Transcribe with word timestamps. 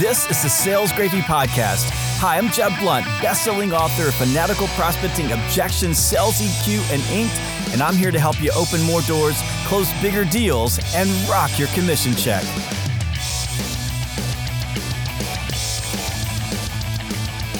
This 0.00 0.28
is 0.28 0.42
the 0.42 0.48
Sales 0.48 0.92
Gravy 0.92 1.20
Podcast. 1.20 1.88
Hi, 2.18 2.36
I'm 2.36 2.48
Jeb 2.48 2.72
Blount, 2.80 3.04
best-selling 3.22 3.72
author 3.72 4.08
of 4.08 4.14
Fanatical 4.16 4.66
Prospecting, 4.68 5.30
Objections, 5.30 5.98
Sales 5.98 6.40
EQ, 6.40 6.92
and 6.92 7.00
Inked, 7.12 7.38
and 7.72 7.80
I'm 7.80 7.94
here 7.94 8.10
to 8.10 8.18
help 8.18 8.42
you 8.42 8.50
open 8.56 8.82
more 8.82 9.02
doors, 9.02 9.40
close 9.66 9.92
bigger 10.02 10.24
deals, 10.24 10.80
and 10.96 11.08
rock 11.28 11.60
your 11.60 11.68
commission 11.68 12.12
check. 12.16 12.42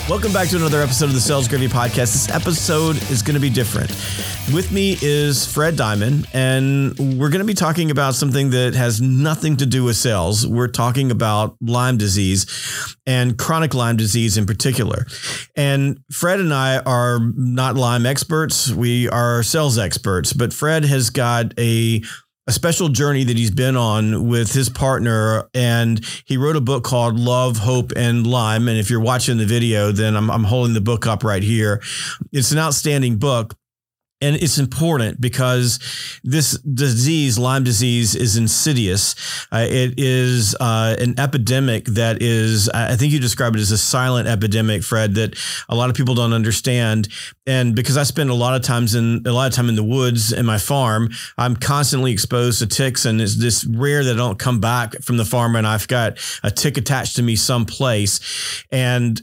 Welcome 0.06 0.34
back 0.34 0.48
to 0.48 0.56
another 0.56 0.82
episode 0.82 1.06
of 1.06 1.14
the 1.14 1.20
Sales 1.20 1.48
Gravy 1.48 1.66
Podcast. 1.66 2.12
This 2.12 2.30
episode 2.30 2.96
is 3.10 3.22
going 3.22 3.36
to 3.36 3.40
be 3.40 3.48
different. 3.48 3.88
With 4.54 4.70
me 4.70 4.98
is 5.00 5.50
Fred 5.50 5.76
Diamond, 5.76 6.26
and 6.34 7.18
we're 7.18 7.30
going 7.30 7.40
to 7.40 7.46
be 7.46 7.54
talking 7.54 7.90
about 7.90 8.14
something 8.14 8.50
that 8.50 8.74
has 8.74 9.00
nothing 9.00 9.56
to 9.56 9.64
do 9.64 9.82
with 9.82 9.96
sales. 9.96 10.46
We're 10.46 10.68
talking 10.68 11.10
about 11.10 11.56
Lyme 11.62 11.96
disease 11.96 12.44
and 13.06 13.38
chronic 13.38 13.72
Lyme 13.72 13.96
disease 13.96 14.36
in 14.36 14.44
particular. 14.44 15.06
And 15.56 15.98
Fred 16.12 16.38
and 16.38 16.52
I 16.52 16.80
are 16.80 17.18
not 17.34 17.74
Lyme 17.76 18.04
experts, 18.04 18.70
we 18.70 19.08
are 19.08 19.42
sales 19.42 19.78
experts, 19.78 20.34
but 20.34 20.52
Fred 20.52 20.84
has 20.84 21.08
got 21.08 21.58
a 21.58 22.02
a 22.46 22.52
special 22.52 22.88
journey 22.88 23.24
that 23.24 23.36
he's 23.36 23.50
been 23.50 23.76
on 23.76 24.28
with 24.28 24.52
his 24.52 24.68
partner. 24.68 25.48
And 25.54 26.04
he 26.26 26.36
wrote 26.36 26.56
a 26.56 26.60
book 26.60 26.84
called 26.84 27.18
Love, 27.18 27.58
Hope, 27.58 27.92
and 27.96 28.26
Lyme. 28.26 28.68
And 28.68 28.78
if 28.78 28.90
you're 28.90 29.00
watching 29.00 29.38
the 29.38 29.46
video, 29.46 29.92
then 29.92 30.16
I'm, 30.16 30.30
I'm 30.30 30.44
holding 30.44 30.74
the 30.74 30.80
book 30.80 31.06
up 31.06 31.24
right 31.24 31.42
here. 31.42 31.82
It's 32.32 32.52
an 32.52 32.58
outstanding 32.58 33.16
book. 33.16 33.54
And 34.24 34.36
it's 34.36 34.56
important 34.56 35.20
because 35.20 35.78
this 36.24 36.58
disease, 36.60 37.38
Lyme 37.38 37.62
disease, 37.62 38.14
is 38.14 38.38
insidious. 38.38 39.14
Uh, 39.52 39.66
it 39.68 39.94
is 39.98 40.56
uh, 40.58 40.96
an 40.98 41.20
epidemic 41.20 41.84
that 41.86 42.22
is, 42.22 42.70
I 42.70 42.96
think 42.96 43.12
you 43.12 43.20
describe 43.20 43.54
it 43.54 43.60
as 43.60 43.70
a 43.70 43.76
silent 43.76 44.26
epidemic, 44.26 44.82
Fred, 44.82 45.14
that 45.16 45.36
a 45.68 45.74
lot 45.74 45.90
of 45.90 45.96
people 45.96 46.14
don't 46.14 46.32
understand. 46.32 47.08
And 47.46 47.76
because 47.76 47.98
I 47.98 48.04
spend 48.04 48.30
a 48.30 48.34
lot 48.34 48.54
of 48.54 48.62
times 48.62 48.94
in 48.94 49.22
a 49.26 49.32
lot 49.32 49.46
of 49.46 49.52
time 49.52 49.68
in 49.68 49.74
the 49.74 49.84
woods 49.84 50.32
in 50.32 50.46
my 50.46 50.56
farm, 50.56 51.10
I'm 51.36 51.54
constantly 51.54 52.10
exposed 52.10 52.60
to 52.60 52.66
ticks, 52.66 53.04
and 53.04 53.20
it's 53.20 53.36
this 53.36 53.66
rare 53.66 54.02
that 54.04 54.14
I 54.14 54.16
don't 54.16 54.38
come 54.38 54.58
back 54.58 54.94
from 55.02 55.18
the 55.18 55.26
farm 55.26 55.54
and 55.54 55.66
I've 55.66 55.86
got 55.86 56.18
a 56.42 56.50
tick 56.50 56.78
attached 56.78 57.16
to 57.16 57.22
me 57.22 57.36
someplace. 57.36 58.64
And 58.72 59.20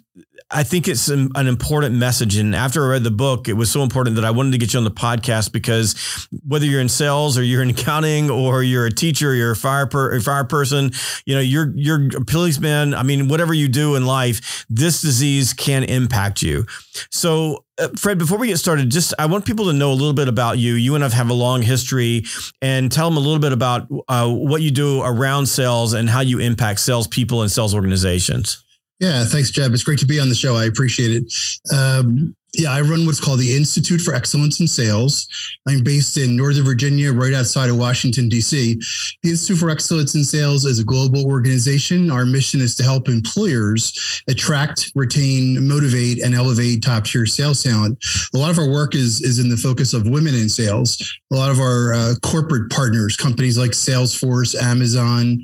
I 0.54 0.64
think 0.64 0.90
it's 0.90 1.08
an, 1.08 1.30
an, 1.36 1.48
important 1.48 1.96
message. 1.96 2.36
And 2.36 2.54
after 2.54 2.84
I 2.84 2.90
read 2.90 3.04
the 3.04 3.12
book, 3.12 3.48
it 3.48 3.54
was 3.54 3.72
so 3.72 3.84
important 3.84 4.18
that 4.18 4.26
I 4.26 4.32
wanted 4.32 4.52
to 4.52 4.58
get 4.58 4.74
you 4.74 4.80
on 4.80 4.84
the 4.84 4.92
podcast 4.92 5.54
because 5.54 6.28
whether 6.46 6.66
you're 6.66 6.82
in 6.82 6.90
sales 6.90 7.38
or 7.38 7.44
you're 7.44 7.64
in 7.64 7.70
accounting 7.78 8.30
or 8.30 8.62
you're 8.62 8.86
a 8.86 8.92
teacher, 8.92 9.30
or 9.30 9.34
you're 9.34 9.52
a 9.52 9.56
fire 9.56 9.88
per, 9.88 10.14
a 10.14 10.20
fire 10.20 10.44
person, 10.44 10.92
you 11.26 11.36
know, 11.36 11.42
you're 11.42 11.72
you're 11.76 12.18
a 12.18 12.26
policeman. 12.26 12.94
I 12.94 13.04
mean, 13.04 13.30
whatever 13.30 13.54
you 13.54 13.70
do 13.70 13.96
in 13.96 14.06
life, 14.06 14.66
this 14.70 15.02
disease 15.02 15.54
can 15.54 15.86
impact 15.86 16.42
you. 16.42 16.66
So 17.10 17.64
uh, 17.78 17.88
Fred, 17.98 18.18
before 18.18 18.38
we 18.38 18.48
get 18.48 18.58
started, 18.58 18.92
just 18.92 19.14
I 19.18 19.28
want 19.28 19.46
people 19.46 19.66
to 19.66 19.74
know 19.74 19.92
a 19.92 19.96
little 19.96 20.14
bit 20.14 20.28
about 20.28 20.58
you. 20.58 20.74
You 20.74 20.96
and 20.96 21.04
I 21.06 21.10
have 21.10 21.30
a 21.30 21.34
long 21.34 21.62
history, 21.62 22.26
and 22.62 22.92
tell 22.92 23.10
them 23.10 23.16
a 23.16 23.22
little 23.22 23.40
bit 23.40 23.54
about 23.54 23.88
uh, 24.10 24.30
what 24.30 24.62
you 24.62 24.72
do 24.72 25.02
around 25.02 25.46
sales 25.46 25.94
and 25.94 26.10
how 26.10 26.20
you 26.20 26.40
impact 26.40 26.82
salespeople 26.82 27.42
and 27.42 27.50
sales 27.50 27.74
organizations. 27.74 28.66
Yeah, 29.02 29.26
thanks, 29.26 29.50
Jeb. 29.50 29.74
It's 29.74 29.84
great 29.84 29.98
to 30.00 30.06
be 30.06 30.20
on 30.20 30.30
the 30.30 30.36
show. 30.36 30.56
I 30.56 30.66
appreciate 30.66 31.10
it. 31.12 31.34
Um, 31.76 32.36
yeah, 32.54 32.72
I 32.72 32.82
run 32.82 33.06
what's 33.06 33.20
called 33.20 33.40
the 33.40 33.56
Institute 33.56 34.02
for 34.02 34.14
Excellence 34.14 34.60
in 34.60 34.68
Sales. 34.68 35.28
I'm 35.68 35.84
based 35.84 36.18
in 36.18 36.36
Northern 36.36 36.66
Virginia, 36.66 37.14
right 37.14 37.34
outside 37.34 37.70
of 37.70 37.78
Washington, 37.78 38.28
D.C. 38.28 38.80
The 39.24 39.30
Institute 39.30 39.58
for 39.58 39.70
Excellence 39.70 40.16
in 40.16 40.24
Sales 40.26 40.66
is 40.66 40.80
a 40.80 40.84
global 40.84 41.26
organization. 41.26 42.12
Our 42.12 42.26
mission 42.26 42.60
is 42.60 42.76
to 42.76 42.84
help 42.84 43.08
employers 43.08 44.22
attract, 44.28 44.92
retain, 44.96 45.66
motivate, 45.66 46.22
and 46.22 46.36
elevate 46.36 46.84
top 46.84 47.06
tier 47.06 47.26
sales 47.26 47.64
talent. 47.64 48.04
A 48.34 48.38
lot 48.38 48.52
of 48.52 48.60
our 48.60 48.70
work 48.70 48.96
is, 48.96 49.22
is 49.22 49.40
in 49.40 49.48
the 49.48 49.58
focus 49.58 49.94
of 49.94 50.10
women 50.10 50.36
in 50.36 50.50
sales. 50.50 51.02
A 51.32 51.36
lot 51.36 51.52
of 51.52 51.60
our 51.60 51.94
uh, 51.94 52.14
corporate 52.22 52.70
partners, 52.70 53.16
companies 53.16 53.58
like 53.58 53.72
Salesforce, 53.72 54.62
Amazon, 54.62 55.42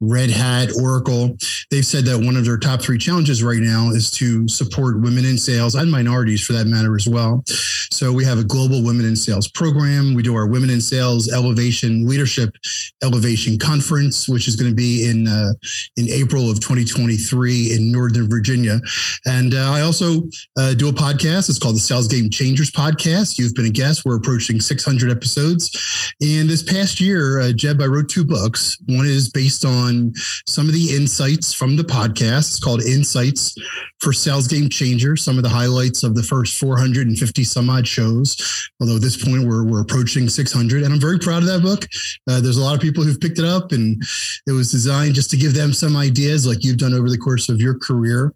Red 0.00 0.30
Hat, 0.30 0.70
Oracle, 0.80 1.36
they've 1.70 1.86
said 1.86 2.04
that 2.06 2.18
one 2.18 2.36
of 2.36 2.44
their 2.44 2.58
top 2.58 2.82
three 2.82 2.98
challenges 2.98 3.44
right 3.44 3.60
now 3.60 3.90
is 3.90 4.10
to 4.12 4.48
support 4.48 5.00
women 5.00 5.24
in 5.24 5.38
sales 5.38 5.76
and 5.76 5.88
minorities 5.88 6.47
for 6.48 6.54
that 6.54 6.66
matter 6.66 6.96
as 6.96 7.06
well. 7.06 7.44
So 7.92 8.10
we 8.10 8.24
have 8.24 8.38
a 8.38 8.44
global 8.44 8.82
women 8.82 9.04
in 9.04 9.14
sales 9.14 9.48
program. 9.48 10.14
We 10.14 10.22
do 10.22 10.34
our 10.34 10.46
women 10.46 10.70
in 10.70 10.80
sales 10.80 11.30
elevation 11.30 12.08
leadership 12.08 12.56
elevation 13.02 13.58
conference, 13.58 14.26
which 14.28 14.48
is 14.48 14.56
going 14.56 14.70
to 14.70 14.74
be 14.74 15.08
in 15.08 15.28
uh, 15.28 15.52
in 15.98 16.08
April 16.08 16.50
of 16.50 16.60
2023 16.60 17.74
in 17.74 17.92
Northern 17.92 18.28
Virginia. 18.30 18.80
And 19.26 19.52
uh, 19.52 19.72
I 19.72 19.82
also 19.82 20.22
uh, 20.58 20.72
do 20.72 20.88
a 20.88 20.92
podcast. 20.92 21.50
It's 21.50 21.58
called 21.58 21.76
the 21.76 21.80
Sales 21.80 22.08
Game 22.08 22.30
Changers 22.30 22.70
podcast. 22.70 23.38
You've 23.38 23.54
been 23.54 23.66
a 23.66 23.70
guest. 23.70 24.06
We're 24.06 24.16
approaching 24.16 24.60
600 24.60 25.10
episodes. 25.10 26.14
And 26.22 26.48
this 26.48 26.62
past 26.62 26.98
year, 26.98 27.40
uh, 27.40 27.52
Jeb, 27.52 27.82
I 27.82 27.86
wrote 27.86 28.08
two 28.08 28.24
books. 28.24 28.78
One 28.86 29.06
is 29.06 29.28
based 29.28 29.66
on 29.66 30.14
some 30.46 30.66
of 30.66 30.72
the 30.72 30.96
insights 30.96 31.52
from 31.52 31.76
the 31.76 31.82
podcast. 31.84 32.48
It's 32.48 32.60
called 32.60 32.82
Insights 32.82 33.54
for 34.00 34.14
Sales 34.14 34.48
Game 34.48 34.70
Changers. 34.70 35.22
Some 35.22 35.36
of 35.36 35.42
the 35.42 35.50
highlights 35.50 36.02
of 36.04 36.14
the 36.14 36.22
first 36.22 36.37
first 36.38 36.58
450 36.58 37.42
some 37.44 37.68
odd 37.68 37.86
shows. 37.86 38.70
Although 38.80 38.96
at 38.96 39.02
this 39.02 39.22
point 39.22 39.46
we're, 39.46 39.64
we're 39.64 39.80
approaching 39.80 40.28
600, 40.28 40.82
and 40.82 40.92
I'm 40.92 41.00
very 41.00 41.18
proud 41.18 41.42
of 41.42 41.48
that 41.48 41.62
book. 41.62 41.86
Uh, 42.28 42.40
there's 42.40 42.58
a 42.58 42.62
lot 42.62 42.74
of 42.74 42.80
people 42.80 43.02
who've 43.02 43.20
picked 43.20 43.40
it 43.40 43.44
up, 43.44 43.72
and 43.72 44.00
it 44.46 44.52
was 44.52 44.70
designed 44.70 45.14
just 45.14 45.30
to 45.30 45.36
give 45.36 45.54
them 45.54 45.72
some 45.72 45.96
ideas, 45.96 46.46
like 46.46 46.62
you've 46.62 46.76
done 46.76 46.94
over 46.94 47.10
the 47.10 47.18
course 47.18 47.48
of 47.48 47.60
your 47.60 47.76
career. 47.78 48.32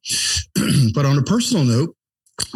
but 0.94 1.06
on 1.06 1.18
a 1.18 1.22
personal 1.22 1.64
note, 1.64 1.94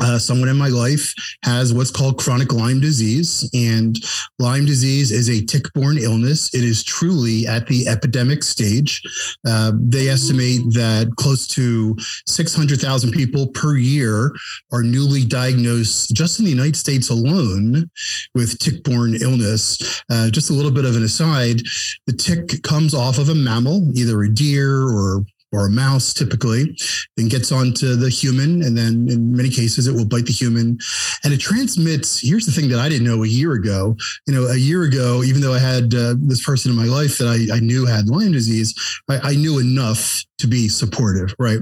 uh, 0.00 0.18
someone 0.18 0.48
in 0.48 0.56
my 0.56 0.68
life 0.68 1.14
has 1.44 1.72
what's 1.72 1.90
called 1.90 2.18
chronic 2.18 2.52
Lyme 2.52 2.80
disease. 2.80 3.48
And 3.54 3.96
Lyme 4.38 4.66
disease 4.66 5.10
is 5.10 5.28
a 5.28 5.44
tick 5.44 5.72
borne 5.74 5.98
illness. 5.98 6.54
It 6.54 6.64
is 6.64 6.84
truly 6.84 7.46
at 7.46 7.66
the 7.66 7.88
epidemic 7.88 8.42
stage. 8.42 9.02
Uh, 9.46 9.72
they 9.78 10.08
estimate 10.08 10.62
that 10.74 11.12
close 11.16 11.46
to 11.48 11.96
600,000 12.26 13.12
people 13.12 13.48
per 13.48 13.76
year 13.76 14.34
are 14.72 14.82
newly 14.82 15.24
diagnosed 15.24 16.14
just 16.14 16.38
in 16.38 16.44
the 16.44 16.50
United 16.50 16.76
States 16.76 17.10
alone 17.10 17.90
with 18.34 18.58
tick 18.58 18.82
borne 18.84 19.16
illness. 19.20 20.02
Uh, 20.10 20.30
just 20.30 20.50
a 20.50 20.54
little 20.54 20.70
bit 20.70 20.84
of 20.84 20.96
an 20.96 21.04
aside 21.04 21.60
the 22.06 22.12
tick 22.12 22.62
comes 22.62 22.94
off 22.94 23.18
of 23.18 23.28
a 23.28 23.34
mammal, 23.34 23.90
either 23.94 24.22
a 24.22 24.28
deer 24.28 24.82
or 24.82 25.24
or 25.52 25.66
a 25.66 25.70
mouse 25.70 26.12
typically, 26.12 26.76
then 27.16 27.28
gets 27.28 27.52
onto 27.52 27.94
the 27.94 28.10
human. 28.10 28.62
And 28.62 28.76
then 28.76 29.08
in 29.08 29.32
many 29.32 29.48
cases, 29.48 29.86
it 29.86 29.92
will 29.92 30.06
bite 30.06 30.26
the 30.26 30.32
human. 30.32 30.78
And 31.24 31.32
it 31.32 31.38
transmits. 31.38 32.20
Here's 32.20 32.46
the 32.46 32.52
thing 32.52 32.68
that 32.70 32.80
I 32.80 32.88
didn't 32.88 33.06
know 33.06 33.22
a 33.22 33.28
year 33.28 33.52
ago. 33.52 33.96
You 34.26 34.34
know, 34.34 34.46
a 34.46 34.56
year 34.56 34.82
ago, 34.82 35.22
even 35.22 35.40
though 35.40 35.54
I 35.54 35.58
had 35.58 35.94
uh, 35.94 36.14
this 36.18 36.44
person 36.44 36.72
in 36.72 36.76
my 36.76 36.84
life 36.84 37.18
that 37.18 37.28
I, 37.28 37.56
I 37.56 37.60
knew 37.60 37.86
had 37.86 38.08
Lyme 38.08 38.32
disease, 38.32 38.74
I, 39.08 39.18
I 39.18 39.34
knew 39.36 39.58
enough 39.58 40.25
to 40.38 40.46
be 40.46 40.68
supportive, 40.68 41.34
right? 41.38 41.60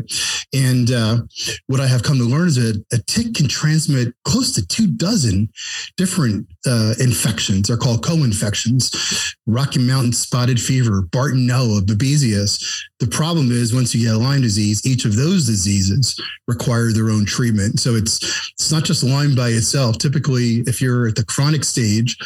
And 0.52 0.90
uh, 0.90 1.18
what 1.66 1.80
I 1.80 1.86
have 1.86 2.02
come 2.02 2.18
to 2.18 2.24
learn 2.24 2.48
is 2.48 2.56
that 2.56 2.82
a 2.92 2.98
tick 3.06 3.34
can 3.34 3.48
transmit 3.48 4.14
close 4.24 4.52
to 4.52 4.66
two 4.66 4.86
dozen 4.86 5.48
different 5.96 6.46
uh, 6.66 6.94
infections. 7.00 7.68
They're 7.68 7.76
called 7.76 8.04
co-infections: 8.04 9.34
Rocky 9.46 9.80
Mountain 9.80 10.12
spotted 10.12 10.60
fever, 10.60 11.02
Bartonella, 11.10 11.80
Babesiosis. 11.80 12.84
The 13.00 13.06
problem 13.08 13.50
is 13.50 13.74
once 13.74 13.94
you 13.94 14.06
get 14.06 14.14
Lyme 14.14 14.42
disease, 14.42 14.86
each 14.86 15.04
of 15.04 15.16
those 15.16 15.46
diseases 15.46 16.18
require 16.46 16.92
their 16.92 17.10
own 17.10 17.24
treatment. 17.24 17.80
So 17.80 17.94
it's 17.94 18.22
it's 18.52 18.72
not 18.72 18.84
just 18.84 19.02
Lyme 19.02 19.34
by 19.34 19.48
itself. 19.48 19.98
Typically, 19.98 20.62
if 20.66 20.80
you're 20.80 21.08
at 21.08 21.16
the 21.16 21.24
chronic 21.24 21.64
stage, 21.64 22.16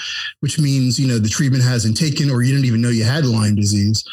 which 0.41 0.59
means 0.59 0.98
you 0.98 1.09
know 1.09 1.19
the 1.19 1.28
treatment 1.28 1.65
hasn't 1.65 1.97
taken 1.97 2.30
or 2.30 2.42
you 2.42 2.53
didn't 2.53 2.66
even 2.66 2.80
know 2.80 2.91
you 2.91 3.04
had 3.04 3.25
Lyme 3.25 3.54
disease, 3.54 4.04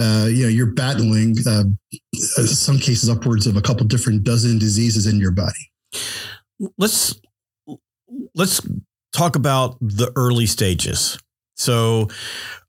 uh, 0.00 0.26
you 0.28 0.44
know 0.44 0.48
you're 0.48 0.72
battling 0.72 1.34
uh, 1.46 1.64
some 2.14 2.78
cases 2.78 3.08
upwards 3.08 3.46
of 3.46 3.56
a 3.56 3.62
couple 3.62 3.86
different 3.86 4.24
dozen 4.24 4.58
diseases 4.58 5.06
in 5.06 5.18
your 5.18 5.30
body. 5.30 5.70
Let's 6.78 7.20
let's 8.34 8.60
talk 9.12 9.36
about 9.36 9.78
the 9.80 10.12
early 10.16 10.46
stages. 10.46 11.18
So, 11.56 12.08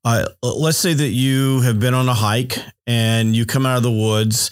uh, 0.04 0.26
let's 0.44 0.78
say 0.78 0.94
that 0.94 1.10
you 1.10 1.62
have 1.62 1.80
been 1.80 1.94
on 1.96 2.08
a 2.08 2.14
hike 2.14 2.58
and 2.86 3.36
you 3.36 3.46
come 3.46 3.66
out 3.66 3.78
of 3.78 3.84
the 3.84 3.92
woods, 3.92 4.52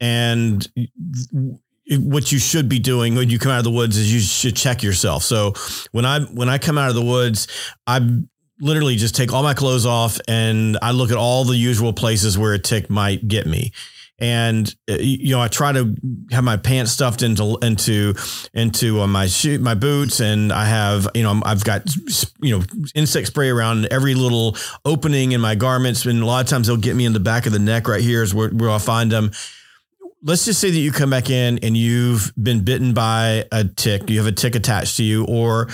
and 0.00 0.66
what 1.90 2.30
you 2.30 2.38
should 2.38 2.68
be 2.68 2.78
doing 2.78 3.14
when 3.16 3.28
you 3.28 3.38
come 3.38 3.50
out 3.50 3.58
of 3.58 3.64
the 3.64 3.70
woods 3.70 3.96
is 3.96 4.12
you 4.12 4.20
should 4.20 4.56
check 4.56 4.82
yourself. 4.82 5.24
So 5.24 5.54
when 5.90 6.04
I 6.04 6.20
when 6.20 6.48
I 6.48 6.58
come 6.58 6.78
out 6.78 6.88
of 6.88 6.94
the 6.94 7.04
woods, 7.04 7.48
I 7.86 8.00
literally 8.60 8.94
just 8.94 9.16
take 9.16 9.32
all 9.32 9.42
my 9.42 9.54
clothes 9.54 9.84
off 9.84 10.20
and 10.28 10.78
I 10.80 10.92
look 10.92 11.10
at 11.10 11.16
all 11.16 11.44
the 11.44 11.56
usual 11.56 11.92
places 11.92 12.38
where 12.38 12.52
a 12.52 12.58
tick 12.60 12.88
might 12.88 13.26
get 13.26 13.46
me 13.46 13.72
and 14.22 14.72
uh, 14.88 14.94
you 15.00 15.34
know 15.34 15.40
I 15.40 15.48
try 15.48 15.72
to 15.72 15.94
have 16.30 16.44
my 16.44 16.56
pants 16.56 16.92
stuffed 16.92 17.22
into 17.22 17.58
into 17.60 18.14
into 18.54 19.00
uh, 19.00 19.06
my 19.08 19.26
shoe 19.26 19.58
my 19.58 19.74
boots. 19.74 20.20
And 20.20 20.52
I 20.52 20.64
have 20.64 21.08
you 21.14 21.24
know 21.24 21.42
I've 21.44 21.64
got 21.64 21.82
you 22.40 22.56
know 22.56 22.64
insect 22.94 23.26
spray 23.26 23.50
around 23.50 23.88
every 23.90 24.14
little 24.14 24.56
opening 24.84 25.32
in 25.32 25.40
my 25.40 25.56
garments. 25.56 26.06
And 26.06 26.22
a 26.22 26.24
lot 26.24 26.44
of 26.44 26.48
times 26.48 26.68
they'll 26.68 26.76
get 26.76 26.94
me 26.94 27.04
in 27.04 27.12
the 27.12 27.20
back 27.20 27.46
of 27.46 27.52
the 27.52 27.58
neck 27.58 27.88
right 27.88 28.00
here 28.00 28.22
is 28.22 28.32
where, 28.32 28.48
where 28.50 28.70
I 28.70 28.78
find 28.78 29.10
them 29.10 29.32
let's 30.22 30.44
just 30.44 30.60
say 30.60 30.70
that 30.70 30.78
you 30.78 30.92
come 30.92 31.10
back 31.10 31.30
in 31.30 31.58
and 31.62 31.76
you've 31.76 32.32
been 32.40 32.64
bitten 32.64 32.94
by 32.94 33.44
a 33.50 33.64
tick. 33.64 34.08
You 34.08 34.18
have 34.18 34.26
a 34.26 34.32
tick 34.32 34.54
attached 34.54 34.96
to 34.98 35.02
you, 35.04 35.24
or 35.26 35.68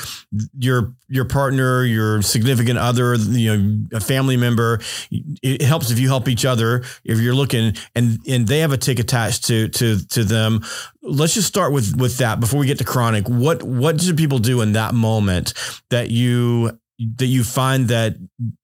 your 0.59 0.95
your 1.09 1.25
partner, 1.25 1.85
your 1.85 2.23
significant 2.23 2.79
other, 2.79 3.15
you 3.15 3.57
know, 3.57 3.97
a 3.97 4.01
family 4.01 4.37
member. 4.37 4.81
It 5.11 5.63
helps 5.63 5.91
if 5.91 5.99
you 5.99 6.09
help 6.09 6.29
each 6.29 6.45
other. 6.45 6.83
If 7.05 7.21
you're 7.21 7.35
looking 7.35 7.75
and 7.95 8.19
and 8.27 8.47
they 8.47 8.61
have 8.61 8.73
a 8.73 8.79
tick 8.79 8.99
attached 8.99 9.47
to 9.47 9.69
to 9.69 10.07
to 10.09 10.25
them. 10.25 10.65
Let's 11.03 11.35
just 11.35 11.49
start 11.49 11.73
with 11.73 11.97
with 11.97 12.19
that 12.19 12.41
before 12.41 12.61
we 12.61 12.67
get 12.67 12.79
to 12.79 12.85
chronic. 12.85 13.29
What 13.29 13.63
what 13.63 14.01
should 14.01 14.17
people 14.17 14.39
do 14.39 14.61
in 14.63 14.73
that 14.73 14.95
moment 14.95 15.55
that 15.91 16.11
you 16.11 16.79
that 16.99 17.27
you 17.27 17.45
find 17.45 17.89
that 17.89 18.17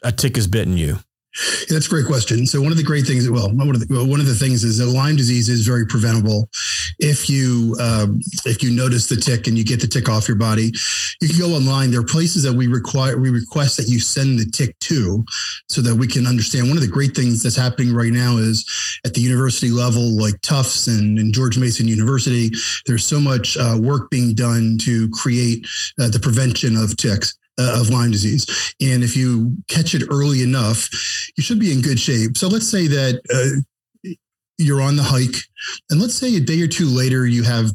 a 0.02 0.12
tick 0.12 0.36
has 0.36 0.46
bitten 0.46 0.76
you? 0.76 0.98
Yeah, 1.34 1.66
that's 1.70 1.86
a 1.86 1.90
great 1.90 2.06
question. 2.06 2.46
So 2.46 2.60
one 2.60 2.70
of 2.70 2.76
the 2.76 2.84
great 2.84 3.06
things, 3.06 3.28
well, 3.28 3.50
one 3.50 3.68
of 3.70 3.80
the, 3.80 4.04
one 4.04 4.20
of 4.20 4.26
the 4.26 4.34
things 4.34 4.62
is 4.62 4.78
that 4.78 4.86
Lyme 4.86 5.16
disease 5.16 5.48
is 5.48 5.66
very 5.66 5.84
preventable. 5.84 6.48
If 7.00 7.28
you 7.28 7.76
um, 7.80 8.20
if 8.44 8.62
you 8.62 8.70
notice 8.70 9.08
the 9.08 9.16
tick 9.16 9.48
and 9.48 9.58
you 9.58 9.64
get 9.64 9.80
the 9.80 9.88
tick 9.88 10.08
off 10.08 10.28
your 10.28 10.36
body, 10.36 10.72
you 11.20 11.28
can 11.28 11.38
go 11.38 11.54
online. 11.54 11.90
There 11.90 12.00
are 12.00 12.04
places 12.04 12.44
that 12.44 12.52
we 12.52 12.68
require 12.68 13.18
we 13.18 13.30
request 13.30 13.76
that 13.78 13.88
you 13.88 13.98
send 13.98 14.38
the 14.38 14.48
tick 14.48 14.78
to, 14.80 15.24
so 15.68 15.80
that 15.82 15.94
we 15.94 16.06
can 16.06 16.26
understand. 16.26 16.68
One 16.68 16.76
of 16.76 16.84
the 16.84 16.88
great 16.88 17.16
things 17.16 17.42
that's 17.42 17.56
happening 17.56 17.92
right 17.92 18.12
now 18.12 18.36
is 18.36 18.64
at 19.04 19.14
the 19.14 19.20
university 19.20 19.70
level, 19.70 20.16
like 20.16 20.40
Tufts 20.42 20.86
and, 20.86 21.18
and 21.18 21.34
George 21.34 21.58
Mason 21.58 21.88
University. 21.88 22.50
There's 22.86 23.04
so 23.04 23.18
much 23.18 23.56
uh, 23.56 23.76
work 23.80 24.08
being 24.10 24.34
done 24.34 24.78
to 24.82 25.10
create 25.10 25.66
uh, 25.98 26.10
the 26.10 26.20
prevention 26.20 26.76
of 26.76 26.96
ticks 26.96 27.36
uh, 27.58 27.80
of 27.80 27.90
Lyme 27.90 28.10
disease. 28.10 28.74
And 28.80 29.02
if 29.02 29.16
you 29.16 29.56
catch 29.68 29.94
it 29.94 30.02
early 30.10 30.42
enough, 30.42 30.88
you 31.36 31.42
should 31.42 31.60
be 31.60 31.72
in 31.72 31.80
good 31.80 31.98
shape. 31.98 32.36
So 32.36 32.48
let's 32.48 32.68
say 32.68 32.86
that 32.86 33.20
uh, 33.32 34.10
you're 34.58 34.82
on 34.82 34.96
the 34.96 35.02
hike, 35.02 35.36
and 35.90 36.00
let's 36.00 36.14
say 36.14 36.36
a 36.36 36.40
day 36.40 36.60
or 36.62 36.68
two 36.68 36.86
later, 36.86 37.26
you 37.26 37.42
have 37.42 37.72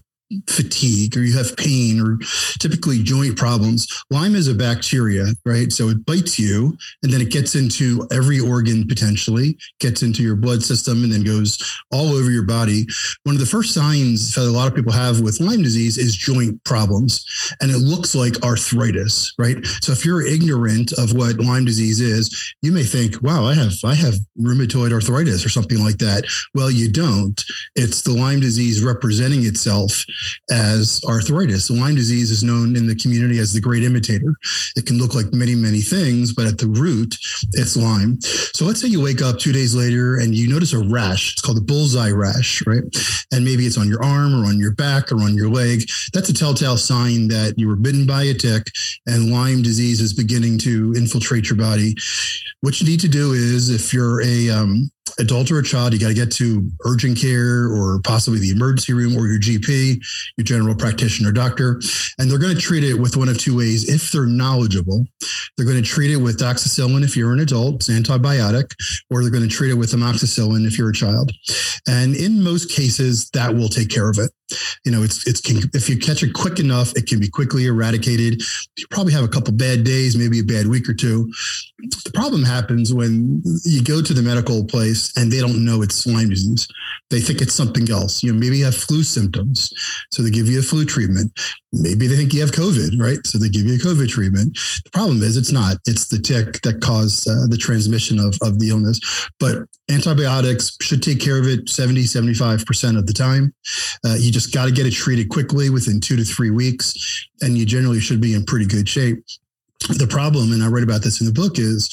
fatigue 0.47 1.17
or 1.17 1.23
you 1.23 1.35
have 1.35 1.55
pain 1.57 1.99
or 1.99 2.17
typically 2.59 3.01
joint 3.01 3.37
problems. 3.37 3.87
Lyme 4.09 4.35
is 4.35 4.47
a 4.47 4.53
bacteria, 4.53 5.25
right? 5.45 5.71
So 5.71 5.89
it 5.89 6.05
bites 6.05 6.37
you 6.37 6.77
and 7.03 7.11
then 7.11 7.21
it 7.21 7.31
gets 7.31 7.55
into 7.55 8.07
every 8.11 8.39
organ 8.39 8.87
potentially, 8.87 9.57
gets 9.79 10.03
into 10.03 10.21
your 10.21 10.35
blood 10.35 10.63
system 10.63 11.03
and 11.03 11.11
then 11.11 11.23
goes 11.23 11.57
all 11.91 12.09
over 12.13 12.29
your 12.31 12.45
body. 12.45 12.85
One 13.23 13.35
of 13.35 13.39
the 13.39 13.47
first 13.47 13.73
signs 13.73 14.33
that 14.35 14.41
a 14.41 14.51
lot 14.51 14.67
of 14.67 14.75
people 14.75 14.91
have 14.91 15.21
with 15.21 15.39
Lyme 15.39 15.63
disease 15.63 15.97
is 15.97 16.15
joint 16.15 16.63
problems. 16.63 17.25
And 17.61 17.71
it 17.71 17.77
looks 17.77 18.15
like 18.15 18.43
arthritis, 18.43 19.33
right? 19.37 19.65
So 19.81 19.91
if 19.91 20.05
you're 20.05 20.25
ignorant 20.25 20.93
of 20.93 21.13
what 21.13 21.39
Lyme 21.39 21.65
disease 21.65 21.99
is, 21.99 22.53
you 22.61 22.71
may 22.71 22.83
think, 22.83 23.21
wow, 23.21 23.45
I 23.45 23.53
have 23.53 23.73
I 23.83 23.95
have 23.95 24.15
rheumatoid 24.39 24.93
arthritis 24.93 25.45
or 25.45 25.49
something 25.49 25.79
like 25.83 25.97
that. 25.97 26.25
Well, 26.53 26.69
you 26.69 26.91
don't. 26.91 27.41
It's 27.75 28.01
the 28.01 28.13
Lyme 28.13 28.39
disease 28.39 28.83
representing 28.83 29.45
itself 29.45 30.03
as 30.49 31.01
arthritis. 31.07 31.69
Lyme 31.69 31.95
disease 31.95 32.31
is 32.31 32.43
known 32.43 32.75
in 32.75 32.87
the 32.87 32.95
community 32.95 33.39
as 33.39 33.53
the 33.53 33.61
great 33.61 33.83
imitator. 33.83 34.35
It 34.75 34.85
can 34.85 34.97
look 34.97 35.15
like 35.15 35.33
many, 35.33 35.55
many 35.55 35.81
things, 35.81 36.33
but 36.33 36.47
at 36.47 36.57
the 36.57 36.67
root, 36.67 37.15
it's 37.53 37.75
Lyme. 37.75 38.19
So 38.21 38.65
let's 38.65 38.81
say 38.81 38.87
you 38.87 39.01
wake 39.01 39.21
up 39.21 39.39
two 39.39 39.51
days 39.51 39.75
later 39.75 40.17
and 40.17 40.35
you 40.35 40.47
notice 40.49 40.73
a 40.73 40.79
rash. 40.79 41.33
It's 41.33 41.41
called 41.41 41.57
the 41.57 41.61
bullseye 41.61 42.11
rash, 42.11 42.65
right? 42.65 42.83
And 43.31 43.45
maybe 43.45 43.65
it's 43.65 43.77
on 43.77 43.87
your 43.87 44.03
arm 44.03 44.33
or 44.33 44.45
on 44.45 44.59
your 44.59 44.73
back 44.73 45.11
or 45.11 45.21
on 45.21 45.35
your 45.35 45.49
leg. 45.49 45.83
That's 46.13 46.29
a 46.29 46.33
telltale 46.33 46.77
sign 46.77 47.27
that 47.29 47.55
you 47.57 47.67
were 47.67 47.75
bitten 47.75 48.05
by 48.05 48.23
a 48.23 48.33
tick 48.33 48.67
and 49.07 49.31
Lyme 49.31 49.61
disease 49.61 50.01
is 50.01 50.13
beginning 50.13 50.57
to 50.59 50.93
infiltrate 50.95 51.49
your 51.49 51.57
body. 51.57 51.95
What 52.61 52.79
you 52.79 52.87
need 52.87 52.99
to 53.01 53.07
do 53.07 53.33
is, 53.33 53.69
if 53.69 53.93
you're 53.93 54.21
a 54.21 54.49
um, 54.49 54.91
adult 55.19 55.51
or 55.51 55.59
a 55.59 55.63
child, 55.63 55.93
you 55.93 55.99
got 55.99 56.07
to 56.07 56.13
get 56.13 56.31
to 56.33 56.69
urgent 56.85 57.17
care 57.19 57.65
or 57.65 57.99
possibly 58.03 58.39
the 58.39 58.51
emergency 58.51 58.93
room 58.93 59.15
or 59.15 59.27
your 59.27 59.39
GP, 59.39 59.99
your 60.37 60.45
general 60.45 60.75
practitioner 60.75 61.31
doctor. 61.31 61.81
And 62.17 62.29
they're 62.29 62.39
going 62.39 62.55
to 62.55 62.61
treat 62.61 62.83
it 62.83 62.95
with 62.95 63.17
one 63.17 63.29
of 63.29 63.37
two 63.37 63.57
ways. 63.57 63.89
If 63.89 64.11
they're 64.11 64.25
knowledgeable, 64.25 65.05
they're 65.57 65.65
going 65.65 65.81
to 65.81 65.87
treat 65.87 66.11
it 66.11 66.17
with 66.17 66.39
doxycycline 66.39 67.03
if 67.03 67.17
you're 67.17 67.33
an 67.33 67.39
adult, 67.39 67.75
it's 67.75 67.89
antibiotic, 67.89 68.71
or 69.09 69.21
they're 69.21 69.31
going 69.31 69.47
to 69.47 69.53
treat 69.53 69.71
it 69.71 69.75
with 69.75 69.91
amoxicillin 69.91 70.65
if 70.65 70.77
you're 70.77 70.89
a 70.89 70.93
child. 70.93 71.31
And 71.87 72.15
in 72.15 72.43
most 72.43 72.71
cases, 72.71 73.29
that 73.31 73.53
will 73.53 73.69
take 73.69 73.89
care 73.89 74.09
of 74.09 74.17
it. 74.17 74.31
You 74.85 74.91
know, 74.91 75.03
it's 75.03 75.27
it's 75.27 75.41
if 75.73 75.89
you 75.89 75.97
catch 75.97 76.23
it 76.23 76.33
quick 76.33 76.59
enough, 76.59 76.95
it 76.95 77.07
can 77.07 77.19
be 77.19 77.29
quickly 77.29 77.65
eradicated. 77.65 78.41
You 78.77 78.85
probably 78.89 79.13
have 79.13 79.23
a 79.23 79.27
couple 79.27 79.53
bad 79.53 79.83
days, 79.83 80.17
maybe 80.17 80.39
a 80.39 80.43
bad 80.43 80.67
week 80.67 80.87
or 80.89 80.93
two. 80.93 81.31
The 81.79 82.11
problem 82.13 82.43
happens 82.43 82.93
when 82.93 83.41
you 83.63 83.83
go 83.83 84.01
to 84.01 84.13
the 84.13 84.21
medical 84.21 84.65
place 84.65 85.15
and 85.17 85.31
they 85.31 85.39
don't 85.39 85.63
know 85.63 85.81
it's 85.81 86.05
Lyme 86.05 86.29
disease. 86.29 86.67
They 87.09 87.21
think 87.21 87.41
it's 87.41 87.53
something 87.53 87.89
else. 87.89 88.23
You 88.23 88.31
know, 88.31 88.39
maybe 88.39 88.57
you 88.57 88.65
have 88.65 88.75
flu 88.75 89.03
symptoms, 89.03 89.71
so 90.11 90.21
they 90.21 90.29
give 90.29 90.47
you 90.47 90.59
a 90.59 90.63
flu 90.63 90.85
treatment. 90.85 91.31
Maybe 91.71 92.07
they 92.07 92.15
think 92.15 92.33
you 92.33 92.41
have 92.41 92.51
COVID, 92.51 92.99
right? 92.99 93.19
So 93.25 93.37
they 93.37 93.49
give 93.49 93.65
you 93.65 93.75
a 93.75 93.77
COVID 93.77 94.09
treatment. 94.09 94.57
The 94.85 94.89
problem 94.91 95.21
is 95.21 95.37
it's 95.37 95.51
not. 95.51 95.77
It's 95.85 96.07
the 96.07 96.19
tick 96.19 96.61
that 96.61 96.81
caused 96.81 97.27
uh, 97.27 97.47
the 97.47 97.57
transmission 97.57 98.19
of, 98.19 98.35
of 98.41 98.59
the 98.59 98.69
illness. 98.69 98.99
But 99.39 99.67
antibiotics 99.89 100.75
should 100.81 101.03
take 101.03 101.19
care 101.19 101.37
of 101.37 101.47
it 101.47 101.69
70, 101.69 102.03
75% 102.03 102.97
of 102.97 103.05
the 103.05 103.13
time. 103.13 103.53
Uh, 104.05 104.15
you 104.17 104.31
just 104.31 104.38
got 104.47 104.65
to 104.65 104.71
get 104.71 104.85
it 104.85 104.91
treated 104.91 105.29
quickly 105.29 105.69
within 105.69 105.99
two 105.99 106.15
to 106.15 106.23
three 106.23 106.51
weeks, 106.51 107.27
and 107.41 107.57
you 107.57 107.65
generally 107.65 107.99
should 107.99 108.21
be 108.21 108.33
in 108.33 108.45
pretty 108.45 108.65
good 108.65 108.87
shape 108.87 109.23
the 109.87 110.07
problem, 110.07 110.51
and 110.51 110.61
I 110.61 110.67
write 110.67 110.83
about 110.83 111.01
this 111.01 111.19
in 111.19 111.25
the 111.25 111.33
book, 111.33 111.57
is 111.57 111.89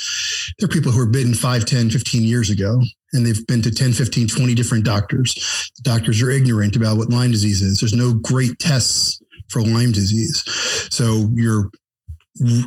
there 0.59 0.67
are 0.67 0.73
people 0.73 0.93
who 0.93 1.01
are 1.01 1.07
bitten 1.07 1.35
5, 1.35 1.65
10, 1.65 1.91
15 1.91 2.23
years 2.23 2.51
ago, 2.51 2.81
and 3.13 3.25
they've 3.25 3.47
been 3.47 3.63
to 3.63 3.71
10, 3.71 3.93
15, 3.93 4.29
20 4.29 4.55
different 4.55 4.85
doctors. 4.85 5.35
The 5.77 5.83
doctors 5.83 6.21
are 6.21 6.31
ignorant 6.31 6.77
about 6.77 6.97
what 6.97 7.11
Lyme 7.11 7.31
disease 7.31 7.63
is. 7.63 7.79
There's 7.79 7.95
no 7.95 8.15
great 8.15 8.59
tests 8.59 9.23
for 9.49 9.63
Lyme 9.63 9.93
disease. 9.93 10.43
So 10.91 11.29
you're 11.33 11.71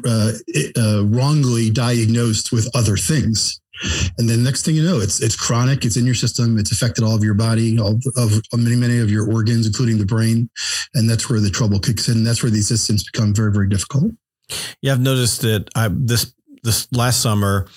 uh, 0.06 0.32
uh, 0.78 1.06
wrongly 1.06 1.70
diagnosed 1.70 2.52
with 2.52 2.70
other 2.76 2.98
things. 2.98 3.60
And 4.18 4.30
then 4.30 4.44
next 4.44 4.66
thing 4.66 4.76
you 4.76 4.84
know, 4.84 5.00
it's 5.00 5.22
it's 5.22 5.36
chronic. 5.36 5.86
It's 5.86 5.98
in 5.98 6.06
your 6.06 6.16
system. 6.16 6.58
It's 6.58 6.72
affected 6.72 7.04
all 7.04 7.16
of 7.16 7.24
your 7.24 7.34
body, 7.34 7.80
all 7.80 8.00
of, 8.16 8.34
of 8.34 8.60
many 8.60 8.76
many 8.76 9.00
of 9.00 9.10
your 9.10 9.32
organs, 9.32 9.66
including 9.66 9.98
the 9.98 10.06
brain. 10.06 10.50
And 10.94 11.10
that's 11.10 11.30
where 11.30 11.40
the 11.40 11.50
trouble 11.50 11.80
kicks 11.80 12.10
in. 12.10 12.24
That's 12.24 12.44
where 12.44 12.52
these 12.52 12.68
systems 12.68 13.10
become 13.10 13.34
very 13.34 13.52
very 13.52 13.70
difficult. 13.70 14.12
Yeah, 14.82 14.94
I've 14.94 15.02
noticed 15.02 15.42
that 15.42 15.70
I 15.76 15.90
this 15.92 16.34
this 16.64 16.92
last 16.92 17.22
summer 17.22 17.68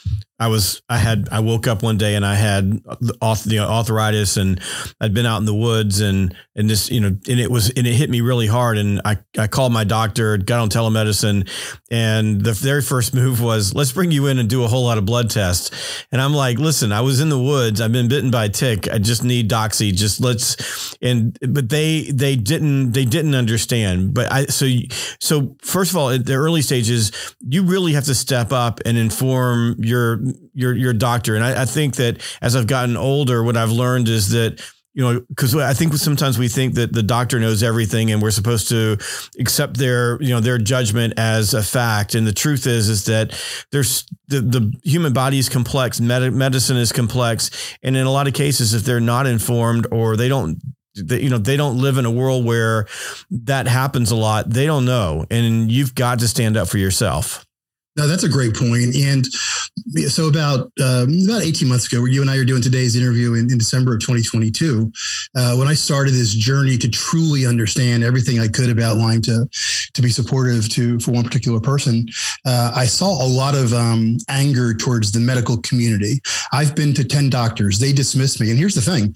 I 0.43 0.49
was 0.49 0.83
I 0.89 0.99
had 0.99 1.29
I 1.31 1.39
woke 1.39 1.69
up 1.69 1.85
one 1.85 1.99
day 1.99 2.17
and 2.17 2.27
I 2.27 2.35
had 2.35 2.83
the 2.83 3.59
arthritis 3.61 4.37
and 4.37 4.61
I'd 5.01 5.15
been 5.15 5.25
out 5.25 5.39
in 5.39 5.45
the 5.45 5.55
woods 5.55 6.01
and 6.01 6.35
and 6.57 6.69
this 6.69 6.91
you 6.91 7.01
know 7.01 7.17
and 7.29 7.39
it 7.39 7.49
was 7.49 7.71
and 7.71 7.87
it 7.87 7.93
hit 7.93 8.11
me 8.11 8.23
really 8.23 8.49
hard 8.49 8.77
and 8.77 9.01
I 9.05 9.19
I 9.39 9.47
called 9.47 9.73
my 9.73 9.85
doctor 9.85 10.37
got 10.39 10.59
on 10.59 10.69
telemedicine 10.69 11.49
and 11.93 12.41
the 12.41 12.55
very 12.55 12.83
first 12.83 13.15
move 13.15 13.41
was 13.41 13.73
let's 13.73 13.93
bring 13.93 14.11
you 14.11 14.27
in 14.27 14.41
and 14.41 14.51
do 14.51 14.65
a 14.65 14.67
whole 14.67 14.83
lot 14.83 14.99
of 14.99 15.07
blood 15.07 15.31
tests. 15.31 16.05
And 16.11 16.21
I'm 16.21 16.35
like 16.35 16.59
listen 16.59 16.91
I 16.91 17.03
was 17.03 17.21
in 17.21 17.29
the 17.29 17.39
woods. 17.39 17.81
I've 17.81 17.93
been 17.93 18.09
bitten 18.09 18.33
by 18.33 18.47
a 18.47 18.49
tick. 18.49 18.91
I 18.91 18.99
just 18.99 19.23
need 19.23 19.49
doxy. 19.49 19.95
Just 19.95 20.21
let's 20.21 20.97
and 21.01 21.39
but 21.41 21.69
they 21.69 22.11
they 22.11 22.35
didn't 22.35 22.93
they 22.93 23.05
didn't 23.05 23.37
understand. 23.37 24.13
But 24.13 24.33
I 24.33 24.47
so 24.47 24.67
so 25.21 25.55
first 25.63 25.93
of 25.93 25.97
all 25.97 26.11
at 26.11 26.27
the 26.27 26.35
early 26.35 26.63
stages 26.63 27.13
you 27.39 27.63
really 27.63 27.93
have 27.93 28.07
to 28.07 28.15
step 28.17 28.51
up 28.51 28.81
and 28.85 28.99
inform 28.99 29.77
your 29.79 30.21
your 30.53 30.75
your 30.75 30.93
doctor. 30.93 31.35
And 31.35 31.45
I, 31.45 31.63
I 31.63 31.65
think 31.65 31.97
that 31.97 32.23
as 32.41 32.57
I've 32.57 32.67
gotten 32.67 32.97
older, 32.97 33.43
what 33.43 33.57
I've 33.57 33.73
learned 33.73 34.09
is 34.09 34.31
that 34.31 34.61
you 34.95 35.03
know, 35.03 35.21
because 35.29 35.57
I 35.57 35.73
think 35.73 35.95
sometimes 35.95 36.39
we 36.39 36.49
think 36.49 36.75
that 36.75 36.93
the 36.93 37.03
doctor 37.03 37.41
knows 37.41 37.63
everything 37.63 38.11
and 38.11 38.21
we're 38.21 38.31
supposed 38.31 38.69
to 38.69 38.99
accept 39.39 39.79
their, 39.79 40.21
you 40.23 40.31
know, 40.31 40.41
their 40.41 40.59
judgment 40.59 41.15
as 41.17 41.55
a 41.55 41.63
fact. 41.63 42.15
And 42.15 42.27
the 42.27 42.33
truth 42.33 42.67
is, 42.67 42.91
is 42.91 43.07
that 43.07 43.33
there's 43.71 44.07
the, 44.29 44.43
the 44.43 44.73
human 44.85 45.15
body 45.15 45.39
is 45.39 45.49
complex, 45.49 45.99
med- 45.99 46.35
medicine 46.35 46.77
is 46.77 46.93
complex. 46.93 47.51
And 47.83 47.97
in 47.97 48.07
a 48.07 48.11
lot 48.11 48.29
of 48.29 48.35
cases, 48.35 48.75
if 48.75 48.83
they're 48.83 49.01
not 49.01 49.27
informed 49.27 49.87
or 49.91 50.17
they 50.17 50.29
don't, 50.29 50.61
they, 50.95 51.23
you 51.23 51.31
know, 51.31 51.39
they 51.39 51.57
don't 51.57 51.79
live 51.79 51.97
in 51.97 52.05
a 52.05 52.11
world 52.11 52.45
where 52.45 52.87
that 53.31 53.67
happens 53.67 54.11
a 54.11 54.17
lot, 54.17 54.51
they 54.51 54.67
don't 54.67 54.85
know. 54.85 55.25
And 55.31 55.73
you've 55.73 55.95
got 55.95 56.19
to 56.19 56.29
stand 56.29 56.59
up 56.59 56.69
for 56.69 56.77
yourself. 56.77 57.47
No, 57.95 58.09
that's 58.09 58.25
a 58.25 58.29
great 58.29 58.55
point. 58.55 58.97
And 58.97 59.27
so 60.09 60.27
about 60.27 60.73
um, 60.83 61.25
about 61.25 61.43
18 61.43 61.69
months 61.69 61.93
ago, 61.93 62.01
where 62.01 62.11
you 62.11 62.23
and 62.23 62.31
I 62.31 62.39
are 62.39 62.45
doing 62.45 62.63
today's 62.63 62.97
interview 62.97 63.35
in, 63.35 63.51
in 63.51 63.59
December 63.59 63.95
of 63.95 64.01
2022, 64.01 64.91
uh, 65.37 65.57
when 65.57 65.69
I 65.69 65.75
started 65.75 66.13
this 66.13 66.33
journey 66.33 66.79
to 66.79 66.89
truly 66.89 67.45
understand 67.45 68.03
everything 68.03 68.41
I 68.41 68.49
could 68.49 68.71
about 68.71 68.97
Lyme 68.97 69.21
to 69.23 69.47
to 69.93 70.03
be 70.03 70.09
supportive 70.09 70.71
to 70.71 71.01
for 71.01 71.11
one 71.11 71.25
particular 71.25 71.61
person, 71.61 72.07
uh, 72.47 72.73
I 72.75 72.87
saw 72.87 73.23
a 73.23 73.29
lot 73.29 73.55
of 73.55 73.75
um, 73.75 74.17
anger 74.31 74.73
towards 74.73 75.13
the 75.13 75.21
medical 75.21 75.59
community. 75.59 76.21
I've 76.53 76.75
been 76.75 76.95
to 76.95 77.05
10 77.05 77.29
doctors; 77.29 77.79
they 77.79 77.93
dismiss 77.93 78.41
me. 78.41 78.49
And 78.49 78.59
here's 78.59 78.75
the 78.75 78.81
thing: 78.81 79.15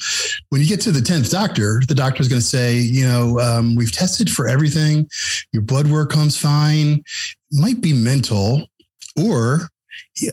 when 0.50 0.61
you 0.61 0.68
get 0.68 0.83
to 0.83 0.92
the 0.92 1.00
10th 1.00 1.30
doctor, 1.30 1.80
the 1.88 1.95
doctor 1.95 2.21
is 2.21 2.28
going 2.28 2.40
to 2.40 2.47
say, 2.47 2.76
you 2.76 3.09
know, 3.09 3.40
um, 3.40 3.75
we've 3.75 3.92
tested 3.92 4.30
for 4.30 4.47
everything. 4.47 5.09
Your 5.52 5.62
blood 5.62 5.87
work 5.87 6.11
comes 6.11 6.37
fine 6.37 7.02
might 7.52 7.80
be 7.80 7.92
mental, 7.92 8.66
or 9.16 9.68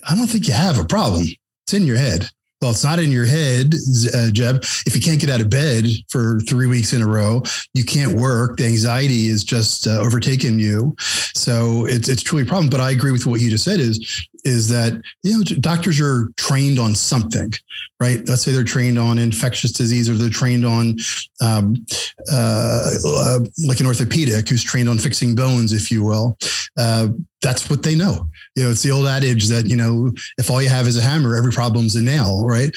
I 0.08 0.16
don't 0.16 0.28
think 0.28 0.48
you 0.48 0.54
have 0.54 0.80
a 0.80 0.86
problem. 0.86 1.24
It's 1.66 1.74
in 1.74 1.86
your 1.86 1.98
head. 1.98 2.30
Well, 2.62 2.72
it's 2.72 2.84
not 2.84 3.00
in 3.00 3.12
your 3.12 3.26
head, 3.26 3.76
uh, 4.16 4.32
Jeb. 4.32 4.64
If 4.86 4.96
you 4.96 5.02
can't 5.02 5.20
get 5.20 5.30
out 5.30 5.42
of 5.42 5.50
bed 5.50 5.86
for 6.08 6.40
three 6.48 6.66
weeks 6.66 6.94
in 6.94 7.02
a 7.02 7.08
row, 7.08 7.44
you 7.74 7.84
can't 7.84 8.14
work. 8.14 8.56
The 8.56 8.66
anxiety 8.66 9.28
is 9.28 9.44
just 9.44 9.86
uh, 9.86 10.00
overtaking 10.00 10.60
you. 10.60 10.96
So 10.98 11.86
it's 11.86 12.08
it's 12.08 12.24
truly 12.24 12.44
a 12.44 12.48
problem. 12.48 12.70
But 12.70 12.80
I 12.80 12.92
agree 12.92 13.12
with 13.12 13.26
what 13.26 13.42
you 13.42 13.50
just 13.50 13.66
said. 13.66 13.82
Is 13.82 14.28
is 14.44 14.70
that 14.70 15.02
you 15.24 15.38
know 15.38 15.44
doctors 15.60 16.00
are 16.02 16.30
trained 16.38 16.80
on 16.80 16.96
something, 16.96 17.52
right? 18.00 18.28
Let's 18.28 18.42
say 18.42 18.52
they're 18.52 18.64
trained 18.64 19.00
on 19.00 19.18
infectious 19.18 19.72
disease, 19.72 20.10
or 20.10 20.16
they're 20.16 20.30
trained 20.30 20.66
on 20.66 20.98
um, 21.42 21.86
uh, 22.32 22.92
uh, 23.06 23.40
like 23.66 23.80
an 23.80 23.86
orthopedic 23.86 24.48
who's 24.50 24.64
trained 24.64 24.90
on 24.90 24.98
fixing 24.98 25.36
bones, 25.36 25.74
if 25.74 25.92
you 25.92 26.04
will. 26.04 26.38
Uh, 26.78 27.10
that's 27.42 27.70
what 27.70 27.84
they 27.84 27.96
know. 27.96 28.28
You 28.56 28.64
know, 28.64 28.70
it's 28.72 28.84
the 28.84 28.92
old 28.92 29.06
adage 29.06 29.48
that 29.48 29.66
you 29.68 29.76
know 29.76 30.12
if 30.38 30.50
all 30.50 30.62
you 30.62 30.70
have 30.70 30.88
is 30.88 30.98
a 30.98 31.02
hammer, 31.02 31.36
every 31.36 31.52
problem's 31.52 31.96
a 31.96 32.02
nail, 32.02 32.46
right? 32.46 32.76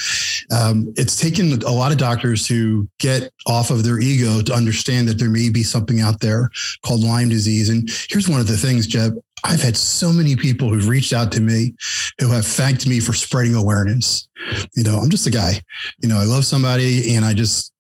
Um, 0.51 0.93
it's 0.97 1.17
taken 1.17 1.63
a 1.63 1.71
lot 1.71 1.93
of 1.93 1.99
doctors 1.99 2.47
to 2.49 2.89
get 2.99 3.33
off 3.47 3.71
of 3.71 3.85
their 3.85 3.99
ego 3.99 4.43
to 4.43 4.53
understand 4.53 5.09
that 5.09 5.19
there 5.19 5.31
may 5.31 5.51
be 5.51 5.63
something 5.63 6.01
out 6.01 6.21
there 6.21 6.51
called 6.85 7.03
Lyme 7.03 7.29
disease. 7.29 7.69
And 7.69 7.89
here's 8.09 8.29
one 8.29 8.41
of 8.41 8.47
the 8.47 8.57
things, 8.57 8.87
Jeb. 8.87 9.19
I've 9.45 9.63
had 9.63 9.77
so 9.77 10.13
many 10.13 10.35
people 10.35 10.69
who've 10.69 10.89
reached 10.89 11.13
out 11.13 11.31
to 11.33 11.41
me 11.41 11.75
who 12.19 12.31
have 12.31 12.47
thanked 12.47 12.87
me 12.87 13.01
for 13.01 13.13
spreading 13.13 13.55
awareness. 13.55 14.29
You 14.75 14.83
know, 14.83 14.99
I'm 14.99 15.11
just 15.11 15.27
a 15.27 15.31
guy. 15.31 15.61
You 15.99 16.09
know, 16.09 16.19
I 16.19 16.25
love 16.25 16.45
somebody 16.45 17.15
and 17.15 17.25
I 17.25 17.35
just 17.35 17.73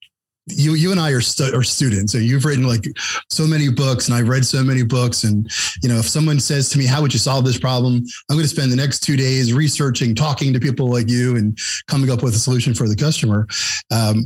you 0.48 0.74
you 0.74 0.92
and 0.92 1.00
I 1.00 1.10
are, 1.10 1.20
stu- 1.20 1.54
are 1.54 1.62
students. 1.62 2.14
and 2.14 2.22
you've 2.24 2.44
written 2.44 2.66
like 2.66 2.84
so 3.30 3.46
many 3.46 3.68
books, 3.68 4.06
and 4.08 4.16
I've 4.16 4.28
read 4.28 4.44
so 4.44 4.62
many 4.62 4.84
books. 4.84 5.24
And 5.24 5.50
you 5.82 5.88
know, 5.88 5.96
if 5.96 6.08
someone 6.08 6.38
says 6.38 6.68
to 6.70 6.78
me, 6.78 6.86
"How 6.86 7.02
would 7.02 7.12
you 7.12 7.18
solve 7.18 7.44
this 7.44 7.58
problem?" 7.58 8.04
I'm 8.30 8.36
going 8.36 8.42
to 8.44 8.48
spend 8.48 8.70
the 8.70 8.76
next 8.76 9.00
two 9.00 9.16
days 9.16 9.52
researching, 9.52 10.14
talking 10.14 10.52
to 10.52 10.60
people 10.60 10.88
like 10.88 11.08
you, 11.08 11.36
and 11.36 11.58
coming 11.88 12.10
up 12.10 12.22
with 12.22 12.34
a 12.34 12.38
solution 12.38 12.74
for 12.74 12.88
the 12.88 12.96
customer. 12.96 13.48
Um, 13.90 14.24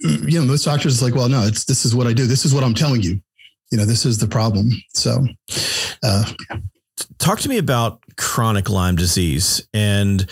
you 0.00 0.38
know, 0.38 0.44
most 0.44 0.64
doctors 0.64 1.02
like, 1.02 1.14
"Well, 1.14 1.28
no, 1.28 1.42
it's 1.42 1.64
this 1.64 1.84
is 1.84 1.94
what 1.96 2.06
I 2.06 2.12
do. 2.12 2.26
This 2.26 2.44
is 2.44 2.54
what 2.54 2.62
I'm 2.62 2.74
telling 2.74 3.02
you." 3.02 3.20
You 3.74 3.80
know, 3.80 3.86
this 3.86 4.06
is 4.06 4.18
the 4.18 4.28
problem. 4.28 4.70
So, 4.92 5.26
uh, 6.04 6.32
talk 7.18 7.40
to 7.40 7.48
me 7.48 7.58
about 7.58 8.00
chronic 8.16 8.70
Lyme 8.70 8.94
disease 8.94 9.66
and 9.74 10.30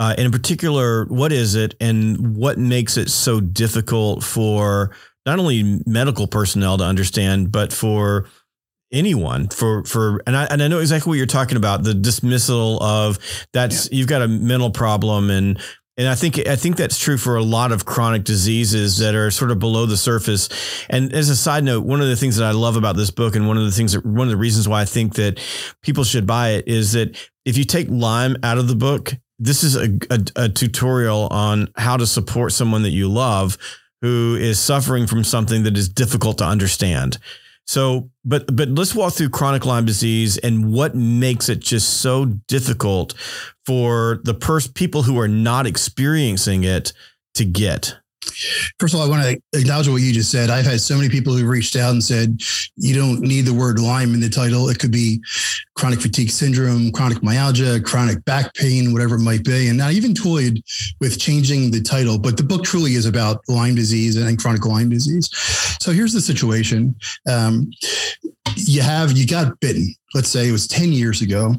uh, 0.00 0.16
and 0.18 0.26
in 0.26 0.32
particular, 0.32 1.04
what 1.04 1.30
is 1.30 1.54
it 1.54 1.76
and 1.80 2.34
what 2.34 2.58
makes 2.58 2.96
it 2.96 3.08
so 3.08 3.38
difficult 3.38 4.24
for 4.24 4.90
not 5.24 5.38
only 5.38 5.80
medical 5.86 6.26
personnel 6.26 6.78
to 6.78 6.84
understand, 6.84 7.52
but 7.52 7.72
for 7.72 8.26
anyone 8.92 9.46
for 9.46 9.84
for 9.84 10.20
and 10.26 10.36
I 10.36 10.46
and 10.46 10.60
I 10.60 10.66
know 10.66 10.80
exactly 10.80 11.10
what 11.10 11.16
you're 11.16 11.26
talking 11.26 11.56
about 11.56 11.84
the 11.84 11.94
dismissal 11.94 12.82
of 12.82 13.20
that's 13.52 13.88
yeah. 13.88 13.98
you've 13.98 14.08
got 14.08 14.20
a 14.20 14.26
mental 14.26 14.72
problem 14.72 15.30
and 15.30 15.60
and 16.00 16.08
I 16.08 16.14
think 16.14 16.38
I 16.48 16.56
think 16.56 16.76
that's 16.76 16.98
true 16.98 17.18
for 17.18 17.36
a 17.36 17.42
lot 17.42 17.72
of 17.72 17.84
chronic 17.84 18.24
diseases 18.24 18.96
that 18.98 19.14
are 19.14 19.30
sort 19.30 19.50
of 19.50 19.58
below 19.58 19.84
the 19.84 19.98
surface. 19.98 20.48
And 20.88 21.12
as 21.12 21.28
a 21.28 21.36
side 21.36 21.62
note, 21.62 21.84
one 21.84 22.00
of 22.00 22.08
the 22.08 22.16
things 22.16 22.38
that 22.38 22.46
I 22.46 22.52
love 22.52 22.76
about 22.76 22.96
this 22.96 23.10
book, 23.10 23.36
and 23.36 23.46
one 23.46 23.58
of 23.58 23.64
the 23.64 23.70
things 23.70 23.92
that 23.92 24.06
one 24.06 24.26
of 24.26 24.30
the 24.30 24.38
reasons 24.38 24.66
why 24.66 24.80
I 24.80 24.86
think 24.86 25.16
that 25.16 25.38
people 25.82 26.02
should 26.02 26.26
buy 26.26 26.52
it, 26.52 26.66
is 26.66 26.92
that 26.92 27.18
if 27.44 27.58
you 27.58 27.64
take 27.64 27.88
Lyme 27.90 28.34
out 28.42 28.56
of 28.56 28.66
the 28.66 28.74
book, 28.74 29.12
this 29.38 29.62
is 29.62 29.76
a, 29.76 29.90
a, 30.08 30.44
a 30.44 30.48
tutorial 30.48 31.28
on 31.30 31.68
how 31.76 31.98
to 31.98 32.06
support 32.06 32.52
someone 32.52 32.82
that 32.84 32.90
you 32.92 33.06
love 33.06 33.58
who 34.00 34.38
is 34.40 34.58
suffering 34.58 35.06
from 35.06 35.22
something 35.22 35.64
that 35.64 35.76
is 35.76 35.90
difficult 35.90 36.38
to 36.38 36.46
understand. 36.46 37.18
So, 37.70 38.10
but 38.24 38.56
but 38.56 38.68
let's 38.70 38.96
walk 38.96 39.12
through 39.12 39.28
chronic 39.28 39.64
Lyme 39.64 39.84
disease 39.84 40.38
and 40.38 40.72
what 40.72 40.96
makes 40.96 41.48
it 41.48 41.60
just 41.60 42.00
so 42.00 42.24
difficult 42.24 43.14
for 43.64 44.18
the 44.24 44.34
pers- 44.34 44.66
people 44.66 45.04
who 45.04 45.20
are 45.20 45.28
not 45.28 45.68
experiencing 45.68 46.64
it 46.64 46.92
to 47.34 47.44
get. 47.44 47.94
First 48.78 48.94
of 48.94 49.00
all, 49.00 49.06
I 49.06 49.08
want 49.08 49.22
to 49.22 49.58
acknowledge 49.58 49.88
what 49.88 49.96
you 49.96 50.12
just 50.12 50.30
said. 50.30 50.50
I've 50.50 50.66
had 50.66 50.80
so 50.80 50.96
many 50.96 51.08
people 51.08 51.34
who 51.34 51.46
reached 51.46 51.76
out 51.76 51.92
and 51.92 52.02
said, 52.02 52.40
you 52.76 52.94
don't 52.94 53.20
need 53.20 53.42
the 53.42 53.54
word 53.54 53.78
Lyme 53.78 54.14
in 54.14 54.20
the 54.20 54.28
title. 54.28 54.68
It 54.68 54.78
could 54.78 54.90
be 54.90 55.22
chronic 55.74 56.00
fatigue 56.00 56.30
syndrome, 56.30 56.92
chronic 56.92 57.22
myalgia, 57.22 57.80
chronic 57.80 58.24
back 58.24 58.52
pain, 58.54 58.92
whatever 58.92 59.16
it 59.16 59.20
might 59.20 59.44
be. 59.44 59.68
And 59.68 59.80
I 59.82 59.92
even 59.92 60.14
toyed 60.14 60.62
with 61.00 61.18
changing 61.18 61.70
the 61.70 61.80
title, 61.80 62.18
but 62.18 62.36
the 62.36 62.42
book 62.42 62.64
truly 62.64 62.94
is 62.94 63.06
about 63.06 63.40
Lyme 63.48 63.74
disease 63.74 64.16
and 64.16 64.38
chronic 64.38 64.64
Lyme 64.66 64.90
disease. 64.90 65.28
So 65.80 65.92
here's 65.92 66.12
the 66.12 66.20
situation. 66.20 66.94
Um, 67.28 67.70
you 68.56 68.82
have, 68.82 69.12
you 69.12 69.26
got 69.26 69.58
bitten, 69.60 69.94
let's 70.14 70.28
say 70.28 70.48
it 70.48 70.52
was 70.52 70.66
10 70.68 70.92
years 70.92 71.22
ago, 71.22 71.54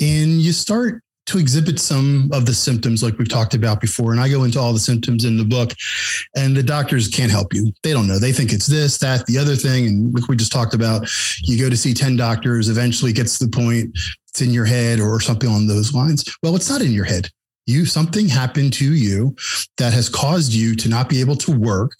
and 0.00 0.40
you 0.40 0.52
start 0.52 1.02
to 1.26 1.38
exhibit 1.38 1.78
some 1.78 2.30
of 2.32 2.46
the 2.46 2.54
symptoms 2.54 3.02
like 3.02 3.18
we've 3.18 3.28
talked 3.28 3.54
about 3.54 3.80
before. 3.80 4.12
And 4.12 4.20
I 4.20 4.28
go 4.28 4.44
into 4.44 4.58
all 4.58 4.72
the 4.72 4.78
symptoms 4.78 5.24
in 5.24 5.36
the 5.36 5.44
book, 5.44 5.72
and 6.36 6.56
the 6.56 6.62
doctors 6.62 7.08
can't 7.08 7.30
help 7.30 7.52
you. 7.52 7.72
They 7.82 7.92
don't 7.92 8.06
know. 8.06 8.18
They 8.18 8.32
think 8.32 8.52
it's 8.52 8.66
this, 8.66 8.98
that, 8.98 9.26
the 9.26 9.38
other 9.38 9.56
thing. 9.56 9.86
And 9.86 10.14
like 10.14 10.28
we 10.28 10.36
just 10.36 10.52
talked 10.52 10.74
about, 10.74 11.08
you 11.42 11.58
go 11.58 11.68
to 11.68 11.76
see 11.76 11.94
10 11.94 12.16
doctors, 12.16 12.68
eventually 12.68 13.12
gets 13.12 13.38
to 13.38 13.46
the 13.46 13.50
point 13.50 13.90
it's 14.28 14.42
in 14.42 14.52
your 14.52 14.66
head 14.66 15.00
or 15.00 15.20
something 15.20 15.48
on 15.48 15.66
those 15.66 15.94
lines. 15.94 16.24
Well, 16.42 16.56
it's 16.56 16.68
not 16.68 16.82
in 16.82 16.92
your 16.92 17.04
head 17.04 17.30
you 17.66 17.84
something 17.84 18.28
happened 18.28 18.72
to 18.72 18.94
you 18.94 19.34
that 19.76 19.92
has 19.92 20.08
caused 20.08 20.52
you 20.52 20.74
to 20.76 20.88
not 20.88 21.08
be 21.08 21.20
able 21.20 21.36
to 21.36 21.52
work 21.52 21.98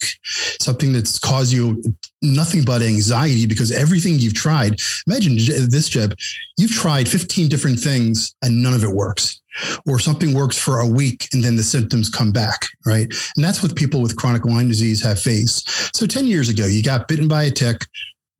something 0.61 0.93
that's 0.93 1.19
caused 1.19 1.51
you 1.51 1.81
nothing 2.21 2.63
but 2.63 2.81
anxiety 2.81 3.45
because 3.45 3.71
everything 3.71 4.17
you've 4.17 4.33
tried 4.33 4.79
imagine 5.05 5.35
this 5.35 5.89
jeb 5.89 6.15
you've 6.57 6.71
tried 6.71 7.07
15 7.07 7.47
different 7.47 7.79
things 7.79 8.35
and 8.41 8.61
none 8.61 8.73
of 8.73 8.83
it 8.83 8.91
works. 8.91 9.41
Or 9.87 9.97
something 9.97 10.35
works 10.35 10.55
for 10.55 10.81
a 10.81 10.87
week 10.87 11.29
and 11.33 11.43
then 11.43 11.55
the 11.55 11.63
symptoms 11.63 12.09
come 12.09 12.31
back 12.31 12.67
right? 12.85 13.11
And 13.35 13.43
that's 13.43 13.63
what 13.63 13.75
people 13.75 14.01
with 14.01 14.15
chronic 14.15 14.45
lyme 14.45 14.67
disease 14.67 15.01
have 15.03 15.19
faced. 15.19 15.95
So 15.95 16.05
10 16.05 16.27
years 16.27 16.49
ago 16.49 16.65
you 16.65 16.83
got 16.83 17.07
bitten 17.07 17.27
by 17.27 17.43
a 17.43 17.51
tick 17.51 17.81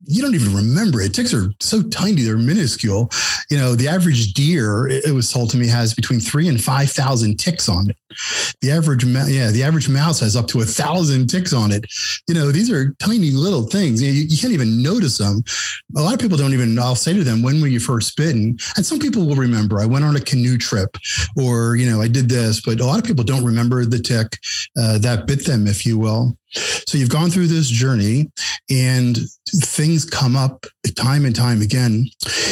you 0.04 0.22
don't 0.22 0.34
even 0.34 0.54
remember 0.54 1.00
it. 1.00 1.14
Ticks 1.14 1.34
are 1.34 1.50
so 1.60 1.82
tiny; 1.82 2.22
they're 2.22 2.38
minuscule. 2.38 3.10
You 3.50 3.58
know, 3.58 3.74
the 3.74 3.88
average 3.88 4.32
deer, 4.32 4.88
it 4.88 5.12
was 5.14 5.32
told 5.32 5.50
to 5.50 5.56
me, 5.56 5.66
has 5.66 5.94
between 5.94 6.20
three 6.20 6.48
and 6.48 6.62
five 6.62 6.90
thousand 6.90 7.38
ticks 7.38 7.68
on 7.68 7.90
it. 7.90 7.96
The 8.62 8.70
average, 8.70 9.04
yeah, 9.04 9.50
the 9.50 9.62
average 9.62 9.88
mouse 9.88 10.20
has 10.20 10.36
up 10.36 10.46
to 10.48 10.60
a 10.60 10.64
thousand 10.64 11.28
ticks 11.28 11.52
on 11.52 11.72
it. 11.72 11.84
You 12.26 12.34
know, 12.34 12.50
these 12.50 12.70
are 12.70 12.94
tiny 12.98 13.30
little 13.30 13.64
things. 13.64 14.02
You, 14.02 14.10
you, 14.10 14.38
can't 14.38 14.52
even 14.52 14.82
notice 14.82 15.18
them. 15.18 15.42
A 15.96 16.00
lot 16.02 16.14
of 16.14 16.20
people 16.20 16.36
don't 16.36 16.52
even. 16.52 16.78
I'll 16.78 16.94
say 16.94 17.12
to 17.12 17.24
them, 17.24 17.42
"When 17.42 17.60
were 17.60 17.66
you 17.66 17.80
first 17.80 18.16
bitten?" 18.16 18.56
And 18.76 18.84
some 18.84 18.98
people 18.98 19.26
will 19.26 19.36
remember. 19.36 19.80
I 19.80 19.86
went 19.86 20.04
on 20.04 20.16
a 20.16 20.20
canoe 20.20 20.58
trip, 20.58 20.96
or 21.36 21.76
you 21.76 21.90
know, 21.90 22.00
I 22.00 22.08
did 22.08 22.28
this. 22.28 22.60
But 22.60 22.80
a 22.80 22.86
lot 22.86 22.98
of 22.98 23.04
people 23.04 23.24
don't 23.24 23.44
remember 23.44 23.84
the 23.84 23.98
tick 23.98 24.38
uh, 24.78 24.98
that 24.98 25.26
bit 25.26 25.44
them, 25.44 25.66
if 25.66 25.84
you 25.84 25.98
will. 25.98 26.36
So 26.86 26.96
you've 26.96 27.10
gone 27.10 27.30
through 27.30 27.48
this 27.48 27.68
journey, 27.68 28.30
and 28.70 29.18
things 29.62 30.04
come 30.04 30.36
up 30.36 30.66
time 30.98 31.24
and 31.24 31.34
time 31.34 31.62
again. 31.62 32.06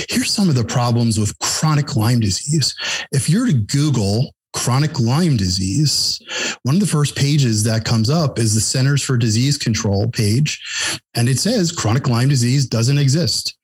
Here's 0.08 0.32
some 0.32 0.48
of 0.48 0.54
the 0.54 0.64
problems 0.64 1.18
with 1.18 1.38
chronic 1.40 1.96
Lyme 1.96 2.20
disease. 2.20 2.74
If 3.12 3.28
you're 3.28 3.46
to 3.46 3.52
Google 3.52 4.34
chronic 4.56 4.98
Lyme 4.98 5.36
disease, 5.36 6.18
one 6.62 6.76
of 6.76 6.80
the 6.80 6.86
first 6.86 7.14
pages 7.14 7.62
that 7.64 7.84
comes 7.84 8.08
up 8.08 8.38
is 8.38 8.54
the 8.54 8.60
Centers 8.60 9.02
for 9.02 9.18
Disease 9.18 9.58
Control 9.58 10.08
page. 10.08 10.98
And 11.14 11.28
it 11.28 11.38
says 11.38 11.70
chronic 11.70 12.08
Lyme 12.08 12.30
disease 12.30 12.66
doesn't 12.66 12.98
exist. 12.98 13.56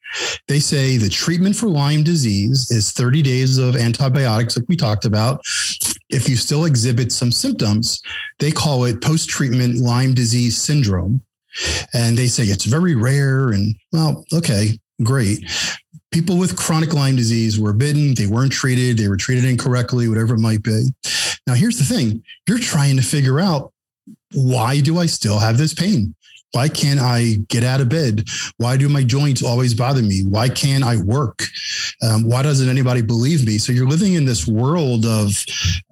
They 0.46 0.60
say 0.60 0.98
the 0.98 1.08
treatment 1.08 1.56
for 1.56 1.68
Lyme 1.68 2.04
disease 2.04 2.70
is 2.70 2.92
30 2.92 3.22
days 3.22 3.56
of 3.56 3.74
antibiotics, 3.74 4.56
like 4.56 4.66
we 4.68 4.76
talked 4.76 5.06
about. 5.06 5.40
If 6.10 6.28
you 6.28 6.36
still 6.36 6.66
exhibit 6.66 7.10
some 7.10 7.32
symptoms, 7.32 8.02
they 8.38 8.52
call 8.52 8.84
it 8.84 9.00
post 9.00 9.30
treatment 9.30 9.78
Lyme 9.78 10.12
disease 10.12 10.58
syndrome. 10.58 11.22
And 11.94 12.18
they 12.18 12.26
say 12.26 12.44
it's 12.44 12.66
very 12.66 12.94
rare. 12.94 13.48
And 13.50 13.74
well, 13.92 14.26
okay, 14.34 14.78
great 15.02 15.42
people 16.12 16.38
with 16.38 16.56
chronic 16.56 16.92
Lyme 16.92 17.16
disease 17.16 17.58
were 17.58 17.72
bitten, 17.72 18.14
they 18.14 18.26
weren't 18.26 18.52
treated, 18.52 18.98
they 18.98 19.08
were 19.08 19.16
treated 19.16 19.44
incorrectly, 19.44 20.08
whatever 20.08 20.34
it 20.34 20.40
might 20.40 20.62
be. 20.62 20.88
Now, 21.46 21.54
here's 21.54 21.78
the 21.78 21.84
thing 21.84 22.22
you're 22.46 22.58
trying 22.58 22.96
to 22.96 23.02
figure 23.02 23.40
out 23.40 23.72
why 24.34 24.80
do 24.80 24.98
I 24.98 25.06
still 25.06 25.38
have 25.38 25.58
this 25.58 25.74
pain? 25.74 26.14
Why 26.52 26.68
can't 26.68 27.00
I 27.00 27.38
get 27.48 27.64
out 27.64 27.80
of 27.80 27.88
bed? 27.88 28.28
Why 28.58 28.76
do 28.76 28.88
my 28.88 29.02
joints 29.02 29.42
always 29.42 29.74
bother 29.74 30.02
me? 30.02 30.22
Why 30.24 30.48
can't 30.48 30.84
I 30.84 30.98
work? 30.98 31.44
Um, 32.02 32.28
why 32.28 32.42
doesn't 32.42 32.68
anybody 32.68 33.00
believe 33.00 33.46
me? 33.46 33.58
So 33.58 33.72
you're 33.72 33.88
living 33.88 34.14
in 34.14 34.26
this 34.26 34.46
world 34.46 35.06
of, 35.06 35.32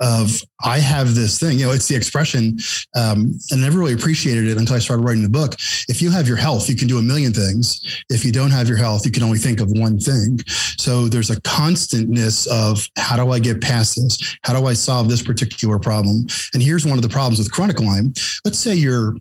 of 0.00 0.42
I 0.62 0.78
have 0.78 1.14
this 1.14 1.38
thing. 1.38 1.58
You 1.58 1.66
know, 1.66 1.72
it's 1.72 1.88
the 1.88 1.96
expression, 1.96 2.58
um, 2.94 3.38
and 3.50 3.60
I 3.60 3.64
never 3.64 3.78
really 3.78 3.94
appreciated 3.94 4.46
it 4.48 4.58
until 4.58 4.76
I 4.76 4.80
started 4.80 5.02
writing 5.02 5.22
the 5.22 5.30
book. 5.30 5.54
If 5.88 6.02
you 6.02 6.10
have 6.10 6.28
your 6.28 6.36
health, 6.36 6.68
you 6.68 6.76
can 6.76 6.88
do 6.88 6.98
a 6.98 7.02
million 7.02 7.32
things. 7.32 8.02
If 8.10 8.24
you 8.24 8.32
don't 8.32 8.50
have 8.50 8.68
your 8.68 8.76
health, 8.76 9.06
you 9.06 9.12
can 9.12 9.22
only 9.22 9.38
think 9.38 9.60
of 9.60 9.70
one 9.70 9.98
thing. 9.98 10.40
So 10.78 11.08
there's 11.08 11.30
a 11.30 11.40
constantness 11.40 12.46
of 12.46 12.86
how 12.98 13.16
do 13.16 13.32
I 13.32 13.38
get 13.38 13.62
past 13.62 13.96
this? 13.96 14.36
How 14.42 14.58
do 14.58 14.66
I 14.66 14.74
solve 14.74 15.08
this 15.08 15.22
particular 15.22 15.78
problem? 15.78 16.26
And 16.52 16.62
here's 16.62 16.84
one 16.84 16.98
of 16.98 17.02
the 17.02 17.08
problems 17.08 17.38
with 17.38 17.50
chronic 17.50 17.80
Lyme. 17.80 18.12
Let's 18.44 18.58
say 18.58 18.74
you're 18.74 19.16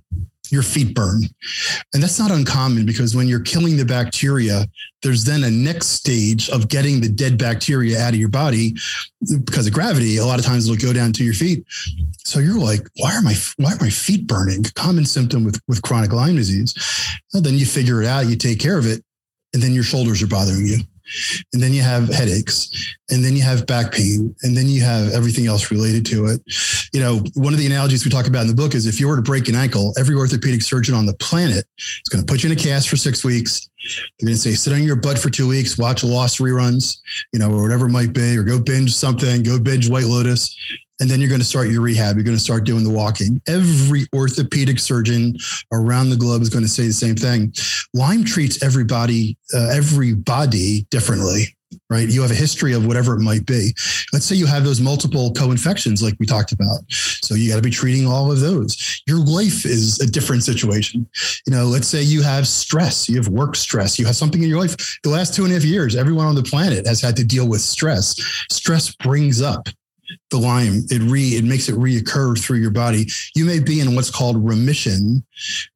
your 0.51 0.63
feet 0.63 0.96
burn. 0.96 1.24
And 1.94 2.01
that's 2.01 2.20
not 2.20 2.32
uncommon 2.32 2.86
because 2.86 3.15
when 3.15 3.27
you're 3.27 3.39
killing 3.39 3.77
the 3.77 3.86
bacteria, 3.86 4.65
there's 5.01 5.24
then 5.24 5.44
a 5.44 5.51
next 5.51 5.88
stage 5.88 6.50
of 6.50 6.68
getting 6.68 7.00
the 7.00 7.10
dead 7.10 7.38
bacteria 7.38 8.00
out 8.00 8.13
of 8.13 8.20
your 8.20 8.29
body 8.29 8.75
because 9.46 9.68
of 9.68 9.74
gravity. 9.74 10.18
A 10.18 10.25
lot 10.25 10.39
of 10.39 10.46
times 10.46 10.70
it'll 10.70 10.82
go 10.82 10.94
down 10.94 11.13
to 11.13 11.24
your 11.24 11.34
feet. 11.34 11.63
So 12.25 12.39
you're 12.39 12.60
like, 12.60 12.88
why 12.98 13.15
are 13.15 13.22
my 13.22 13.36
why 13.58 13.74
are 13.74 13.82
my 13.82 13.89
feet 13.89 14.27
burning? 14.27 14.63
Common 14.75 15.06
symptom 15.06 15.44
with, 15.44 15.60
with 15.68 15.82
chronic 15.82 16.12
Lyme 16.12 16.36
disease. 16.36 16.74
And 17.34 17.44
then 17.44 17.56
you 17.56 17.65
figure 17.65 18.01
it 18.01 18.08
out, 18.08 18.27
you 18.27 18.36
take 18.36 18.60
care 18.60 18.77
of 18.77 18.86
it, 18.86 19.03
and 19.53 19.63
then 19.63 19.74
your 19.74 19.84
shoulders 19.84 20.22
are 20.22 20.27
bothering 20.27 20.65
you 20.65 20.79
and 21.54 21.62
then 21.62 21.74
you 21.74 21.82
have 21.82 22.10
headaches 22.10 22.96
and 23.10 23.24
then 23.24 23.36
you 23.36 23.42
have 23.42 23.66
back 23.66 23.92
pain 23.92 24.36
and 24.44 24.56
then 24.56 24.68
you 24.68 24.82
have 24.82 25.12
everything 25.12 25.48
else 25.48 25.72
related 25.72 26.06
to 26.08 26.28
it. 26.28 26.42
You 26.94 27.00
know 27.00 27.24
one 27.36 27.54
of 27.54 27.60
the 27.60 27.66
analogies 27.66 28.06
we 28.06 28.12
talk 28.12 28.28
about 28.28 28.42
in 28.42 28.48
the 28.48 28.54
book 28.54 28.75
is 28.75 28.86
if 28.86 29.00
you 29.00 29.08
were 29.08 29.16
to 29.16 29.22
break 29.22 29.48
an 29.48 29.56
ankle 29.56 29.94
every 29.98 30.16
orthopedic 30.16 30.62
surgeon 30.62 30.96
on 30.96 31.06
the 31.06 31.13
planet 31.16 31.66
is 31.78 32.10
going 32.10 32.25
to 32.25 32.32
put 32.32 32.44
you 32.44 32.51
in 32.51 32.58
a 32.58 32.60
cast 32.60 32.89
for 32.89 32.98
six 32.98 33.24
weeks. 33.24 33.70
They're 34.20 34.28
going 34.28 34.36
to 34.36 34.42
say 34.42 34.51
sit 34.51 34.74
on 34.74 34.84
your 34.84 34.96
butt 34.96 35.18
for 35.18 35.30
two 35.30 35.48
weeks 35.48 35.78
watch 35.78 36.04
lost 36.04 36.39
reruns 36.39 36.98
you 37.32 37.39
know 37.39 37.50
or 37.51 37.62
whatever 37.62 37.88
it 37.88 37.92
might 37.92 38.13
be 38.13 38.38
or 38.38 38.44
go 38.44 38.60
binge 38.60 38.94
something 38.94 39.44
go 39.44 39.60
binge 39.60 39.89
white 39.89 40.06
lotus 40.06 40.56
and 41.00 41.10
then 41.10 41.20
you're 41.20 41.29
going 41.29 41.41
to 41.41 41.46
start 41.46 41.70
your 41.70 41.82
rehab. 41.82 42.15
You're 42.15 42.25
going 42.25 42.38
to 42.38 42.44
start 42.44 42.63
doing 42.63 42.84
the 42.84 42.89
walking. 42.89 43.41
Every 43.48 44.06
orthopedic 44.13 44.79
surgeon 44.79 45.36
around 45.72 46.10
the 46.10 46.18
globe 46.18 46.41
is 46.41 46.50
going 46.50 46.63
to 46.63 46.70
say 46.70 46.88
the 46.88 46.94
same 46.94 47.15
thing. 47.15 47.53
Lyme 47.94 48.24
treats 48.24 48.62
everybody, 48.63 49.38
uh, 49.53 49.70
everybody 49.70 50.86
differently 50.89 51.56
right? 51.89 52.10
You 52.10 52.22
have 52.22 52.32
a 52.32 52.36
history 52.36 52.74
of 52.74 52.86
whatever 52.86 53.15
it 53.15 53.22
might 53.22 53.46
be. 53.46 53.74
Let's 54.13 54.25
say 54.25 54.36
you 54.36 54.46
have 54.46 54.63
those 54.63 54.79
multiple 54.79 55.34
co-infections 55.34 56.01
like 56.01 56.15
we 56.20 56.25
talked 56.25 56.51
about. 56.51 56.79
So 56.89 57.36
you 57.36 57.50
got 57.50 57.58
to 57.58 57.62
be 57.62 57.70
treating 57.70 58.08
all 58.08 58.32
of 58.32 58.39
those. 58.39 59.01
Your 59.08 59.18
life 59.18 59.65
is 59.65 60.00
a 60.00 60.08
different 60.08 60.44
situation. 60.44 61.08
You 61.46 61.53
know, 61.53 61.65
let's 61.65 61.88
say 61.88 62.01
you 62.01 62.22
have 62.22 62.48
stress, 62.48 63.10
you 63.10 63.18
have 63.18 63.27
work 63.27 63.56
stress, 63.56 64.00
you 64.00 64.06
have 64.06 64.15
something 64.15 64.41
in 64.41 64.50
your 64.50 64.60
life. 64.60 65.00
The 65.03 65.10
last 65.10 65.34
two 65.34 65.44
and 65.44 65.51
a 65.51 65.56
half 65.56 65.63
years, 65.63 65.96
everyone 65.96 66.25
on 66.25 66.36
the 66.36 66.44
planet 66.44 66.88
has 66.88 67.01
had 67.01 67.15
to 67.18 67.24
deal 67.24 67.48
with 67.48 67.62
stress. 67.62 68.15
Stress 68.51 68.96
brings 68.96 69.41
up 69.41 69.70
the 70.32 70.38
Lyme, 70.38 70.86
it 70.89 71.01
re 71.01 71.30
it 71.30 71.44
makes 71.44 71.70
it 71.70 71.75
reoccur 71.75 72.38
through 72.42 72.58
your 72.58 72.72
body. 72.72 73.08
You 73.36 73.46
may 73.46 73.60
be 73.60 73.80
in 73.80 73.96
what's 73.96 74.10
called 74.10 74.44
remission, 74.44 75.24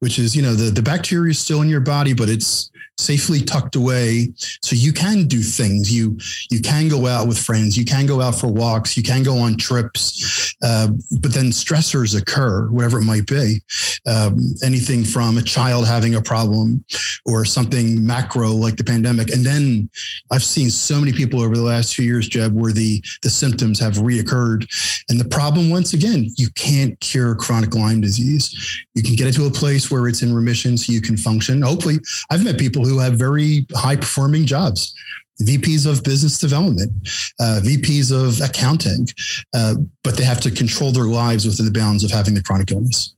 which 0.00 0.18
is 0.18 0.34
you 0.34 0.42
know 0.42 0.54
the 0.54 0.70
the 0.70 0.82
bacteria 0.82 1.30
is 1.30 1.38
still 1.38 1.62
in 1.62 1.68
your 1.68 1.80
body, 1.80 2.14
but 2.14 2.28
it's 2.28 2.70
safely 2.98 3.40
tucked 3.40 3.76
away. 3.76 4.32
So 4.62 4.76
you 4.76 4.92
can 4.92 5.26
do 5.26 5.40
things. 5.40 5.92
You 5.92 6.18
you 6.50 6.60
can 6.60 6.88
go 6.88 7.06
out 7.06 7.26
with 7.26 7.38
friends. 7.38 7.76
You 7.76 7.84
can 7.84 8.06
go 8.06 8.20
out 8.20 8.34
for 8.34 8.48
walks. 8.48 8.96
You 8.96 9.02
can 9.02 9.22
go 9.22 9.38
on 9.38 9.56
trips. 9.56 10.54
Uh, 10.62 10.88
but 11.20 11.32
then 11.32 11.46
stressors 11.46 12.18
occur 12.20 12.68
whatever 12.68 12.98
it 12.98 13.04
might 13.04 13.26
be. 13.26 13.60
Um, 14.06 14.38
anything 14.62 15.04
from 15.04 15.38
a 15.38 15.42
child 15.42 15.86
having 15.86 16.14
a 16.14 16.22
problem 16.22 16.84
or 17.26 17.44
something 17.44 18.04
macro 18.04 18.50
like 18.50 18.76
the 18.76 18.84
pandemic. 18.84 19.30
And 19.30 19.44
then 19.44 19.90
i've 20.30 20.44
seen 20.44 20.70
so 20.70 21.00
many 21.00 21.12
people 21.12 21.40
over 21.40 21.54
the 21.54 21.62
last 21.62 21.94
few 21.94 22.04
years 22.04 22.28
jeb 22.28 22.52
where 22.52 22.72
the 22.72 23.02
the 23.22 23.30
symptoms 23.30 23.80
have 23.80 23.94
reoccurred. 23.94 24.66
And 25.08 25.18
the 25.18 25.24
problem 25.24 25.70
once 25.70 25.92
again 25.92 26.26
you 26.36 26.48
can't 26.50 26.98
cure 27.00 27.34
chronic 27.34 27.74
lyme 27.74 28.00
disease. 28.00 28.84
You 28.94 29.02
can 29.02 29.16
get 29.16 29.26
it 29.26 29.34
to 29.34 29.46
a 29.46 29.50
place 29.50 29.90
where 29.90 30.06
it's 30.06 30.22
in 30.22 30.34
remission 30.34 30.76
so 30.76 30.92
you 30.92 31.00
can 31.00 31.16
function. 31.16 31.62
Hopefully 31.62 31.98
i've 32.30 32.44
met 32.44 32.58
who 32.84 32.98
have 32.98 33.14
very 33.14 33.66
high 33.74 33.96
performing 33.96 34.46
jobs. 34.46 34.94
VPs 35.42 35.84
of 35.84 36.04
business 36.04 36.38
development, 36.38 36.92
uh, 37.40 37.60
VPs 37.64 38.12
of 38.12 38.40
accounting, 38.40 39.08
uh, 39.52 39.74
but 40.04 40.16
they 40.16 40.22
have 40.22 40.40
to 40.40 40.50
control 40.50 40.92
their 40.92 41.04
lives 41.04 41.44
within 41.44 41.66
the 41.66 41.72
bounds 41.72 42.04
of 42.04 42.12
having 42.12 42.34
the 42.34 42.42
chronic 42.42 42.70
illness. 42.70 43.14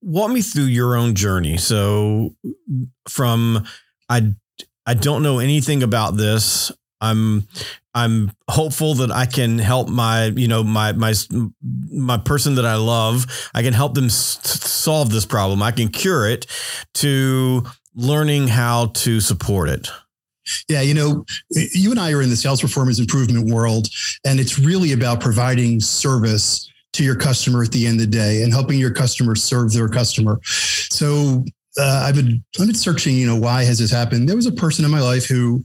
Walk 0.00 0.30
me 0.30 0.40
through 0.40 0.64
your 0.64 0.96
own 0.96 1.14
journey. 1.14 1.58
So, 1.58 2.34
from 3.08 3.66
I, 4.08 4.32
I 4.86 4.94
don't 4.94 5.22
know 5.22 5.38
anything 5.38 5.82
about 5.82 6.16
this. 6.16 6.72
I'm 7.00 7.46
I'm 8.04 8.32
hopeful 8.48 8.94
that 8.94 9.10
I 9.10 9.26
can 9.26 9.58
help 9.58 9.88
my, 9.88 10.26
you 10.26 10.48
know, 10.48 10.62
my 10.62 10.92
my 10.92 11.14
my 11.90 12.18
person 12.18 12.54
that 12.56 12.66
I 12.66 12.76
love. 12.76 13.26
I 13.54 13.62
can 13.62 13.72
help 13.72 13.94
them 13.94 14.06
s- 14.06 14.38
solve 14.44 15.10
this 15.10 15.26
problem. 15.26 15.62
I 15.62 15.72
can 15.72 15.88
cure 15.88 16.28
it. 16.28 16.46
To 16.94 17.64
learning 17.94 18.48
how 18.48 18.86
to 18.86 19.20
support 19.20 19.68
it. 19.68 19.90
Yeah, 20.68 20.80
you 20.80 20.94
know, 20.94 21.24
you 21.50 21.90
and 21.90 22.00
I 22.00 22.12
are 22.12 22.22
in 22.22 22.30
the 22.30 22.36
sales 22.36 22.60
performance 22.62 22.98
improvement 22.98 23.50
world, 23.52 23.88
and 24.24 24.40
it's 24.40 24.58
really 24.58 24.92
about 24.92 25.20
providing 25.20 25.80
service 25.80 26.70
to 26.94 27.04
your 27.04 27.16
customer 27.16 27.62
at 27.62 27.72
the 27.72 27.86
end 27.86 28.00
of 28.00 28.10
the 28.10 28.16
day 28.16 28.42
and 28.42 28.52
helping 28.52 28.78
your 28.78 28.92
customer 28.92 29.34
serve 29.34 29.72
their 29.72 29.88
customer. 29.88 30.40
So 30.44 31.44
uh, 31.78 32.04
I've 32.06 32.14
been 32.14 32.44
I've 32.58 32.66
been 32.66 32.74
searching, 32.74 33.16
you 33.16 33.26
know, 33.26 33.36
why 33.36 33.64
has 33.64 33.78
this 33.78 33.90
happened? 33.90 34.28
There 34.28 34.36
was 34.36 34.46
a 34.46 34.52
person 34.52 34.84
in 34.84 34.90
my 34.90 35.00
life 35.00 35.26
who 35.26 35.64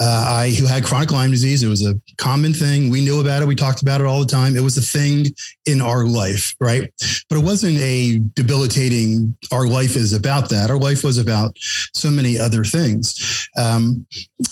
uh, 0.00 0.24
I 0.28 0.50
who 0.50 0.66
had 0.66 0.84
chronic 0.84 1.10
Lyme 1.10 1.30
disease. 1.30 1.62
It 1.62 1.68
was 1.68 1.86
a 1.86 1.94
common 2.18 2.52
thing. 2.52 2.90
We 2.90 3.00
knew 3.00 3.20
about 3.20 3.42
it. 3.42 3.48
We 3.48 3.54
talked 3.54 3.82
about 3.82 4.00
it 4.00 4.06
all 4.06 4.20
the 4.20 4.26
time. 4.26 4.56
It 4.56 4.60
was 4.60 4.76
a 4.76 4.82
thing 4.82 5.26
in 5.64 5.80
our 5.80 6.04
life, 6.04 6.54
right? 6.60 6.92
But 7.28 7.38
it 7.38 7.44
wasn't 7.44 7.78
a 7.78 8.18
debilitating. 8.34 9.36
Our 9.50 9.66
life 9.66 9.96
is 9.96 10.12
about 10.12 10.50
that. 10.50 10.70
Our 10.70 10.78
life 10.78 11.02
was 11.02 11.18
about 11.18 11.56
so 11.58 12.10
many 12.10 12.38
other 12.38 12.62
things. 12.62 13.48
Um, 13.56 14.06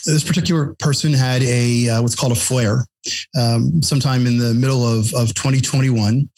this 0.06 0.24
particular 0.24 0.74
person 0.78 1.12
had 1.12 1.42
a 1.42 1.88
uh, 1.90 2.02
what's 2.02 2.14
called 2.14 2.32
a 2.32 2.36
flare 2.36 2.86
um, 3.38 3.82
sometime 3.82 4.26
in 4.26 4.38
the 4.38 4.54
middle 4.54 4.86
of 4.86 5.12
of 5.14 5.34
2021, 5.34 6.28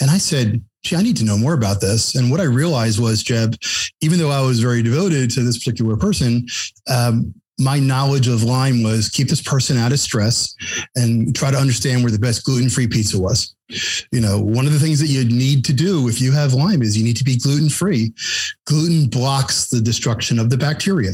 and 0.00 0.10
I 0.10 0.18
said, 0.18 0.62
gee, 0.86 0.96
I 0.96 1.02
need 1.02 1.16
to 1.18 1.24
know 1.24 1.36
more 1.36 1.54
about 1.54 1.80
this. 1.80 2.14
And 2.14 2.30
what 2.30 2.40
I 2.40 2.44
realized 2.44 3.00
was, 3.00 3.22
Jeb, 3.22 3.56
even 4.00 4.18
though 4.18 4.30
I 4.30 4.40
was 4.40 4.60
very 4.60 4.82
devoted 4.82 5.30
to 5.32 5.42
this 5.42 5.58
particular 5.58 5.96
person, 5.96 6.46
um, 6.88 7.34
my 7.58 7.78
knowledge 7.78 8.28
of 8.28 8.42
Lyme 8.42 8.82
was 8.82 9.08
keep 9.08 9.28
this 9.28 9.40
person 9.40 9.78
out 9.78 9.92
of 9.92 9.98
stress 9.98 10.54
and 10.94 11.34
try 11.34 11.50
to 11.50 11.56
understand 11.56 12.02
where 12.02 12.12
the 12.12 12.18
best 12.18 12.44
gluten 12.44 12.68
free 12.68 12.86
pizza 12.86 13.18
was. 13.18 13.55
You 14.12 14.20
know, 14.20 14.40
one 14.40 14.66
of 14.66 14.72
the 14.72 14.78
things 14.78 15.00
that 15.00 15.08
you 15.08 15.24
need 15.24 15.64
to 15.64 15.72
do 15.72 16.08
if 16.08 16.20
you 16.20 16.30
have 16.32 16.54
Lyme 16.54 16.82
is 16.82 16.96
you 16.96 17.04
need 17.04 17.16
to 17.16 17.24
be 17.24 17.36
gluten 17.36 17.68
free. 17.68 18.12
Gluten 18.64 19.08
blocks 19.08 19.68
the 19.68 19.80
destruction 19.80 20.38
of 20.38 20.50
the 20.50 20.56
bacteria. 20.56 21.12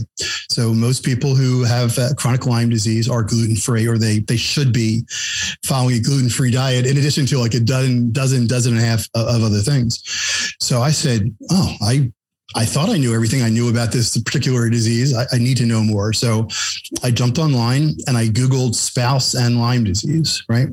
So 0.51 0.75
most 0.75 1.05
people 1.05 1.35
who 1.35 1.65
have 1.65 1.99
uh, 1.99 2.15
chronic 2.15 2.47
Lyme 2.47 2.69
disease 2.69 3.09
are 3.09 3.23
gluten 3.23 3.57
free, 3.57 3.87
or 3.89 3.97
they 3.97 4.19
they 4.21 4.37
should 4.37 4.73
be 4.73 5.03
following 5.65 5.97
a 5.97 6.01
gluten 6.01 6.29
free 6.29 6.51
diet. 6.51 6.87
In 6.87 6.99
addition 6.99 7.25
to 7.27 7.39
like 7.39 7.55
a 7.55 7.61
dozen, 7.61 8.13
dozen, 8.13 8.47
dozen 8.47 8.77
and 8.77 8.83
a 8.83 8.87
half 8.87 9.07
of 9.15 9.43
other 9.43 9.61
things. 9.61 10.03
So 10.61 10.83
I 10.83 10.91
said, 10.91 11.35
oh, 11.51 11.75
I 11.81 12.13
I 12.55 12.65
thought 12.65 12.91
I 12.91 12.97
knew 12.97 13.15
everything 13.15 13.43
I 13.43 13.49
knew 13.49 13.69
about 13.71 13.93
this 13.93 14.17
particular 14.23 14.69
disease. 14.69 15.15
I, 15.15 15.27
I, 15.33 15.39
need 15.39 15.57
to 15.59 15.67
know 15.67 15.83
more. 15.83 16.13
So 16.13 16.49
I 17.03 17.11
jumped 17.11 17.39
online 17.39 17.97
and 18.07 18.17
I 18.17 18.29
Googled 18.29 18.75
spouse 18.75 19.35
and 19.35 19.61
Lyme 19.61 19.85
disease, 19.85 20.43
right? 20.49 20.69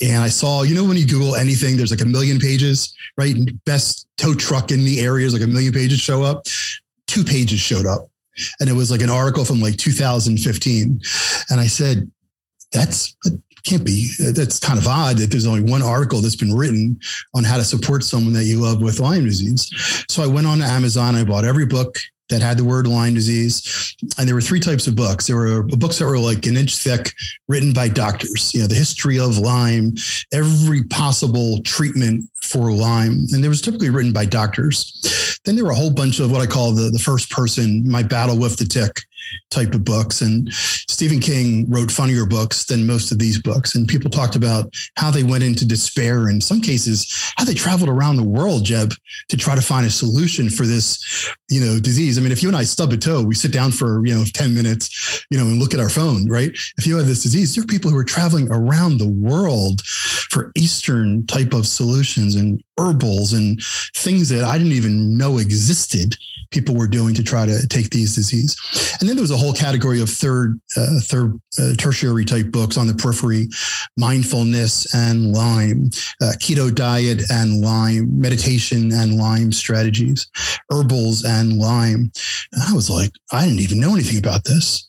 And 0.00 0.22
I 0.22 0.28
saw, 0.28 0.62
you 0.62 0.74
know, 0.74 0.84
when 0.84 0.96
you 0.96 1.06
Google 1.06 1.36
anything, 1.36 1.76
there's 1.76 1.90
like 1.90 2.00
a 2.00 2.06
million 2.06 2.38
pages, 2.38 2.94
right? 3.16 3.36
Best 3.64 4.08
tow 4.16 4.34
truck 4.34 4.70
in 4.70 4.84
the 4.84 5.00
area 5.00 5.26
is 5.26 5.32
like 5.32 5.42
a 5.42 5.46
million 5.46 5.72
pages 5.72 6.00
show 6.00 6.22
up. 6.22 6.46
Two 7.06 7.24
pages 7.24 7.60
showed 7.60 7.86
up. 7.86 8.08
And 8.60 8.68
it 8.68 8.74
was 8.74 8.90
like 8.90 9.02
an 9.02 9.10
article 9.10 9.44
from 9.44 9.60
like 9.60 9.76
2015. 9.76 11.00
And 11.50 11.60
I 11.60 11.66
said, 11.66 12.10
that's 12.72 13.16
can't 13.68 13.84
be. 13.84 14.10
That's 14.18 14.58
kind 14.58 14.78
of 14.78 14.86
odd 14.86 15.18
that 15.18 15.30
there's 15.30 15.46
only 15.46 15.62
one 15.62 15.82
article 15.82 16.20
that's 16.20 16.36
been 16.36 16.54
written 16.54 16.98
on 17.34 17.44
how 17.44 17.56
to 17.56 17.64
support 17.64 18.02
someone 18.02 18.32
that 18.32 18.44
you 18.44 18.58
love 18.58 18.80
with 18.80 19.00
Lyme 19.00 19.24
disease. 19.24 19.70
So 20.08 20.22
I 20.22 20.26
went 20.26 20.46
on 20.46 20.58
to 20.58 20.64
Amazon. 20.64 21.14
I 21.14 21.24
bought 21.24 21.44
every 21.44 21.66
book 21.66 21.98
that 22.30 22.42
had 22.42 22.58
the 22.58 22.64
word 22.64 22.86
Lyme 22.86 23.14
disease. 23.14 23.96
And 24.18 24.28
there 24.28 24.34
were 24.34 24.40
three 24.40 24.60
types 24.60 24.86
of 24.86 24.96
books. 24.96 25.26
There 25.26 25.36
were 25.36 25.62
books 25.62 25.98
that 25.98 26.06
were 26.06 26.18
like 26.18 26.46
an 26.46 26.56
inch 26.56 26.76
thick, 26.76 27.12
written 27.48 27.72
by 27.72 27.88
doctors, 27.88 28.52
you 28.54 28.60
know, 28.60 28.66
the 28.66 28.74
history 28.74 29.18
of 29.18 29.38
Lyme, 29.38 29.94
every 30.32 30.84
possible 30.84 31.62
treatment 31.62 32.28
for 32.42 32.70
Lyme. 32.72 33.26
And 33.32 33.42
they 33.42 33.48
was 33.48 33.62
typically 33.62 33.90
written 33.90 34.12
by 34.12 34.24
doctors. 34.26 35.38
Then 35.44 35.56
there 35.56 35.64
were 35.64 35.72
a 35.72 35.76
whole 35.76 35.90
bunch 35.90 36.20
of 36.20 36.30
what 36.30 36.40
I 36.40 36.46
call 36.46 36.72
the, 36.72 36.90
the 36.90 36.98
first 36.98 37.30
person, 37.30 37.88
my 37.88 38.02
battle 38.02 38.38
with 38.38 38.56
the 38.56 38.66
tick 38.66 39.02
type 39.50 39.74
of 39.74 39.84
books. 39.84 40.20
And 40.20 40.52
Stephen 40.52 41.20
King 41.20 41.68
wrote 41.70 41.90
funnier 41.90 42.26
books 42.26 42.64
than 42.64 42.86
most 42.86 43.12
of 43.12 43.18
these 43.18 43.40
books. 43.40 43.74
And 43.74 43.88
people 43.88 44.10
talked 44.10 44.36
about 44.36 44.72
how 44.96 45.10
they 45.10 45.22
went 45.22 45.44
into 45.44 45.66
despair, 45.66 46.28
in 46.28 46.40
some 46.40 46.60
cases, 46.60 47.32
how 47.36 47.44
they 47.44 47.54
traveled 47.54 47.88
around 47.88 48.16
the 48.16 48.22
world, 48.22 48.64
Jeb, 48.64 48.92
to 49.28 49.36
try 49.36 49.54
to 49.54 49.62
find 49.62 49.86
a 49.86 49.90
solution 49.90 50.48
for 50.50 50.66
this, 50.66 51.32
you 51.48 51.60
know, 51.60 51.78
disease. 51.80 52.18
I 52.18 52.20
mean, 52.20 52.32
if 52.32 52.42
you 52.42 52.48
and 52.48 52.56
I 52.56 52.64
stub 52.64 52.92
a 52.92 52.96
toe, 52.96 53.22
we 53.22 53.34
sit 53.34 53.52
down 53.52 53.72
for, 53.72 54.04
you 54.06 54.14
know, 54.14 54.24
10 54.32 54.54
minutes, 54.54 55.24
you 55.30 55.38
know, 55.38 55.44
and 55.44 55.58
look 55.58 55.74
at 55.74 55.80
our 55.80 55.88
phone, 55.88 56.28
right? 56.28 56.50
If 56.76 56.86
you 56.86 56.96
have 56.96 57.06
this 57.06 57.22
disease, 57.22 57.54
there 57.54 57.64
are 57.64 57.66
people 57.66 57.90
who 57.90 57.96
are 57.96 58.04
traveling 58.04 58.48
around 58.50 58.98
the 58.98 59.08
world 59.08 59.82
for 59.82 60.52
Eastern 60.56 61.26
type 61.26 61.52
of 61.52 61.66
solutions 61.66 62.34
and 62.34 62.62
herbals 62.78 63.32
and 63.32 63.60
things 63.96 64.28
that 64.28 64.44
I 64.44 64.56
didn't 64.56 64.72
even 64.72 65.18
know 65.18 65.38
existed 65.38 66.16
people 66.50 66.74
were 66.74 66.86
doing 66.86 67.14
to 67.14 67.22
try 67.22 67.44
to 67.44 67.66
take 67.68 67.90
these 67.90 68.14
disease. 68.14 68.56
And 69.00 69.08
then 69.08 69.16
there 69.16 69.22
was 69.22 69.30
a 69.30 69.36
whole 69.36 69.52
category 69.52 70.00
of 70.00 70.08
third, 70.08 70.60
uh, 70.76 71.00
third, 71.02 71.38
uh, 71.58 71.74
tertiary 71.76 72.24
type 72.24 72.50
books 72.50 72.78
on 72.78 72.86
the 72.86 72.94
periphery, 72.94 73.48
mindfulness 73.96 74.94
and 74.94 75.32
Lyme, 75.32 75.90
uh, 76.22 76.32
keto 76.38 76.74
diet 76.74 77.30
and 77.30 77.60
Lyme, 77.60 78.18
meditation 78.18 78.92
and 78.92 79.18
Lyme 79.18 79.52
strategies, 79.52 80.26
herbals 80.70 81.24
and 81.24 81.58
Lyme. 81.58 82.10
And 82.52 82.62
I 82.62 82.72
was 82.72 82.88
like, 82.88 83.10
I 83.30 83.44
didn't 83.44 83.60
even 83.60 83.80
know 83.80 83.94
anything 83.94 84.18
about 84.18 84.44
this. 84.44 84.86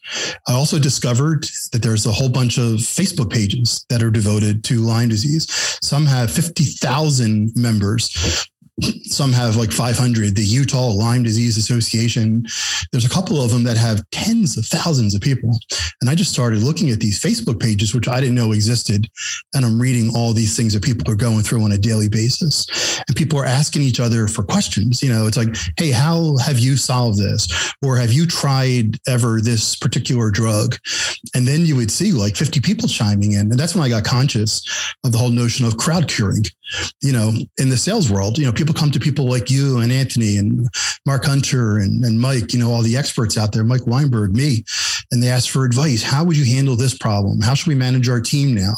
I 0.48 0.54
also 0.54 0.80
discovered 0.80 1.46
that 1.72 1.82
there's 1.82 2.06
a 2.06 2.12
whole 2.12 2.30
bunch 2.30 2.58
of 2.58 2.80
Facebook 2.80 3.32
pages 3.32 3.86
that 3.90 4.02
are 4.02 4.12
devoted 4.12 4.64
to 4.66 4.80
Lyme 4.80 5.10
disease. 5.10 5.48
Some 5.82 6.06
have 6.06 6.32
50,000 6.32 7.52
members 7.56 7.79
members 7.80 8.50
some 9.04 9.32
have 9.32 9.56
like 9.56 9.72
500 9.72 10.36
the 10.36 10.44
utah 10.44 10.88
lyme 10.88 11.24
disease 11.24 11.58
association 11.58 12.46
there's 12.92 13.06
a 13.06 13.10
couple 13.10 13.42
of 13.42 13.52
them 13.52 13.64
that 13.64 13.78
have 13.78 14.04
tens 14.12 14.58
of 14.58 14.66
thousands 14.66 15.14
of 15.16 15.22
people. 15.22 15.58
And 16.02 16.10
i 16.10 16.16
just 16.16 16.32
started 16.32 16.64
looking 16.64 16.90
at 16.90 17.00
these 17.00 17.20
facebook 17.20 17.60
pages 17.60 17.94
which 17.94 18.08
i 18.08 18.20
didn't 18.20 18.36
know 18.36 18.52
existed 18.52 19.08
and 19.54 19.66
i'm 19.66 19.82
reading 19.82 20.12
all 20.16 20.34
these 20.34 20.56
things 20.56 20.74
that 20.74 20.84
people 20.84 21.12
are 21.12 21.16
going 21.16 21.42
through 21.42 21.64
on 21.64 21.72
a 21.72 21.78
daily 21.78 22.10
basis. 22.10 23.02
And 23.08 23.16
people 23.16 23.40
are 23.40 23.46
asking 23.46 23.82
each 23.82 24.00
other 24.00 24.28
for 24.28 24.44
questions. 24.44 25.02
You 25.02 25.10
know 25.10 25.28
it's 25.28 25.38
like 25.38 25.56
hey 25.78 25.92
how 25.92 26.38
have 26.38 26.60
you 26.60 26.78
solved 26.78 27.20
this? 27.20 27.74
Or 27.84 27.98
have 27.98 28.12
you 28.12 28.26
tried 28.26 28.98
ever 29.08 29.42
this 29.42 29.76
particular 29.76 30.32
drug? 30.32 30.76
And 31.36 31.48
then 31.48 31.66
you 31.66 31.76
would 31.76 31.92
see 31.92 32.12
like 32.12 32.36
50 32.36 32.60
people 32.62 32.88
chiming 32.88 33.34
in. 33.34 33.52
And 33.52 33.60
that's 33.60 33.76
when 33.76 33.84
i 33.84 33.90
got 33.90 34.04
conscious 34.04 34.94
of 35.04 35.12
the 35.12 35.18
whole 35.18 35.30
notion 35.30 35.66
of 35.66 35.78
crowd 35.78 36.08
curing 36.08 36.44
you 37.02 37.12
know 37.12 37.32
in 37.58 37.70
the 37.70 37.78
sales 37.78 38.12
world. 38.12 38.38
You 38.38 38.46
know 38.46 38.52
people 38.52 38.69
people 38.70 38.80
come 38.80 38.92
to 38.92 39.00
people 39.00 39.26
like 39.26 39.50
you 39.50 39.80
and 39.80 39.92
Anthony 39.92 40.38
and 40.38 40.68
Mark 41.06 41.26
Hunter 41.26 41.80
and, 41.80 42.06
and 42.06 42.20
Mike, 42.20 42.54
you 42.54 42.60
know, 42.60 42.72
all 42.72 42.84
the 42.84 42.98
experts 42.98 43.36
out 43.36 43.52
there, 43.52 43.64
Mike 43.64 43.88
Weinberg, 43.88 44.36
me, 44.36 44.64
and 45.12 45.24
they 45.24 45.30
ask 45.30 45.50
for 45.50 45.66
advice. 45.66 46.04
How 46.04 46.24
would 46.24 46.38
you 46.38 46.46
handle 46.46 46.76
this 46.76 46.96
problem? 46.96 47.42
How 47.42 47.56
should 47.56 47.68
we 47.68 47.76
manage 47.76 48.10
our 48.10 48.22
team 48.22 48.54
now? 48.54 48.74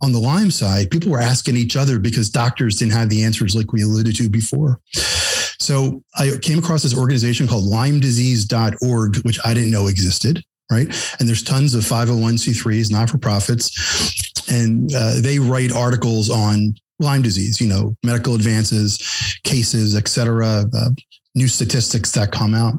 On 0.00 0.12
the 0.12 0.18
Lyme 0.18 0.50
side, 0.50 0.90
people 0.90 1.10
were 1.10 1.20
asking 1.20 1.56
each 1.56 1.76
other 1.76 1.98
because 1.98 2.30
doctors 2.30 2.76
didn't 2.76 2.94
have 2.94 3.10
the 3.10 3.22
answers 3.22 3.54
like 3.54 3.72
we 3.72 3.82
alluded 3.82 4.16
to 4.16 4.30
before. 4.30 4.80
So 4.92 6.02
I 6.16 6.32
came 6.40 6.58
across 6.58 6.82
this 6.82 6.96
organization 6.96 7.46
called 7.46 7.64
lymedisease.org, 7.64 9.16
which 9.24 9.38
I 9.44 9.52
didn't 9.52 9.70
know 9.70 9.88
existed 9.88 10.42
right? 10.70 10.86
And 11.18 11.26
there's 11.26 11.42
tons 11.42 11.74
of 11.74 11.82
501c3s, 11.82 12.92
not 12.92 13.08
for 13.08 13.16
profits, 13.16 14.50
and 14.50 14.94
uh, 14.94 15.14
they 15.22 15.38
write 15.38 15.72
articles 15.72 16.28
on 16.28 16.74
Lyme 16.98 17.22
disease, 17.22 17.60
you 17.60 17.68
know, 17.68 17.94
medical 18.04 18.34
advances, 18.34 18.98
cases, 19.44 19.96
et 19.96 20.08
cetera, 20.08 20.64
uh, 20.74 20.90
new 21.34 21.48
statistics 21.48 22.12
that 22.12 22.32
come 22.32 22.54
out. 22.54 22.74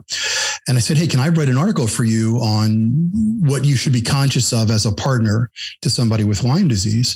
And 0.68 0.78
I 0.78 0.82
said, 0.82 0.98
Hey, 0.98 1.08
can 1.08 1.20
I 1.20 1.30
write 1.30 1.50
an 1.50 1.58
article 1.58 1.88
for 1.88 2.04
you 2.04 2.38
on 2.38 3.10
what 3.40 3.66
you 3.66 3.76
should 3.76 3.94
be 3.94 4.02
conscious 4.02 4.52
of 4.54 4.70
as 4.70 4.86
a 4.86 4.92
partner 4.92 5.50
to 5.82 5.90
somebody 5.90 6.24
with 6.24 6.44
Lyme 6.44 6.68
disease? 6.68 7.16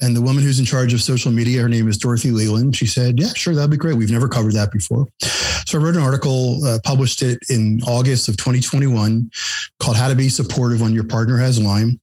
And 0.00 0.14
the 0.14 0.20
woman 0.20 0.44
who's 0.44 0.58
in 0.58 0.64
charge 0.64 0.92
of 0.92 1.00
social 1.00 1.32
media, 1.32 1.62
her 1.62 1.68
name 1.68 1.88
is 1.88 1.98
Dorothy 1.98 2.30
Leland. 2.30 2.76
She 2.76 2.86
said, 2.86 3.18
Yeah, 3.18 3.32
sure, 3.34 3.54
that'd 3.54 3.70
be 3.70 3.76
great. 3.76 3.96
We've 3.96 4.10
never 4.10 4.28
covered 4.28 4.54
that 4.54 4.70
before. 4.70 5.06
So 5.66 5.78
I 5.78 5.82
wrote 5.82 5.96
an 5.96 6.02
article, 6.02 6.64
uh, 6.64 6.78
published 6.84 7.22
it 7.22 7.38
in 7.48 7.80
August 7.86 8.28
of 8.28 8.36
2021 8.36 9.30
called 9.80 9.96
How 9.96 10.08
to 10.08 10.14
Be 10.14 10.28
Supportive 10.28 10.80
When 10.80 10.92
Your 10.92 11.04
Partner 11.04 11.38
Has 11.38 11.58
Lyme. 11.58 11.98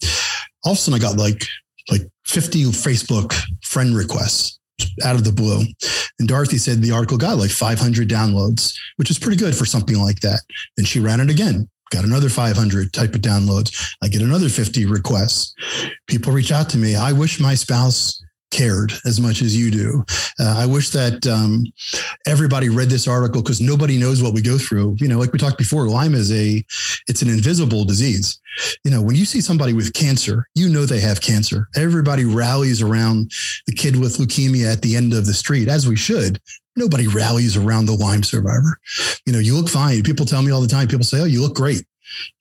All 0.63 0.73
of 0.73 0.77
a 0.77 0.81
sudden, 0.81 0.99
I 0.99 1.01
got 1.01 1.17
like 1.17 1.45
like 1.89 2.01
50 2.25 2.65
Facebook 2.65 3.33
friend 3.71 3.95
requests 3.95 4.59
out 5.03 5.15
of 5.15 5.23
the 5.23 5.31
blue. 5.31 5.63
And 6.19 6.27
Dorothy 6.27 6.57
said 6.57 6.81
the 6.81 6.91
article 6.91 7.17
got 7.17 7.37
like 7.37 7.51
500 7.51 8.09
downloads, 8.09 8.75
which 8.97 9.09
is 9.09 9.17
pretty 9.17 9.37
good 9.37 9.55
for 9.55 9.65
something 9.65 9.97
like 9.97 10.19
that. 10.19 10.41
Then 10.75 10.85
she 10.85 10.99
ran 10.99 11.19
it 11.19 11.29
again, 11.29 11.69
got 11.91 12.03
another 12.03 12.29
500 12.29 12.93
type 12.93 13.15
of 13.15 13.21
downloads. 13.21 13.95
I 14.03 14.07
get 14.07 14.21
another 14.21 14.49
50 14.49 14.85
requests. 14.85 15.55
People 16.07 16.33
reach 16.33 16.51
out 16.51 16.69
to 16.69 16.77
me. 16.77 16.95
I 16.95 17.13
wish 17.13 17.39
my 17.39 17.55
spouse 17.55 18.21
cared 18.51 18.93
as 19.05 19.19
much 19.19 19.41
as 19.41 19.55
you 19.55 19.71
do. 19.71 20.05
Uh, 20.39 20.55
I 20.57 20.65
wish 20.65 20.89
that 20.91 21.25
um, 21.25 21.63
everybody 22.27 22.69
read 22.69 22.89
this 22.89 23.07
article 23.07 23.41
because 23.41 23.61
nobody 23.61 23.97
knows 23.97 24.21
what 24.21 24.33
we 24.33 24.41
go 24.41 24.57
through. 24.57 24.97
You 24.99 25.07
know, 25.07 25.17
like 25.17 25.33
we 25.33 25.39
talked 25.39 25.57
before, 25.57 25.87
Lyme 25.87 26.13
is 26.13 26.31
a 26.31 26.63
it's 27.07 27.21
an 27.21 27.29
invisible 27.29 27.85
disease. 27.85 28.39
You 28.83 28.91
know, 28.91 29.01
when 29.01 29.15
you 29.15 29.25
see 29.25 29.41
somebody 29.41 29.73
with 29.73 29.93
cancer, 29.93 30.47
you 30.53 30.69
know 30.69 30.85
they 30.85 30.99
have 30.99 31.21
cancer. 31.21 31.67
Everybody 31.75 32.25
rallies 32.25 32.81
around 32.81 33.31
the 33.65 33.73
kid 33.73 33.95
with 33.99 34.17
leukemia 34.17 34.71
at 34.71 34.81
the 34.81 34.95
end 34.95 35.13
of 35.13 35.25
the 35.25 35.33
street, 35.33 35.67
as 35.67 35.87
we 35.87 35.95
should. 35.95 36.39
Nobody 36.75 37.07
rallies 37.07 37.57
around 37.57 37.85
the 37.85 37.93
Lyme 37.93 38.23
survivor. 38.23 38.77
You 39.25 39.33
know, 39.33 39.39
you 39.39 39.55
look 39.55 39.69
fine. 39.69 40.03
People 40.03 40.25
tell 40.25 40.41
me 40.41 40.51
all 40.51 40.61
the 40.61 40.67
time. 40.67 40.87
People 40.87 41.05
say, 41.05 41.19
"Oh, 41.21 41.25
you 41.25 41.41
look 41.41 41.55
great." 41.55 41.83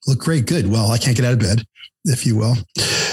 Look 0.06 0.18
great, 0.18 0.46
good. 0.46 0.68
Well, 0.68 0.90
I 0.90 0.98
can't 0.98 1.16
get 1.16 1.24
out 1.24 1.34
of 1.34 1.38
bed 1.38 1.64
if 2.04 2.26
you 2.26 2.36
will. 2.36 2.56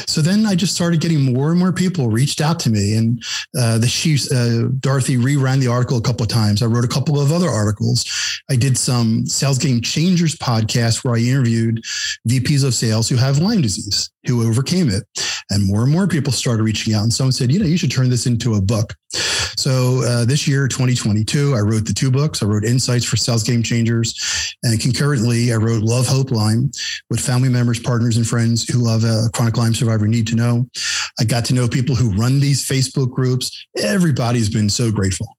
So 0.07 0.21
then 0.21 0.45
I 0.45 0.55
just 0.55 0.73
started 0.73 1.01
getting 1.01 1.33
more 1.33 1.51
and 1.51 1.59
more 1.59 1.73
people 1.73 2.09
reached 2.09 2.39
out 2.39 2.59
to 2.61 2.69
me, 2.69 2.95
and 2.95 3.23
uh, 3.57 3.77
the 3.77 3.87
she 3.87 4.15
uh, 4.33 4.69
Dorothy 4.79 5.17
reran 5.17 5.59
the 5.59 5.67
article 5.67 5.97
a 5.97 6.01
couple 6.01 6.23
of 6.23 6.29
times. 6.29 6.63
I 6.63 6.65
wrote 6.65 6.85
a 6.85 6.89
couple 6.89 7.19
of 7.19 7.31
other 7.31 7.49
articles. 7.49 8.05
I 8.49 8.55
did 8.55 8.77
some 8.77 9.25
Sales 9.25 9.57
Game 9.57 9.81
Changers 9.81 10.35
podcast 10.35 11.03
where 11.03 11.15
I 11.15 11.19
interviewed 11.19 11.83
VPs 12.27 12.63
of 12.63 12.73
sales 12.73 13.09
who 13.09 13.17
have 13.17 13.39
Lyme 13.39 13.61
disease, 13.61 14.09
who 14.27 14.47
overcame 14.47 14.89
it, 14.89 15.03
and 15.49 15.65
more 15.65 15.83
and 15.83 15.91
more 15.91 16.07
people 16.07 16.31
started 16.31 16.63
reaching 16.63 16.93
out. 16.93 17.03
And 17.03 17.13
someone 17.13 17.31
said, 17.31 17.51
you 17.51 17.59
know, 17.59 17.65
you 17.65 17.77
should 17.77 17.91
turn 17.91 18.09
this 18.09 18.25
into 18.25 18.55
a 18.55 18.61
book. 18.61 18.93
So 19.11 20.03
uh, 20.03 20.25
this 20.25 20.47
year, 20.47 20.67
2022, 20.67 21.55
I 21.55 21.59
wrote 21.59 21.85
the 21.85 21.93
two 21.93 22.11
books. 22.11 22.43
I 22.43 22.45
wrote 22.45 22.63
Insights 22.63 23.05
for 23.05 23.17
Sales 23.17 23.43
Game 23.43 23.63
Changers, 23.63 24.55
and 24.63 24.79
concurrently, 24.79 25.51
I 25.51 25.55
wrote 25.55 25.81
Love 25.81 26.05
Hope 26.05 26.31
Lyme, 26.31 26.71
with 27.09 27.19
family 27.19 27.49
members, 27.49 27.79
partners, 27.79 28.17
and 28.17 28.27
friends 28.27 28.67
who 28.67 28.79
love 28.79 29.03
a 29.03 29.29
chronic 29.33 29.57
Lyme 29.57 29.73
survivor 29.73 30.07
need 30.07 30.27
to 30.27 30.35
know. 30.35 30.67
I 31.19 31.23
got 31.23 31.45
to 31.45 31.53
know 31.53 31.67
people 31.67 31.95
who 31.95 32.11
run 32.11 32.39
these 32.39 32.63
Facebook 32.63 33.11
groups. 33.11 33.65
Everybody's 33.77 34.49
been 34.49 34.69
so 34.69 34.91
grateful. 34.91 35.35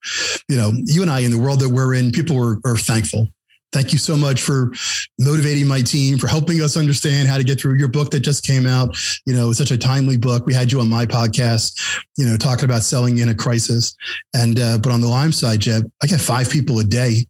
You 0.48 0.57
know, 0.57 0.72
you 0.85 1.03
and 1.03 1.11
I, 1.11 1.20
in 1.20 1.31
the 1.31 1.38
world 1.38 1.61
that 1.61 1.68
we're 1.68 1.94
in, 1.94 2.11
people 2.11 2.37
are, 2.38 2.59
are 2.64 2.77
thankful 2.77 3.29
Thank 3.72 3.92
you 3.92 3.98
so 3.98 4.16
much 4.16 4.40
for 4.40 4.72
motivating 5.18 5.66
my 5.66 5.83
team, 5.83 6.16
for 6.16 6.26
helping 6.26 6.62
us 6.62 6.76
understand 6.76 7.28
how 7.28 7.37
to 7.37 7.44
get 7.44 7.61
through 7.61 7.78
your 7.78 7.88
book 7.88 8.11
that 8.12 8.20
just 8.20 8.46
came 8.46 8.66
out. 8.66 8.96
You 9.26 9.35
know, 9.35 9.50
it's 9.50 9.59
such 9.59 9.70
a 9.70 9.78
timely 9.78 10.16
book. 10.16 10.46
We 10.46 10.54
had 10.54 10.72
you 10.72 10.81
on 10.81 10.88
my 10.88 11.04
podcast, 11.04 12.00
you 12.16 12.24
know, 12.24 12.37
talking 12.37 12.64
about 12.64 12.83
selling 12.83 13.18
in 13.18 13.28
a 13.28 13.35
crisis. 13.35 13.94
And, 14.35 14.59
uh, 14.59 14.78
but 14.78 14.90
on 14.90 15.02
the 15.02 15.09
Lyme 15.09 15.33
side, 15.33 15.61
Jeb, 15.61 15.85
I 16.02 16.07
get 16.07 16.20
five 16.20 16.48
people 16.48 16.78
a 16.78 16.85
day 16.85 17.26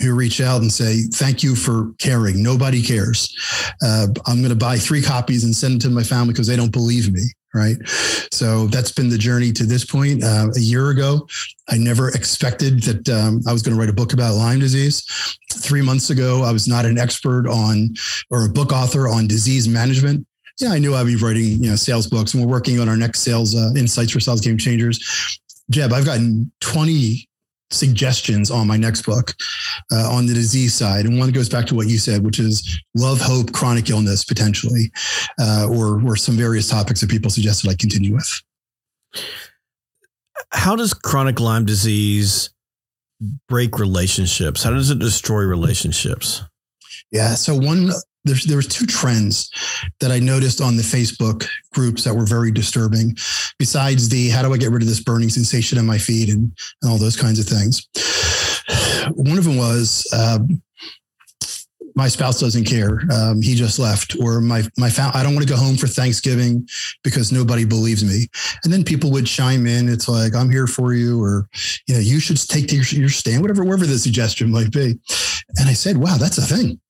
who 0.00 0.14
reach 0.14 0.40
out 0.40 0.60
and 0.60 0.70
say, 0.70 1.02
thank 1.14 1.42
you 1.42 1.56
for 1.56 1.92
caring. 1.98 2.42
Nobody 2.42 2.82
cares. 2.82 3.34
Uh, 3.82 4.08
I'm 4.26 4.38
going 4.38 4.50
to 4.50 4.56
buy 4.56 4.76
three 4.76 5.02
copies 5.02 5.42
and 5.42 5.54
send 5.54 5.72
them 5.72 5.80
to 5.80 5.90
my 5.90 6.02
family 6.02 6.32
because 6.32 6.46
they 6.46 6.56
don't 6.56 6.70
believe 6.70 7.12
me 7.12 7.22
right? 7.54 7.76
So 8.32 8.66
that's 8.66 8.92
been 8.92 9.08
the 9.08 9.18
journey 9.18 9.52
to 9.52 9.64
this 9.64 9.84
point. 9.84 10.22
Uh, 10.22 10.48
a 10.54 10.60
year 10.60 10.90
ago, 10.90 11.26
I 11.68 11.78
never 11.78 12.10
expected 12.10 12.82
that 12.82 13.08
um, 13.08 13.40
I 13.46 13.52
was 13.52 13.62
going 13.62 13.74
to 13.74 13.80
write 13.80 13.90
a 13.90 13.94
book 13.94 14.12
about 14.12 14.34
Lyme 14.34 14.60
disease. 14.60 15.04
Three 15.52 15.82
months 15.82 16.10
ago, 16.10 16.42
I 16.42 16.52
was 16.52 16.68
not 16.68 16.84
an 16.84 16.98
expert 16.98 17.48
on 17.48 17.94
or 18.30 18.44
a 18.44 18.48
book 18.48 18.72
author 18.72 19.08
on 19.08 19.26
disease 19.26 19.68
management. 19.68 20.26
Yeah, 20.58 20.70
I 20.70 20.78
knew 20.78 20.94
I'd 20.94 21.06
be 21.06 21.16
writing, 21.16 21.62
you 21.62 21.70
know, 21.70 21.76
sales 21.76 22.08
books, 22.08 22.34
and 22.34 22.42
we're 22.42 22.50
working 22.50 22.80
on 22.80 22.88
our 22.88 22.96
next 22.96 23.20
sales 23.20 23.54
uh, 23.54 23.70
insights 23.76 24.10
for 24.10 24.20
sales 24.20 24.40
game 24.40 24.58
changers. 24.58 25.38
Jeb, 25.70 25.92
I've 25.92 26.04
gotten 26.04 26.50
20 26.60 27.27
suggestions 27.70 28.50
on 28.50 28.66
my 28.66 28.76
next 28.76 29.02
book 29.02 29.34
uh, 29.92 30.10
on 30.10 30.26
the 30.26 30.34
disease 30.34 30.74
side. 30.74 31.04
And 31.04 31.18
one 31.18 31.30
goes 31.32 31.48
back 31.48 31.66
to 31.66 31.74
what 31.74 31.88
you 31.88 31.98
said, 31.98 32.24
which 32.24 32.38
is 32.38 32.80
love, 32.94 33.20
hope, 33.20 33.52
chronic 33.52 33.90
illness 33.90 34.24
potentially, 34.24 34.90
uh, 35.38 35.66
or, 35.70 36.02
or 36.06 36.16
some 36.16 36.36
various 36.36 36.68
topics 36.68 37.00
that 37.00 37.10
people 37.10 37.30
suggested 37.30 37.70
I 37.70 37.74
continue 37.74 38.14
with. 38.14 38.42
How 40.50 40.76
does 40.76 40.94
chronic 40.94 41.40
Lyme 41.40 41.66
disease 41.66 42.50
break 43.48 43.78
relationships? 43.78 44.62
How 44.62 44.70
does 44.70 44.90
it 44.90 44.98
destroy 44.98 45.42
relationships? 45.42 46.42
Yeah. 47.10 47.34
So 47.34 47.54
one 47.54 47.90
there's 48.28 48.44
there 48.44 48.56
was 48.56 48.66
two 48.66 48.86
trends 48.86 49.50
that 50.00 50.10
I 50.10 50.18
noticed 50.18 50.60
on 50.60 50.76
the 50.76 50.82
Facebook 50.82 51.46
groups 51.72 52.04
that 52.04 52.14
were 52.14 52.26
very 52.26 52.50
disturbing. 52.50 53.16
Besides 53.58 54.08
the 54.08 54.28
how 54.28 54.42
do 54.42 54.52
I 54.52 54.58
get 54.58 54.70
rid 54.70 54.82
of 54.82 54.88
this 54.88 55.02
burning 55.02 55.28
sensation 55.28 55.78
in 55.78 55.86
my 55.86 55.98
feet 55.98 56.28
and, 56.28 56.52
and 56.82 56.90
all 56.90 56.98
those 56.98 57.16
kinds 57.16 57.38
of 57.38 57.46
things. 57.46 57.88
One 59.14 59.38
of 59.38 59.44
them 59.44 59.56
was 59.56 60.06
um, 60.12 60.62
my 61.98 62.06
spouse 62.06 62.38
doesn't 62.38 62.64
care. 62.64 63.00
Um, 63.12 63.42
he 63.42 63.56
just 63.56 63.78
left, 63.78 64.16
or 64.20 64.40
my 64.40 64.62
my 64.76 64.88
fa- 64.88 65.10
I 65.14 65.24
don't 65.24 65.34
want 65.34 65.46
to 65.46 65.52
go 65.52 65.58
home 65.58 65.76
for 65.76 65.88
Thanksgiving 65.88 66.68
because 67.02 67.32
nobody 67.32 67.64
believes 67.64 68.04
me. 68.04 68.26
And 68.62 68.72
then 68.72 68.84
people 68.84 69.10
would 69.10 69.26
chime 69.26 69.66
in. 69.66 69.88
It's 69.88 70.08
like 70.08 70.34
I'm 70.34 70.48
here 70.48 70.68
for 70.68 70.94
you, 70.94 71.20
or 71.20 71.48
you 71.88 71.94
know, 71.94 72.00
you 72.00 72.20
should 72.20 72.38
take 72.48 72.70
your, 72.72 72.84
your 72.84 73.08
stand, 73.08 73.42
whatever, 73.42 73.64
wherever 73.64 73.84
the 73.84 73.98
suggestion 73.98 74.50
might 74.50 74.70
be. 74.70 74.96
And 75.56 75.68
I 75.68 75.72
said, 75.72 75.96
wow, 75.96 76.16
that's 76.18 76.38
a 76.38 76.42
thing 76.42 76.80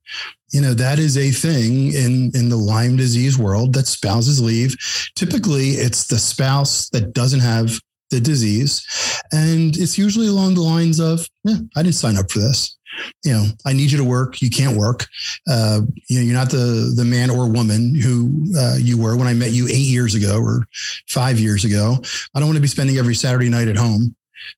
you 0.53 0.61
know 0.61 0.75
that 0.75 0.99
is 0.99 1.17
a 1.17 1.31
thing 1.31 1.93
in 1.93 2.31
in 2.35 2.49
the 2.49 2.57
lyme 2.57 2.97
disease 2.97 3.39
world 3.39 3.75
that 3.75 3.87
spouses 3.87 4.41
leave 4.41 4.77
typically 5.15 5.71
it's 5.71 6.07
the 6.07 6.19
spouse 6.19 6.89
that 6.91 7.13
doesn't 7.13 7.41
have 7.41 7.79
the 8.11 8.21
disease 8.21 8.87
and 9.33 9.77
it's 9.77 9.99
usually 9.99 10.29
along 10.29 10.55
the 10.55 10.63
lines 10.63 10.99
of 10.99 11.29
yeah, 11.45 11.57
i 11.77 11.83
didn't 11.83 11.95
sign 11.95 12.17
up 12.17 12.31
for 12.31 12.39
this 12.39 12.79
You 13.25 13.33
know, 13.33 13.45
I 13.65 13.73
need 13.73 13.93
you 13.93 13.99
to 13.99 14.05
work. 14.05 14.43
You 14.43 14.51
can't 14.51 14.77
work. 14.77 15.07
Uh, 15.49 15.83
you 16.09 16.19
know, 16.19 16.25
you're 16.25 16.35
not 16.35 16.51
the 16.51 16.93
the 16.97 17.05
man 17.05 17.31
or 17.31 17.49
woman 17.49 17.95
who 17.95 18.47
uh, 18.57 18.77
you 18.79 18.99
were 18.99 19.17
when 19.17 19.29
I 19.29 19.35
met 19.35 19.53
you 19.53 19.67
eight 19.69 19.87
years 19.87 20.15
ago 20.15 20.41
or 20.41 20.67
five 21.09 21.39
years 21.39 21.65
ago. 21.65 21.97
I 22.35 22.41
don't 22.41 22.49
want 22.49 22.57
to 22.57 22.63
be 22.63 22.69
spending 22.69 22.97
every 22.99 23.15
Saturday 23.15 23.49
night 23.49 23.69
at 23.69 23.77
home, 23.77 24.15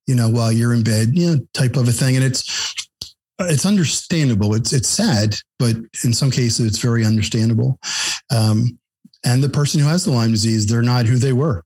you 0.07 0.15
know, 0.15 0.29
while 0.29 0.53
you're 0.53 0.73
in 0.73 0.83
bed, 0.83 1.11
you 1.13 1.27
know, 1.27 1.47
type 1.53 1.77
of 1.77 1.89
a 1.89 1.93
thing. 1.93 2.17
And 2.17 2.25
it's 2.25 2.89
it's 3.40 3.66
understandable. 3.66 4.55
It's 4.55 4.72
it's 4.72 4.88
sad, 4.88 5.37
but 5.59 5.76
in 6.05 6.12
some 6.12 6.31
cases, 6.31 6.66
it's 6.66 6.79
very 6.79 7.05
understandable. 7.05 7.79
Um, 8.31 8.79
and 9.24 9.44
the 9.44 9.48
person 9.48 9.81
who 9.81 9.87
has 9.87 10.05
the 10.05 10.12
Lyme 10.12 10.31
disease, 10.31 10.66
they're 10.66 10.83
not 10.83 11.07
who 11.07 11.16
they 11.16 11.35
were. 11.35 11.62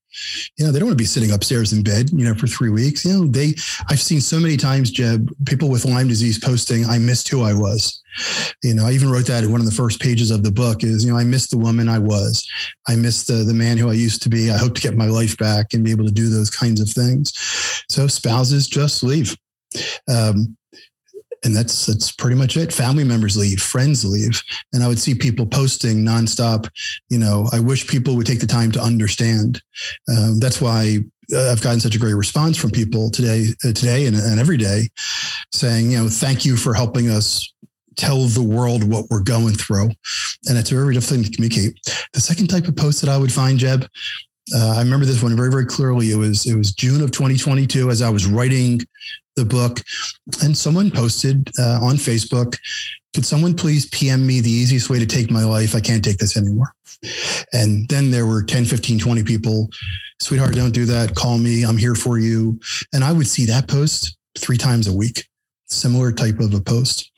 You 0.57 0.65
know, 0.65 0.73
they 0.73 0.79
don't 0.79 0.89
want 0.89 0.99
to 0.99 1.03
be 1.03 1.07
sitting 1.07 1.31
upstairs 1.31 1.73
in 1.73 1.83
bed, 1.83 2.11
you 2.11 2.25
know, 2.25 2.35
for 2.35 2.47
three 2.47 2.71
weeks. 2.71 3.05
You 3.05 3.13
know, 3.13 3.27
they, 3.27 3.55
I've 3.89 4.01
seen 4.01 4.21
so 4.21 4.41
many 4.41 4.57
times, 4.57 4.91
Jeb, 4.91 5.31
people 5.47 5.69
with 5.69 5.85
Lyme 5.85 6.09
disease 6.09 6.39
posting, 6.39 6.85
I 6.85 6.99
missed 6.99 7.29
who 7.29 7.43
I 7.43 7.53
was. 7.53 8.03
You 8.63 8.75
know, 8.75 8.87
I 8.87 8.93
even 8.93 9.11
wrote 9.11 9.27
that 9.27 9.45
in 9.45 9.53
one 9.53 9.61
of 9.61 9.67
the 9.67 9.73
first 9.73 10.01
pages 10.01 10.31
of 10.31 10.43
the 10.43 10.51
book 10.51 10.83
is, 10.83 11.05
you 11.05 11.13
know, 11.13 11.19
I 11.19 11.25
missed 11.25 11.51
the 11.51 11.59
woman 11.59 11.89
I 11.89 11.99
was. 11.99 12.47
I 12.89 12.97
missed 12.97 13.29
the, 13.29 13.45
the 13.45 13.55
man 13.55 13.77
who 13.77 13.89
I 13.89 13.95
used 13.95 14.23
to 14.23 14.29
be. 14.29 14.51
I 14.51 14.59
hope 14.59 14.75
to 14.75 14.81
get 14.81 14.97
my 14.97 15.07
life 15.07 15.37
back 15.39 15.75
and 15.75 15.85
be 15.85 15.91
able 15.91 16.07
to 16.07 16.13
do 16.13 16.29
those 16.29 16.51
kinds 16.51 16.81
of 16.81 16.89
things. 16.89 17.33
So 17.89 18.07
spouses 18.09 18.67
just 18.67 19.03
leave. 19.03 19.37
Um, 20.09 20.57
and 21.45 21.55
that's 21.55 21.87
that's 21.87 22.11
pretty 22.11 22.37
much 22.37 22.57
it. 22.57 22.73
Family 22.73 23.05
members 23.05 23.37
leave, 23.37 23.61
friends 23.61 24.05
leave, 24.05 24.43
and 24.73 24.83
I 24.83 24.89
would 24.89 24.99
see 24.99 25.15
people 25.15 25.47
posting 25.47 25.99
nonstop. 25.99 26.69
You 27.11 27.19
know, 27.19 27.49
I 27.53 27.61
wish 27.61 27.87
people 27.87 28.17
would 28.17 28.27
take 28.27 28.41
the 28.41 28.47
time 28.47 28.73
to 28.73 28.81
understand. 28.81 29.63
Um, 30.09 30.41
that's 30.41 30.61
why 30.61 30.99
uh, 31.33 31.51
I've 31.51 31.63
gotten 31.63 31.81
such 31.81 31.95
a 31.95 31.99
great 31.99 32.15
response 32.15 32.57
from 32.57 32.71
people 32.71 33.11
today, 33.11 33.49
uh, 33.65 33.73
today 33.73 34.07
and, 34.07 34.17
and 34.17 34.41
every 34.41 34.57
day, 34.57 34.89
saying, 35.53 35.91
you 35.91 35.99
know, 35.99 36.09
thank 36.09 36.45
you 36.45 36.57
for 36.57 36.75
helping 36.75 37.09
us 37.09 37.53
tell 37.97 38.25
the 38.25 38.43
world 38.43 38.85
what 38.85 39.07
we're 39.11 39.23
going 39.23 39.55
through. 39.55 39.91
And 40.49 40.59
it's 40.59 40.73
a 40.73 40.75
very 40.75 40.95
difficult 40.95 41.23
thing 41.23 41.31
to 41.31 41.37
communicate. 41.37 41.79
The 42.13 42.21
second 42.21 42.49
type 42.49 42.67
of 42.67 42.77
post 42.77 43.01
that 43.01 43.11
I 43.11 43.17
would 43.17 43.33
find, 43.33 43.59
Jeb, 43.59 43.87
uh, 44.55 44.75
I 44.77 44.79
remember 44.81 45.07
this 45.07 45.23
one 45.23 45.37
very, 45.37 45.51
very 45.51 45.65
clearly. 45.65 46.11
It 46.11 46.17
was 46.17 46.45
it 46.45 46.55
was 46.55 46.73
June 46.73 47.01
of 47.01 47.13
2022 47.13 47.91
as 47.91 48.03
I 48.03 48.11
was 48.11 48.27
writing 48.27 48.81
the 49.37 49.45
book, 49.45 49.83
and 50.43 50.57
someone 50.57 50.91
posted 50.91 51.51
uh, 51.59 51.79
on 51.83 51.97
Facebook, 51.97 52.57
"Could 53.15 53.27
someone 53.27 53.55
please 53.55 53.87
PM 53.87 54.27
me 54.27 54.41
the 54.41 54.51
easiest 54.51 54.91
way 54.91 54.99
to 54.99 55.07
take 55.07 55.31
my 55.31 55.45
life? 55.45 55.75
I 55.75 55.81
can't 55.81 56.05
take 56.05 56.19
this 56.19 56.37
anymore." 56.37 56.75
And 57.53 57.89
then 57.89 58.11
there 58.11 58.27
were 58.27 58.43
10, 58.43 58.65
15, 58.65 58.99
20 58.99 59.23
people, 59.23 59.71
"Sweetheart, 60.21 60.55
don't 60.55 60.73
do 60.73 60.87
that. 60.87 61.15
Call 61.15 61.39
me. 61.39 61.65
I'm 61.65 61.79
here 61.79 61.95
for 61.95 62.19
you." 62.19 62.59
And 62.93 63.05
I 63.05 63.13
would 63.13 63.27
see 63.27 63.45
that 63.47 63.69
post 63.69 64.17
three 64.39 64.57
times 64.57 64.87
a 64.87 64.93
week, 64.93 65.29
similar 65.67 66.13
type 66.13 66.41
of 66.41 66.55
a 66.55 66.61
post. 66.61 67.11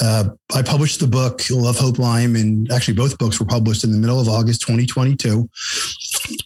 Uh, 0.00 0.30
I 0.54 0.62
published 0.62 1.00
the 1.00 1.08
book 1.08 1.42
Love 1.50 1.76
Hope 1.76 1.98
Lyme, 1.98 2.36
and 2.36 2.70
actually 2.70 2.94
both 2.94 3.18
books 3.18 3.40
were 3.40 3.46
published 3.46 3.82
in 3.82 3.90
the 3.90 3.98
middle 3.98 4.20
of 4.20 4.28
August 4.28 4.62
2022. 4.62 5.48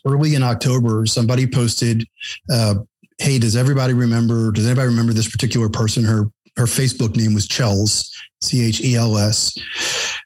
Early 0.07 0.35
in 0.35 0.43
October, 0.43 1.05
somebody 1.05 1.47
posted, 1.47 2.07
uh, 2.51 2.77
"Hey, 3.23 3.39
does 3.39 3.57
everybody 3.57 3.95
remember? 3.95 4.53
Does 4.53 4.67
anybody 4.67 4.89
remember 4.89 5.13
this 5.13 5.31
particular 5.31 5.69
person? 5.69 6.05
Her 6.05 6.31
her 6.57 6.65
Facebook 6.65 7.17
name 7.17 7.35
was 7.35 7.49
Chels, 7.49 8.11
C 8.43 8.65
H 8.65 8.81
E 8.83 8.97
L 8.97 9.17
S, 9.17 9.59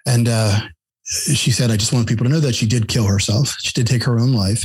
and." 0.07 0.29
Uh, 0.29 0.61
she 1.09 1.53
said, 1.53 1.71
I 1.71 1.77
just 1.77 1.93
want 1.93 2.09
people 2.09 2.27
to 2.27 2.33
know 2.33 2.41
that 2.41 2.57
she 2.57 2.67
did 2.67 2.89
kill 2.89 3.07
herself. 3.07 3.55
She 3.61 3.71
did 3.71 3.87
take 3.87 4.03
her 4.03 4.19
own 4.19 4.33
life. 4.33 4.65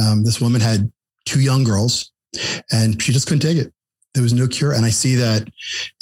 Um, 0.00 0.24
this 0.24 0.40
woman 0.40 0.62
had 0.62 0.90
two 1.26 1.40
young 1.42 1.64
girls 1.64 2.12
and 2.72 3.00
she 3.02 3.12
just 3.12 3.26
couldn't 3.26 3.42
take 3.42 3.58
it 3.58 3.74
there 4.14 4.22
was 4.22 4.32
no 4.32 4.46
cure. 4.46 4.72
And 4.72 4.84
I 4.84 4.90
see 4.90 5.14
that 5.16 5.48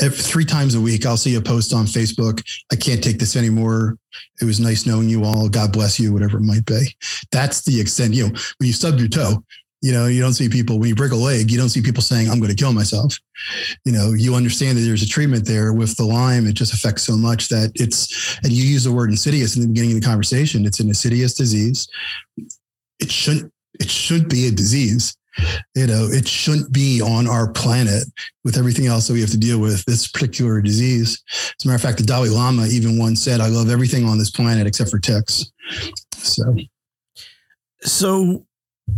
three 0.01 0.45
times 0.45 0.75
a 0.75 0.81
week. 0.81 1.07
I'll 1.07 1.17
see 1.17 1.37
a 1.37 1.41
post 1.41 1.73
on 1.73 1.87
Facebook. 1.87 2.43
I 2.73 2.77
can't 2.77 3.03
take 3.03 3.19
this 3.19 3.37
anymore. 3.37 3.97
It 4.41 4.45
was 4.45 4.59
nice 4.59 4.87
knowing 4.87 5.09
you 5.09 5.25
all. 5.25 5.49
God 5.49 5.73
bless 5.73 6.01
you, 6.01 6.13
whatever 6.13 6.39
it 6.39 6.43
might 6.43 6.65
be. 6.65 6.97
That's 7.31 7.63
the 7.63 7.81
extent. 7.81 8.15
You 8.15 8.29
know, 8.29 8.35
when 8.59 8.67
you 8.67 8.73
stub 8.73 8.99
your 8.99 9.09
toe, 9.09 9.45
you 9.81 9.93
know, 9.93 10.07
you 10.07 10.21
don't 10.21 10.35
see 10.35 10.49
people 10.49 10.79
when 10.79 10.89
you 10.89 10.95
break 10.95 11.13
a 11.13 11.17
leg, 11.17 11.51
you 11.51 11.59
don't 11.59 11.69
see 11.71 11.81
people 11.83 12.03
saying, 12.03 12.29
I'm 12.29 12.39
going 12.39 12.51
to 12.51 12.57
kill 12.57 12.73
myself. 12.73 13.17
You 13.85 13.93
know, 13.93 14.13
you 14.13 14.35
understand 14.35 14.77
that 14.77 14.83
there's 14.83 15.03
a 15.03 15.09
treatment 15.09 15.47
there 15.47 15.73
with 15.73 15.97
the 15.97 16.05
Lyme. 16.05 16.47
It 16.47 16.55
just 16.55 16.75
affects 16.75 17.03
so 17.03 17.17
much 17.17 17.49
that 17.49 17.73
it's, 17.75 18.39
and 18.43 18.53
you 18.53 18.65
use 18.65 18.85
the 18.85 18.93
word 18.93 19.11
insidious 19.11 19.57
in 19.57 19.63
the 19.63 19.69
beginning 19.69 19.93
of 19.93 20.01
the 20.01 20.07
conversation. 20.07 20.67
It's 20.67 20.81
an 20.81 20.89
insidious 20.89 21.35
disease. 21.35 21.89
It 22.99 23.11
shouldn't, 23.11 23.53
it 23.81 23.91
should 23.91 24.29
be 24.29 24.47
a 24.47 24.51
disease 24.51 25.17
you 25.75 25.87
know, 25.87 26.09
it 26.11 26.27
shouldn't 26.27 26.73
be 26.73 27.01
on 27.01 27.29
our 27.29 27.53
planet 27.53 28.05
with 28.45 28.57
everything 28.57 28.87
else 28.87 29.07
that 29.07 29.15
we 29.15 29.21
have 29.21 29.31
to 29.31 29.39
deal 29.39 29.59
with 29.59 29.85
this 29.85 30.07
particular 30.07 30.61
disease. 30.61 31.23
As 31.29 31.65
a 31.65 31.69
matter 31.69 31.77
of 31.77 31.83
fact, 31.83 31.99
the 31.99 32.05
Dalai 32.05 32.29
Lama 32.29 32.67
even 32.67 32.99
once 32.99 33.23
said, 33.23 33.41
I 33.41 33.49
love 33.49 33.71
everything 33.71 34.05
on 34.05 34.19
this 34.19 34.31
planet 34.31 34.67
except 34.67 34.91
for 34.91 34.99
ticks. 34.99 35.51
So, 36.13 36.57
so 37.83 38.47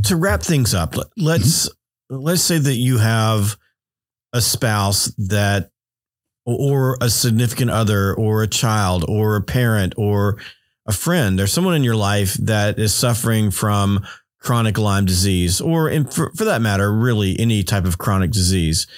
to 0.05 0.17
wrap 0.17 0.43
things 0.43 0.75
up, 0.75 0.95
let's, 1.17 1.69
mm-hmm. 1.69 2.17
let's 2.17 2.43
say 2.43 2.59
that 2.59 2.75
you 2.75 2.99
have 2.99 3.57
a 4.33 4.41
spouse 4.41 5.07
that, 5.19 5.71
or 6.45 6.99
a 7.01 7.09
significant 7.09 7.71
other, 7.71 8.15
or 8.15 8.43
a 8.43 8.49
child, 8.49 9.05
or 9.09 9.37
a 9.37 9.43
parent, 9.43 9.95
or 9.97 10.39
a 10.89 10.93
friend, 10.93 11.41
or 11.41 11.47
someone 11.47 11.75
in 11.75 11.85
your 11.85 11.95
life 11.95 12.35
that 12.35 12.79
is 12.79 12.93
suffering 12.93 13.51
from 13.53 14.05
chronic 14.41 14.77
Lyme 14.77 15.05
disease, 15.05 15.61
or 15.61 15.89
in, 15.89 16.05
for, 16.05 16.33
for 16.35 16.45
that 16.45 16.61
matter, 16.61 16.93
really 16.93 17.39
any 17.39 17.63
type 17.63 17.85
of 17.85 17.99
chronic 17.99 18.33
disease. 18.33 18.89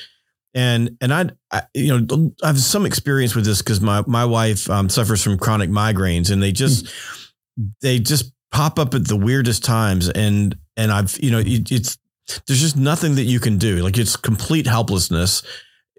And 0.54 0.96
and 1.00 1.12
I, 1.12 1.30
I 1.50 1.62
you 1.74 1.98
know 1.98 2.32
I 2.42 2.46
have 2.46 2.58
some 2.58 2.86
experience 2.86 3.34
with 3.34 3.44
this 3.44 3.60
because 3.60 3.80
my 3.80 4.02
my 4.06 4.24
wife 4.24 4.70
um, 4.70 4.88
suffers 4.88 5.22
from 5.22 5.36
chronic 5.36 5.68
migraines, 5.68 6.30
and 6.30 6.42
they 6.42 6.52
just 6.52 6.86
mm. 6.86 7.72
they 7.82 7.98
just 7.98 8.32
pop 8.52 8.78
up 8.78 8.94
at 8.94 9.06
the 9.06 9.16
weirdest 9.16 9.64
times, 9.64 10.08
and 10.08 10.56
and 10.76 10.92
I've 10.92 11.18
you 11.18 11.30
know 11.30 11.38
it, 11.38 11.70
it's 11.70 11.98
there's 12.46 12.60
just 12.60 12.76
nothing 12.76 13.16
that 13.16 13.24
you 13.24 13.40
can 13.40 13.58
do. 13.58 13.76
Like 13.78 13.98
it's 13.98 14.16
complete 14.16 14.66
helplessness. 14.66 15.42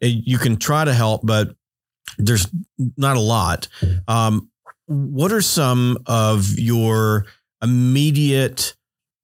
You 0.01 0.37
can 0.37 0.57
try 0.57 0.83
to 0.83 0.93
help, 0.93 1.21
but 1.23 1.55
there's 2.17 2.47
not 2.97 3.17
a 3.17 3.21
lot. 3.21 3.67
Um, 4.07 4.49
what 4.87 5.31
are 5.31 5.41
some 5.41 5.97
of 6.05 6.57
your 6.57 7.25
immediate 7.61 8.75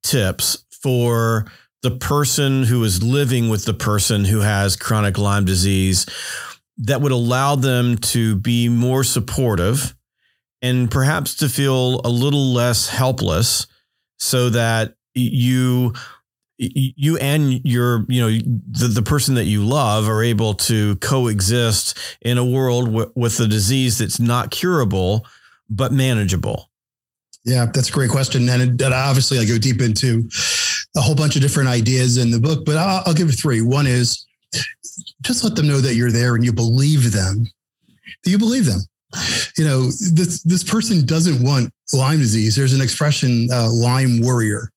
tips 0.02 0.64
for 0.70 1.46
the 1.82 1.90
person 1.90 2.64
who 2.64 2.82
is 2.84 3.02
living 3.02 3.48
with 3.48 3.64
the 3.64 3.74
person 3.74 4.24
who 4.24 4.40
has 4.40 4.76
chronic 4.76 5.18
Lyme 5.18 5.44
disease 5.44 6.06
that 6.78 7.00
would 7.00 7.12
allow 7.12 7.56
them 7.56 7.96
to 7.98 8.36
be 8.36 8.68
more 8.68 9.04
supportive 9.04 9.94
and 10.62 10.90
perhaps 10.90 11.34
to 11.36 11.48
feel 11.48 12.00
a 12.04 12.08
little 12.08 12.52
less 12.52 12.88
helpless 12.88 13.66
so 14.18 14.48
that 14.50 14.94
you 15.14 15.92
you 16.58 17.16
and 17.18 17.64
your 17.64 18.04
you 18.08 18.20
know 18.20 18.30
the, 18.70 18.86
the 18.88 19.02
person 19.02 19.34
that 19.34 19.44
you 19.44 19.64
love 19.64 20.08
are 20.08 20.22
able 20.22 20.54
to 20.54 20.96
coexist 20.96 21.98
in 22.20 22.38
a 22.38 22.44
world 22.44 22.86
w- 22.86 23.12
with 23.16 23.40
a 23.40 23.48
disease 23.48 23.98
that's 23.98 24.20
not 24.20 24.50
curable 24.50 25.26
but 25.68 25.92
manageable 25.92 26.70
yeah, 27.44 27.66
that's 27.66 27.88
a 27.88 27.92
great 27.92 28.10
question. 28.10 28.48
And, 28.48 28.80
obviously, 28.82 29.38
I 29.38 29.44
go 29.44 29.58
deep 29.58 29.80
into 29.80 30.28
a 30.96 31.00
whole 31.00 31.14
bunch 31.14 31.34
of 31.34 31.42
different 31.42 31.68
ideas 31.68 32.16
in 32.16 32.30
the 32.30 32.38
book, 32.38 32.64
but 32.64 32.76
I'll, 32.76 33.02
I'll 33.06 33.14
give 33.14 33.34
three. 33.34 33.62
One 33.62 33.86
is 33.86 34.26
just 35.22 35.42
let 35.42 35.56
them 35.56 35.66
know 35.66 35.80
that 35.80 35.94
you're 35.94 36.12
there 36.12 36.34
and 36.34 36.44
you 36.44 36.52
believe 36.52 37.12
them. 37.12 37.46
You 38.24 38.38
believe 38.38 38.66
them? 38.66 38.80
You 39.58 39.64
know, 39.64 39.86
this 39.86 40.42
this 40.42 40.64
person 40.64 41.04
doesn't 41.04 41.42
want 41.42 41.70
Lyme 41.92 42.18
disease. 42.18 42.56
There's 42.56 42.72
an 42.72 42.80
expression, 42.80 43.48
uh, 43.52 43.68
Lyme 43.70 44.20
warrior, 44.22 44.70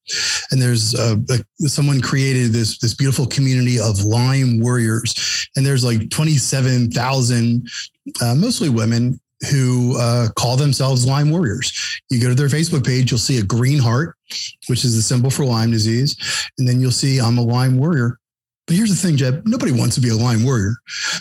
and 0.51 0.61
there's 0.61 0.93
uh, 0.93 1.15
a, 1.29 1.67
someone 1.69 2.01
created 2.01 2.51
this 2.51 2.77
this 2.79 2.93
beautiful 2.93 3.25
community 3.25 3.79
of 3.79 4.03
Lyme 4.03 4.59
warriors, 4.59 5.47
and 5.55 5.65
there's 5.65 5.83
like 5.83 6.09
twenty 6.09 6.35
seven 6.35 6.91
thousand, 6.91 7.69
uh, 8.21 8.35
mostly 8.35 8.69
women 8.69 9.19
who 9.51 9.97
uh, 9.99 10.27
call 10.35 10.57
themselves 10.57 11.05
Lyme 11.05 11.29
warriors. 11.29 12.01
You 12.09 12.21
go 12.21 12.29
to 12.29 12.35
their 12.35 12.47
Facebook 12.47 12.85
page, 12.85 13.11
you'll 13.11 13.17
see 13.17 13.37
a 13.39 13.43
green 13.43 13.79
heart, 13.79 14.15
which 14.67 14.85
is 14.85 14.95
the 14.95 15.01
symbol 15.01 15.29
for 15.29 15.45
Lyme 15.45 15.71
disease. 15.71 16.15
And 16.57 16.67
then 16.67 16.79
you'll 16.79 16.91
see 16.91 17.19
I'm 17.19 17.37
a 17.37 17.41
Lyme 17.41 17.77
warrior. 17.77 18.19
But 18.67 18.75
here's 18.75 18.89
the 18.89 18.95
thing, 18.95 19.15
Jeb, 19.15 19.43
nobody 19.45 19.71
wants 19.71 19.93
to 19.95 20.01
be 20.01 20.09
a 20.09 20.15
Lyme 20.15 20.43
warrior. 20.43 20.75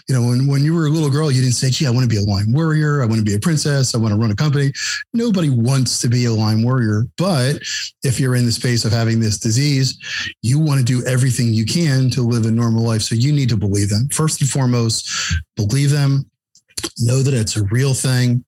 You 0.08 0.14
know, 0.14 0.26
when, 0.26 0.46
when 0.46 0.64
you 0.64 0.74
were 0.74 0.86
a 0.86 0.90
little 0.90 1.10
girl, 1.10 1.30
you 1.30 1.42
didn't 1.42 1.54
say, 1.54 1.68
gee, 1.68 1.86
I 1.86 1.90
want 1.90 2.02
to 2.02 2.08
be 2.08 2.16
a 2.16 2.24
Lyme 2.24 2.52
warrior. 2.52 3.02
I 3.02 3.06
want 3.06 3.18
to 3.18 3.24
be 3.24 3.34
a 3.34 3.38
princess. 3.38 3.94
I 3.94 3.98
want 3.98 4.14
to 4.14 4.18
run 4.18 4.30
a 4.30 4.36
company. 4.36 4.72
Nobody 5.12 5.50
wants 5.50 6.00
to 6.00 6.08
be 6.08 6.24
a 6.24 6.32
Lyme 6.32 6.62
warrior. 6.62 7.04
But 7.18 7.60
if 8.02 8.18
you're 8.18 8.34
in 8.34 8.46
the 8.46 8.52
space 8.52 8.86
of 8.86 8.92
having 8.92 9.20
this 9.20 9.38
disease, 9.38 9.98
you 10.40 10.58
want 10.58 10.78
to 10.80 10.84
do 10.84 11.04
everything 11.06 11.52
you 11.52 11.66
can 11.66 12.08
to 12.10 12.22
live 12.22 12.46
a 12.46 12.50
normal 12.50 12.82
life. 12.82 13.02
So 13.02 13.14
you 13.14 13.32
need 13.32 13.50
to 13.50 13.58
believe 13.58 13.90
them. 13.90 14.08
First 14.08 14.40
and 14.40 14.48
foremost, 14.48 15.10
believe 15.56 15.90
them, 15.90 16.30
know 16.98 17.22
that 17.22 17.34
it's 17.34 17.56
a 17.56 17.64
real 17.64 17.94
thing, 17.94 18.44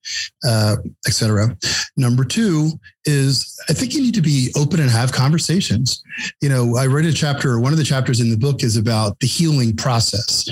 uh, 0.46 0.76
etc. 1.06 1.56
Number 1.96 2.24
two 2.24 2.72
is 3.04 3.58
I 3.68 3.72
think 3.72 3.94
you 3.94 4.02
need 4.02 4.14
to 4.14 4.22
be 4.22 4.52
open 4.56 4.80
and 4.80 4.90
have 4.90 5.12
conversations. 5.12 6.02
You 6.40 6.48
know, 6.48 6.76
I 6.76 6.86
read 6.86 7.04
a 7.04 7.12
chapter, 7.12 7.60
one 7.60 7.72
of 7.72 7.78
the 7.78 7.84
chapters 7.84 8.20
in 8.20 8.30
the 8.30 8.36
book 8.36 8.62
is 8.62 8.76
about 8.76 9.18
the 9.20 9.26
healing 9.26 9.76
process. 9.76 10.48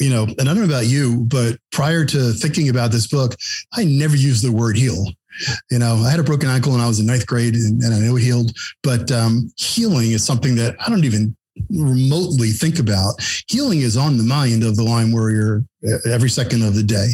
You 0.00 0.10
know, 0.10 0.22
and 0.24 0.40
I 0.40 0.44
don't 0.44 0.58
know 0.58 0.64
about 0.64 0.86
you, 0.86 1.24
but 1.24 1.58
prior 1.70 2.04
to 2.06 2.32
thinking 2.32 2.68
about 2.68 2.90
this 2.90 3.06
book, 3.06 3.34
I 3.74 3.84
never 3.84 4.16
used 4.16 4.44
the 4.44 4.52
word 4.52 4.76
heal. 4.76 5.06
You 5.70 5.78
know, 5.78 5.96
I 5.96 6.10
had 6.10 6.20
a 6.20 6.24
broken 6.24 6.48
ankle 6.48 6.72
when 6.72 6.80
I 6.80 6.86
was 6.86 7.00
in 7.00 7.06
ninth 7.06 7.26
grade 7.26 7.54
and, 7.54 7.82
and 7.82 7.94
I 7.94 7.98
know 7.98 8.16
it 8.16 8.22
healed, 8.22 8.52
but 8.82 9.10
um, 9.10 9.50
healing 9.56 10.12
is 10.12 10.24
something 10.24 10.54
that 10.56 10.76
I 10.80 10.90
don't 10.90 11.04
even 11.04 11.36
remotely 11.70 12.50
think 12.50 12.78
about. 12.78 13.14
Healing 13.48 13.80
is 13.80 13.96
on 13.96 14.16
the 14.16 14.24
mind 14.24 14.62
of 14.62 14.76
the 14.76 14.82
Lyme 14.82 15.12
warrior 15.12 15.64
uh, 15.86 15.96
every 16.10 16.30
second 16.30 16.62
of 16.62 16.74
the 16.74 16.82
day. 16.82 17.08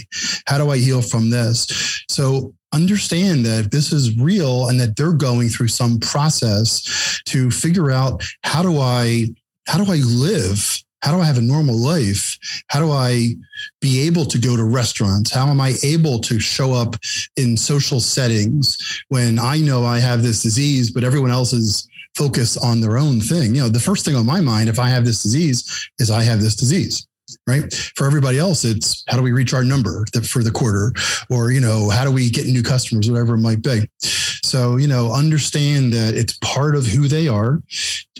How 0.47 0.59
do 0.59 0.71
I 0.71 0.79
heal 0.79 1.03
from 1.03 1.31
this? 1.31 2.05
So 2.09 2.55
understand 2.73 3.45
that 3.47 3.71
this 3.71 3.93
is 3.93 4.19
real 4.19 4.69
and 4.69 4.79
that 4.81 4.97
they're 4.97 5.13
going 5.13 5.49
through 5.49 5.69
some 5.69 5.99
process 5.99 7.21
to 7.27 7.51
figure 7.51 7.91
out 7.91 8.23
how 8.43 8.63
do 8.63 8.79
I 8.79 9.29
how 9.67 9.83
do 9.83 9.91
I 9.91 9.97
live 9.97 10.83
how 11.03 11.15
do 11.15 11.21
I 11.21 11.27
have 11.27 11.39
a 11.39 11.43
normal 11.43 11.77
life? 11.77 12.39
How 12.69 12.81
do 12.81 12.91
I 12.91 13.37
be 13.81 14.01
able 14.07 14.25
to 14.27 14.39
go 14.39 14.57
to 14.57 14.65
restaurants? 14.65 15.33
How 15.33 15.47
am 15.47 15.61
I 15.61 15.75
able 15.85 16.19
to 16.21 16.41
show 16.41 16.75
up 16.75 16.97
in 17.37 17.57
social 17.57 18.01
settings 18.01 19.03
when 19.09 19.39
I 19.39 19.59
know 19.59 19.85
I 19.85 20.01
have 20.01 20.23
this 20.23 20.43
disease, 20.43 20.91
but 20.91 21.05
everyone 21.05 21.31
else 21.31 21.53
is 21.53 21.89
focused 22.15 22.59
on 22.63 22.81
their 22.81 22.99
own 22.99 23.21
thing? 23.21 23.55
You 23.55 23.63
know, 23.63 23.69
the 23.69 23.81
first 23.81 24.05
thing 24.05 24.17
on 24.17 24.27
my 24.27 24.41
mind, 24.41 24.69
if 24.69 24.79
I 24.79 24.89
have 24.89 25.05
this 25.05 25.23
disease, 25.23 25.91
is 25.99 26.11
I 26.11 26.23
have 26.23 26.41
this 26.41 26.57
disease 26.57 27.09
right? 27.47 27.73
For 27.95 28.07
everybody 28.07 28.39
else, 28.39 28.65
it's 28.65 29.05
how 29.09 29.17
do 29.17 29.23
we 29.23 29.33
reach 29.33 29.53
our 29.55 29.65
number 29.65 30.05
for 30.23 30.43
the 30.43 30.51
quarter, 30.51 30.93
or 31.31 31.51
you 31.51 31.61
know, 31.61 31.91
how 31.91 32.05
do 32.05 32.13
we 32.13 32.31
get 32.31 32.47
new 32.47 32.63
customers, 32.63 33.11
whatever 33.11 33.35
it 33.35 33.39
might 33.39 33.63
be. 33.63 33.89
So 33.99 34.77
you 34.77 34.89
know, 34.89 35.13
understand 35.13 35.93
that 35.93 36.15
it's 36.15 36.39
part 36.39 36.77
of 36.77 36.87
who 36.87 37.09
they 37.09 37.29
are. 37.29 37.63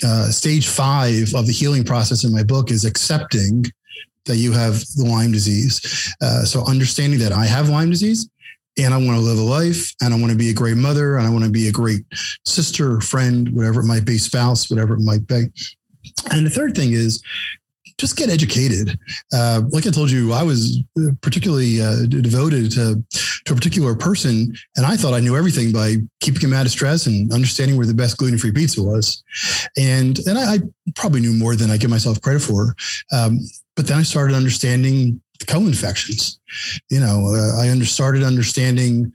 Uh, 0.05 0.31
stage 0.31 0.69
five 0.69 1.35
of 1.35 1.47
the 1.47 1.53
healing 1.53 1.85
process 1.85 2.25
in 2.25 2.33
my 2.33 2.43
book 2.43 2.71
is 2.71 2.85
accepting 2.85 3.65
that 4.27 4.37
you 4.37 4.53
have 4.53 4.85
the 4.97 5.05
Lyme 5.05 5.33
disease. 5.33 6.15
Uh, 6.21 6.45
so 6.45 6.65
understanding 6.67 7.19
that 7.21 7.33
I 7.33 7.47
have 7.47 7.69
Lyme 7.69 7.91
disease. 7.91 8.29
And 8.79 8.95
I 8.95 8.97
want 8.97 9.19
to 9.19 9.21
live 9.21 9.39
a 9.39 9.43
life 9.43 9.93
and 10.01 10.15
I 10.15 10.19
want 10.19 10.31
to 10.31 10.39
be 10.39 10.51
a 10.51 10.55
great 10.55 10.77
mother 10.77 11.17
and 11.17 11.27
I 11.27 11.31
want 11.31 11.45
to 11.45 11.51
be 11.51 11.69
a 11.69 11.73
great 11.73 12.03
sister, 12.45 13.01
friend, 13.01 13.49
whatever 13.51 13.81
it 13.81 13.87
might 13.87 14.05
be, 14.05 14.19
spouse, 14.19 14.71
whatever 14.71 14.95
it 14.95 15.01
might 15.01 15.27
be. 15.27 15.47
And 16.31 16.47
the 16.47 16.51
third 16.51 16.77
thing 16.77 16.93
is 16.93 17.23
just 17.99 18.17
get 18.17 18.31
educated. 18.31 18.97
Uh, 19.33 19.63
like 19.71 19.87
I 19.87 19.91
told 19.91 20.11
you, 20.11 20.33
I 20.33 20.45
was 20.45 20.81
particularly 21.21 21.83
uh, 21.83 22.07
devoted 22.07 22.71
to, 22.73 23.05
to 23.45 23.53
a 23.53 23.57
particular 23.57 23.95
person, 23.95 24.55
and 24.77 24.87
I 24.87 24.97
thought 24.97 25.15
I 25.15 25.21
knew 25.21 25.37
everything 25.37 25.73
by 25.73 25.97
keeping 26.21 26.41
him 26.41 26.53
out 26.53 26.65
of 26.65 26.73
stress 26.73 27.07
and 27.07 27.33
understanding 27.33 27.77
where 27.77 27.87
the 27.87 27.95
best 27.95 28.17
gluten 28.17 28.39
free 28.39 28.53
pizza 28.53 28.83
was. 28.83 29.23
And 29.77 30.19
and 30.21 30.39
I, 30.39 30.55
I, 30.55 30.59
probably 30.95 31.21
knew 31.21 31.35
more 31.35 31.55
than 31.55 31.71
I 31.71 31.77
give 31.77 31.91
myself 31.91 32.21
credit 32.23 32.41
for. 32.41 32.75
Um, 33.13 33.41
but 33.77 33.87
then 33.87 33.99
I 33.99 34.03
started 34.03 34.35
understanding 34.35 35.21
co-infections. 35.47 36.39
You 36.91 37.01
know, 37.01 37.35
uh, 37.35 37.61
I 37.61 37.71
under, 37.71 37.85
started 37.85 38.23
understanding 38.23 39.13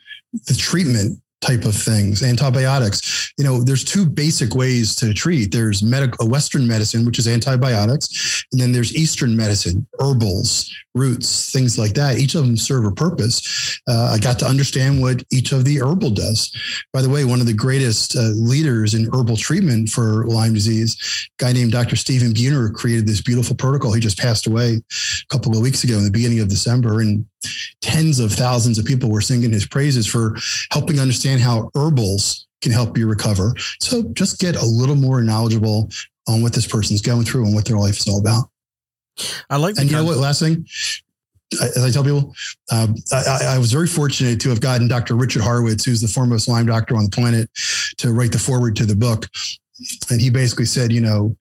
the 0.48 0.54
treatment 0.54 1.20
type 1.44 1.66
of 1.66 1.76
things, 1.76 2.24
antibiotics. 2.24 3.34
You 3.38 3.44
know, 3.44 3.64
there's 3.64 3.84
two 3.84 4.06
basic 4.06 4.56
ways 4.56 4.96
to 4.98 5.14
treat. 5.14 5.52
There's 5.52 5.84
medical 5.84 6.30
Western 6.30 6.68
medicine, 6.68 7.06
which 7.06 7.20
is 7.20 7.28
antibiotics, 7.28 8.46
and 8.52 8.62
then 8.62 8.72
there's 8.72 8.96
Eastern 8.96 9.36
medicine, 9.36 9.86
herbals, 10.00 10.74
roots, 10.96 11.52
things 11.52 11.78
like 11.78 11.94
that. 11.94 12.18
Each 12.18 12.36
of 12.36 12.46
them 12.46 12.58
serve 12.58 12.86
a 12.86 12.92
purpose. 12.92 13.80
Uh, 13.88 14.12
I 14.14 14.20
got 14.20 14.40
to 14.40 14.46
understand 14.46 15.02
what 15.02 15.24
each 15.32 15.52
of 15.52 15.66
the 15.66 15.82
herbal 15.82 16.12
does. 16.12 16.52
By 16.94 17.02
the 17.02 17.10
way, 17.10 17.26
one 17.26 17.42
of 17.42 17.48
the 17.48 17.54
greatest 17.54 18.16
uh, 18.16 18.22
leaders 18.36 18.94
in 18.94 19.10
herbal 19.14 19.38
treatment 19.38 19.90
for 19.90 20.26
Lyme 20.26 20.54
disease, 20.54 21.28
guy 21.38 21.52
named 21.52 21.72
Dr. 21.72 21.96
Stephen 21.96 22.34
Buhner, 22.34 22.74
created 22.74 23.08
this 23.08 23.22
beautiful 23.22 23.56
protocol. 23.56 23.94
He 23.94 24.02
just 24.02 24.20
passed 24.20 24.48
away 24.48 24.76
a 24.76 25.26
couple 25.30 25.56
of 25.56 25.62
weeks 25.62 25.84
ago 25.84 25.98
in 25.98 26.04
the 26.04 26.12
beginning 26.12 26.40
of 26.40 26.48
December, 26.48 27.02
and 27.02 27.26
tens 27.82 28.20
of 28.20 28.32
thousands 28.32 28.78
of 28.78 28.86
people 28.86 29.10
were 29.10 29.22
singing 29.22 29.52
his 29.52 29.66
praises 29.66 30.08
for 30.08 30.36
helping 30.72 31.00
understand 31.00 31.42
how 31.42 31.70
herbals 31.76 32.48
can 32.62 32.72
help 32.72 32.98
you 32.98 33.08
recover. 33.08 33.54
So 33.80 34.04
just 34.14 34.40
get 34.40 34.56
a 34.56 34.66
little 34.66 34.96
more 34.96 35.22
knowledgeable 35.22 35.90
on 36.28 36.42
what 36.42 36.54
this 36.54 36.68
person's 36.68 37.02
going 37.02 37.26
through 37.26 37.46
and 37.46 37.54
what 37.54 37.66
their 37.66 37.78
life 37.78 37.98
is 37.98 38.08
all 38.08 38.20
about. 38.20 38.50
I 39.50 39.58
like. 39.58 39.78
And 39.78 39.90
you 39.90 39.96
know 39.96 40.06
what? 40.06 40.18
Last 40.18 40.40
thing, 40.40 40.66
as 41.62 41.84
I 41.84 41.92
tell 41.92 42.04
people, 42.04 42.34
um, 42.72 42.96
I, 43.12 43.56
I, 43.56 43.58
was 43.58 43.72
very 43.72 43.88
fortunate 43.88 44.40
to 44.42 44.50
have 44.50 44.62
gotten 44.62 44.88
Dr. 44.88 45.16
Richard 45.16 45.44
Horowitz, 45.44 45.86
who's 45.86 46.02
the 46.02 46.08
foremost 46.08 46.48
Lyme 46.48 46.66
doctor 46.66 46.96
on 46.96 47.04
the 47.04 47.10
planet, 47.10 47.50
to 47.98 48.12
write 48.12 48.32
the 48.32 48.40
foreword 48.40 48.76
to 48.78 48.86
the 48.86 48.96
book. 48.96 49.28
And 50.10 50.20
he 50.20 50.30
basically 50.30 50.66
said, 50.66 50.92
you 50.92 51.02
know, 51.02 51.36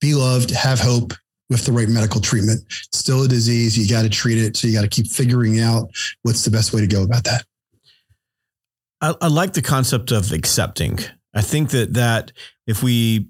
be 0.00 0.14
loved, 0.14 0.50
have 0.50 0.80
hope 0.80 1.12
with 1.54 1.64
the 1.64 1.72
right 1.72 1.88
medical 1.88 2.20
treatment. 2.20 2.64
Still 2.92 3.22
a 3.22 3.28
disease. 3.28 3.78
You 3.78 3.88
got 3.88 4.02
to 4.02 4.08
treat 4.08 4.38
it. 4.38 4.56
So 4.56 4.66
you 4.66 4.74
got 4.74 4.82
to 4.82 4.88
keep 4.88 5.06
figuring 5.06 5.60
out 5.60 5.88
what's 6.22 6.44
the 6.44 6.50
best 6.50 6.72
way 6.72 6.80
to 6.80 6.86
go 6.86 7.02
about 7.02 7.24
that. 7.24 7.44
I, 9.00 9.14
I 9.20 9.28
like 9.28 9.52
the 9.52 9.62
concept 9.62 10.10
of 10.10 10.32
accepting. 10.32 10.98
I 11.34 11.42
think 11.42 11.70
that 11.70 11.94
that 11.94 12.32
if 12.66 12.82
we 12.82 13.28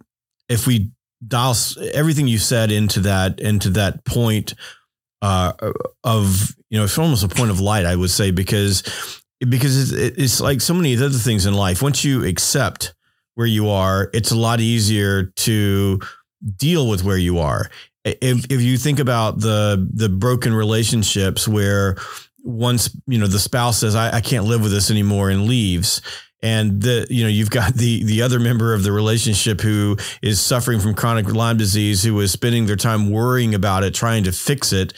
if 0.48 0.66
we 0.66 0.90
dial 1.26 1.54
everything 1.92 2.28
you 2.28 2.38
said 2.38 2.70
into 2.70 3.00
that 3.00 3.40
into 3.40 3.70
that 3.70 4.04
point 4.04 4.54
uh, 5.22 5.52
of 6.02 6.54
you 6.70 6.78
know 6.78 6.84
it's 6.84 6.98
almost 6.98 7.24
a 7.24 7.28
point 7.28 7.50
of 7.50 7.60
light 7.60 7.86
I 7.86 7.96
would 7.96 8.10
say 8.10 8.30
because 8.30 8.82
because 9.40 9.92
it's, 9.92 10.18
it's 10.18 10.40
like 10.40 10.60
so 10.60 10.74
many 10.74 10.94
other 10.96 11.10
things 11.10 11.46
in 11.46 11.54
life 11.54 11.82
once 11.82 12.04
you 12.04 12.24
accept 12.24 12.94
where 13.34 13.46
you 13.46 13.68
are 13.68 14.10
it's 14.12 14.30
a 14.30 14.36
lot 14.36 14.60
easier 14.60 15.24
to 15.24 15.98
deal 16.56 16.88
with 16.88 17.04
where 17.04 17.16
you 17.16 17.38
are 17.38 17.70
if 18.04 18.50
if 18.50 18.60
you 18.60 18.76
think 18.76 18.98
about 18.98 19.40
the 19.40 19.88
the 19.92 20.08
broken 20.08 20.54
relationships 20.54 21.48
where 21.48 21.96
once 22.42 22.94
you 23.06 23.18
know 23.18 23.26
the 23.26 23.38
spouse 23.38 23.78
says 23.78 23.94
I, 23.94 24.16
I 24.16 24.20
can't 24.20 24.44
live 24.44 24.62
with 24.62 24.72
this 24.72 24.90
anymore 24.90 25.30
and 25.30 25.46
leaves 25.46 26.02
and 26.42 26.82
the 26.82 27.06
you 27.08 27.22
know 27.22 27.28
you've 27.28 27.50
got 27.50 27.74
the 27.74 28.04
the 28.04 28.22
other 28.22 28.38
member 28.38 28.74
of 28.74 28.82
the 28.82 28.92
relationship 28.92 29.60
who 29.60 29.96
is 30.22 30.40
suffering 30.40 30.80
from 30.80 30.94
chronic 30.94 31.26
Lyme 31.32 31.56
disease 31.56 32.02
who 32.02 32.20
is 32.20 32.30
spending 32.30 32.66
their 32.66 32.76
time 32.76 33.10
worrying 33.10 33.54
about 33.54 33.82
it 33.82 33.94
trying 33.94 34.24
to 34.24 34.32
fix 34.32 34.72
it 34.72 34.92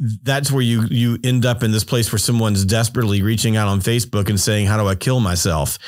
that's 0.00 0.50
where 0.50 0.62
you 0.62 0.84
you 0.90 1.18
end 1.22 1.44
up 1.44 1.62
in 1.62 1.70
this 1.70 1.84
place 1.84 2.10
where 2.10 2.18
someone's 2.18 2.64
desperately 2.64 3.20
reaching 3.20 3.56
out 3.56 3.68
on 3.68 3.80
Facebook 3.80 4.30
and 4.30 4.40
saying 4.40 4.66
how 4.66 4.78
do 4.78 4.88
I 4.88 4.94
kill 4.94 5.20
myself 5.20 5.78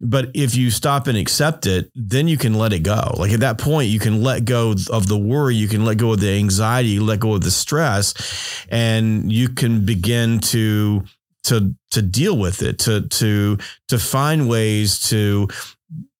but 0.00 0.30
if 0.34 0.54
you 0.54 0.70
stop 0.70 1.06
and 1.06 1.16
accept 1.16 1.66
it 1.66 1.90
then 1.94 2.28
you 2.28 2.36
can 2.36 2.54
let 2.54 2.72
it 2.72 2.80
go. 2.80 3.14
Like 3.16 3.32
at 3.32 3.40
that 3.40 3.58
point 3.58 3.88
you 3.88 3.98
can 3.98 4.22
let 4.22 4.44
go 4.44 4.74
of 4.90 5.06
the 5.06 5.18
worry 5.18 5.54
you 5.54 5.68
can 5.68 5.84
let 5.84 5.98
go 5.98 6.12
of 6.12 6.20
the 6.20 6.30
anxiety 6.30 6.98
let 6.98 7.20
go 7.20 7.34
of 7.34 7.42
the 7.42 7.50
stress 7.50 8.64
and 8.68 9.32
you 9.32 9.48
can 9.48 9.84
begin 9.84 10.40
to 10.40 11.04
to 11.44 11.74
to 11.90 12.02
deal 12.02 12.36
with 12.36 12.62
it, 12.62 12.78
to 12.80 13.02
to 13.02 13.58
to 13.88 13.98
find 13.98 14.48
ways 14.48 15.00
to 15.10 15.48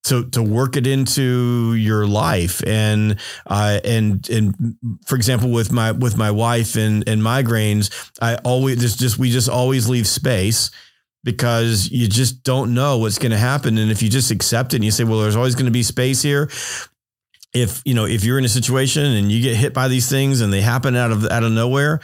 to 0.04 0.28
to 0.30 0.42
work 0.42 0.76
it 0.76 0.86
into 0.86 1.74
your 1.74 2.06
life. 2.06 2.62
And 2.66 3.18
uh, 3.46 3.80
and 3.84 4.28
and 4.28 4.76
for 5.06 5.16
example 5.16 5.50
with 5.50 5.72
my 5.72 5.92
with 5.92 6.16
my 6.16 6.30
wife 6.30 6.76
and 6.76 7.06
and 7.08 7.22
migraines 7.22 7.90
I 8.20 8.36
always 8.36 8.80
just 8.80 8.98
just 8.98 9.18
we 9.18 9.30
just 9.30 9.48
always 9.48 9.88
leave 9.88 10.06
space 10.06 10.70
because 11.24 11.90
you 11.90 12.06
just 12.06 12.44
don't 12.44 12.74
know 12.74 12.98
what's 12.98 13.18
going 13.18 13.32
to 13.32 13.38
happen. 13.38 13.78
And 13.78 13.90
if 13.90 14.02
you 14.02 14.08
just 14.08 14.30
accept 14.30 14.74
it 14.74 14.76
and 14.76 14.84
you 14.84 14.90
say 14.90 15.04
well 15.04 15.20
there's 15.20 15.36
always 15.36 15.54
going 15.54 15.66
to 15.66 15.72
be 15.72 15.82
space 15.82 16.22
here 16.22 16.48
if 17.54 17.80
you 17.84 17.94
know 17.94 18.04
if 18.04 18.24
you're 18.24 18.38
in 18.38 18.44
a 18.44 18.48
situation 18.48 19.04
and 19.04 19.30
you 19.30 19.40
get 19.40 19.56
hit 19.56 19.72
by 19.72 19.86
these 19.86 20.10
things 20.10 20.40
and 20.40 20.52
they 20.52 20.60
happen 20.60 20.96
out 20.96 21.12
of 21.12 21.24
out 21.26 21.44
of 21.44 21.52
nowhere 21.52 22.00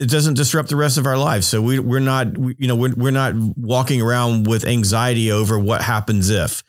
it 0.00 0.08
doesn't 0.08 0.34
disrupt 0.34 0.70
the 0.70 0.76
rest 0.76 0.96
of 0.96 1.06
our 1.06 1.18
lives. 1.18 1.46
So 1.46 1.60
we 1.60 1.78
we're 1.78 2.00
not 2.00 2.36
we, 2.36 2.56
you 2.58 2.66
know 2.66 2.74
we're, 2.74 2.94
we're 2.96 3.10
not 3.10 3.34
walking 3.56 4.00
around 4.00 4.46
with 4.46 4.66
anxiety 4.66 5.30
over 5.30 5.58
what 5.58 5.82
happens 5.82 6.30
if. 6.30 6.62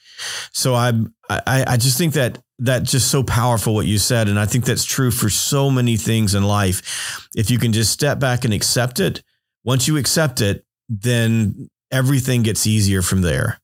So 0.52 0.76
i 0.76 0.92
i 1.30 1.64
i 1.66 1.78
just 1.78 1.98
think 1.98 2.14
that 2.14 2.38
that's 2.60 2.92
just 2.92 3.10
so 3.10 3.24
powerful 3.24 3.74
what 3.74 3.86
you 3.86 3.98
said. 3.98 4.28
And 4.28 4.38
i 4.38 4.46
think 4.46 4.66
that's 4.66 4.86
true 4.86 5.10
for 5.10 5.30
so 5.30 5.72
many 5.72 5.96
things 5.96 6.36
in 6.36 6.44
life. 6.44 7.30
If 7.34 7.50
you 7.50 7.58
can 7.58 7.72
just 7.72 7.92
step 7.92 8.20
back 8.20 8.44
and 8.44 8.54
accept 8.54 9.00
it 9.00 9.24
once 9.64 9.88
you 9.88 9.96
accept 9.96 10.42
it 10.42 10.66
then 11.00 11.70
everything 11.92 12.44
gets 12.44 12.68
easier 12.68 13.02
from 13.02 13.22
there 13.22 13.60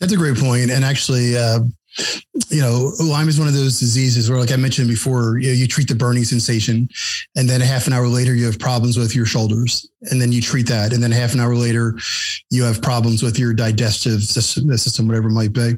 that's 0.00 0.12
a 0.12 0.16
great 0.16 0.36
point. 0.36 0.70
and 0.70 0.84
actually 0.84 1.36
uh 1.36 1.60
you 2.48 2.60
know, 2.60 2.92
Lyme 2.98 3.28
is 3.28 3.38
one 3.38 3.46
of 3.46 3.54
those 3.54 3.78
diseases 3.78 4.28
where, 4.28 4.38
like 4.38 4.50
I 4.50 4.56
mentioned 4.56 4.88
before, 4.88 5.38
you, 5.38 5.48
know, 5.48 5.54
you 5.54 5.68
treat 5.68 5.88
the 5.88 5.94
burning 5.94 6.24
sensation, 6.24 6.88
and 7.36 7.48
then 7.48 7.62
a 7.62 7.64
half 7.64 7.86
an 7.86 7.92
hour 7.92 8.08
later 8.08 8.34
you 8.34 8.46
have 8.46 8.58
problems 8.58 8.98
with 8.98 9.14
your 9.14 9.26
shoulders, 9.26 9.88
and 10.10 10.20
then 10.20 10.32
you 10.32 10.40
treat 10.40 10.66
that, 10.68 10.92
and 10.92 11.02
then 11.02 11.12
half 11.12 11.34
an 11.34 11.40
hour 11.40 11.54
later 11.54 11.96
you 12.50 12.64
have 12.64 12.82
problems 12.82 13.22
with 13.22 13.38
your 13.38 13.54
digestive 13.54 14.22
system, 14.22 14.76
system 14.76 15.06
whatever 15.06 15.28
it 15.28 15.32
might 15.32 15.52
be. 15.52 15.74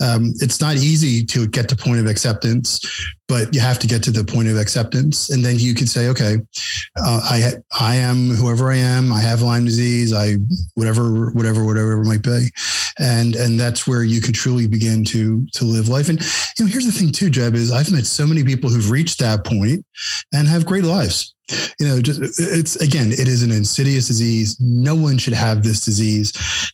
Um, 0.00 0.32
it's 0.40 0.60
not 0.60 0.76
easy 0.76 1.24
to 1.26 1.46
get 1.46 1.68
to 1.70 1.76
point 1.76 1.98
of 1.98 2.06
acceptance, 2.06 2.80
but 3.26 3.52
you 3.52 3.60
have 3.60 3.78
to 3.80 3.86
get 3.86 4.02
to 4.04 4.10
the 4.10 4.24
point 4.24 4.48
of 4.48 4.56
acceptance, 4.56 5.30
and 5.30 5.44
then 5.44 5.58
you 5.58 5.74
can 5.74 5.86
say, 5.86 6.08
okay, 6.08 6.36
uh, 6.96 7.20
I 7.24 7.52
I 7.78 7.96
am 7.96 8.30
whoever 8.30 8.70
I 8.70 8.76
am. 8.76 9.12
I 9.12 9.20
have 9.20 9.42
Lyme 9.42 9.64
disease. 9.64 10.12
I 10.14 10.36
whatever 10.74 11.30
whatever 11.30 11.64
whatever 11.64 12.00
it 12.00 12.04
might 12.04 12.22
be, 12.22 12.48
and 12.98 13.34
and 13.34 13.58
that's 13.58 13.86
where 13.86 14.04
you 14.04 14.20
can 14.20 14.32
truly 14.32 14.68
begin 14.68 15.04
to 15.06 15.46
to 15.54 15.64
live 15.64 15.88
life. 15.88 16.08
And 16.08 16.20
you 16.58 16.64
know, 16.64 16.70
here's 16.70 16.86
the 16.86 16.92
thing 16.92 17.10
too, 17.10 17.28
Jeb, 17.28 17.54
is 17.54 17.72
I've 17.72 17.92
met 17.92 18.06
so 18.06 18.26
many 18.26 18.44
people 18.44 18.70
who've 18.70 18.90
reached 18.90 19.18
that 19.18 19.44
point 19.44 19.84
and 20.32 20.46
have 20.46 20.64
great 20.64 20.84
lives. 20.84 21.34
You 21.80 21.88
know, 21.88 22.00
just 22.00 22.20
it's 22.38 22.76
again, 22.76 23.10
it 23.10 23.26
is 23.26 23.42
an 23.42 23.50
insidious 23.50 24.06
disease. 24.06 24.56
No 24.60 24.94
one 24.94 25.18
should 25.18 25.34
have 25.34 25.62
this 25.64 25.84
disease. 25.84 26.32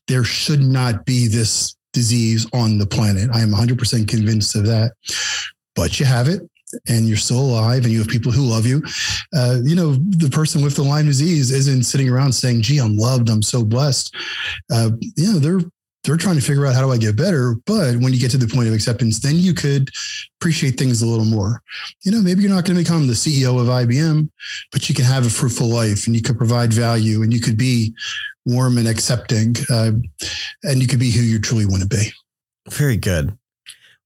There 0.09 0.25
should 0.25 0.61
not 0.61 1.05
be 1.05 1.27
this 1.27 1.75
disease 1.95 2.47
on 2.53 2.77
the 2.77 2.87
planet. 2.87 3.31
I 3.33 3.41
am 3.41 3.51
100% 3.51 4.07
convinced 4.07 4.55
of 4.55 4.67
that. 4.67 4.93
But 5.75 5.99
you 5.99 6.07
have 6.07 6.29
it 6.29 6.43
and 6.89 7.07
you're 7.09 7.17
still 7.17 7.41
alive 7.41 7.85
and 7.85 7.93
you 7.93 8.01
have 8.01 8.09
people 8.09 8.33
who 8.33 8.43
love 8.43 8.67
you. 8.67 8.83
Uh, 9.35 9.61
you 9.63 9.75
know, 9.75 9.95
the 9.95 10.31
person 10.31 10.63
with 10.63 10.77
the 10.77 10.83
Lyme 10.83 11.07
disease 11.07 11.51
isn't 11.51 11.85
sitting 11.85 12.09
around 12.09 12.33
saying, 12.33 12.63
gee, 12.63 12.79
I'm 12.79 12.97
loved. 12.97 13.29
I'm 13.29 13.43
so 13.43 13.65
blessed. 13.65 14.15
Uh, 14.71 14.91
you 15.17 15.33
know, 15.33 15.39
they're 15.39 15.69
they're 16.05 16.17
trying 16.17 16.37
to 16.37 16.43
figure 16.43 16.67
out 16.67 16.75
how 16.75 16.83
do 16.83 16.93
I 16.93 16.99
get 16.99 17.17
better. 17.17 17.57
But 17.67 17.97
when 17.97 18.13
you 18.13 18.21
get 18.21 18.31
to 18.33 18.37
the 18.37 18.47
point 18.47 18.69
of 18.69 18.75
acceptance, 18.75 19.21
then 19.21 19.37
you 19.37 19.55
could 19.55 19.91
appreciate 20.39 20.79
things 20.79 21.03
a 21.03 21.07
little 21.07 21.25
more. 21.25 21.63
You 22.05 22.13
know, 22.13 22.21
maybe 22.21 22.43
you're 22.43 22.55
not 22.55 22.65
going 22.65 22.77
to 22.77 22.85
become 22.85 23.07
the 23.07 23.15
CEO 23.15 23.59
of 23.61 23.69
IBM, 23.69 24.29
but 24.71 24.89
you 24.89 24.95
can 24.95 25.07
have 25.07 25.27
a 25.27 25.31
fruitful 25.31 25.69
life 25.69 26.07
and 26.07 26.15
you 26.15 26.23
could 26.23 26.37
provide 26.37 26.73
value 26.73 27.23
and 27.23 27.33
you 27.33 27.41
could 27.41 27.57
be 27.57 27.95
warm 28.45 28.77
and 28.77 28.87
accepting 28.87 29.57
uh, 29.71 29.93
and 30.63 30.83
you 30.83 30.87
could 30.87 31.01
be 31.01 31.11
who 31.11 31.23
you 31.23 31.41
truly 31.41 31.65
want 31.65 31.83
to 31.83 31.89
be. 31.89 32.11
Very 32.71 32.97
good. 32.97 33.37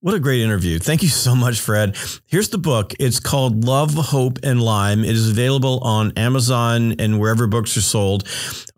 What 0.01 0.15
a 0.15 0.21
great 0.21 0.43
interview. 0.43 0.79
Thank 0.79 1.03
you 1.03 1.09
so 1.09 1.35
much, 1.35 1.59
Fred. 1.59 1.97
Here's 2.25 2.51
the 2.51 2.59
book. 2.59 2.95
It's 3.01 3.19
called 3.19 3.65
Love, 3.65 3.95
Hope, 3.95 4.39
and 4.45 4.63
Lyme. 4.63 5.03
It 5.03 5.11
is 5.11 5.29
available 5.29 5.81
on 5.81 6.13
Amazon 6.17 6.95
and 7.01 7.19
wherever 7.19 7.49
books 7.49 7.77
are 7.77 7.83
sold. 7.83 8.23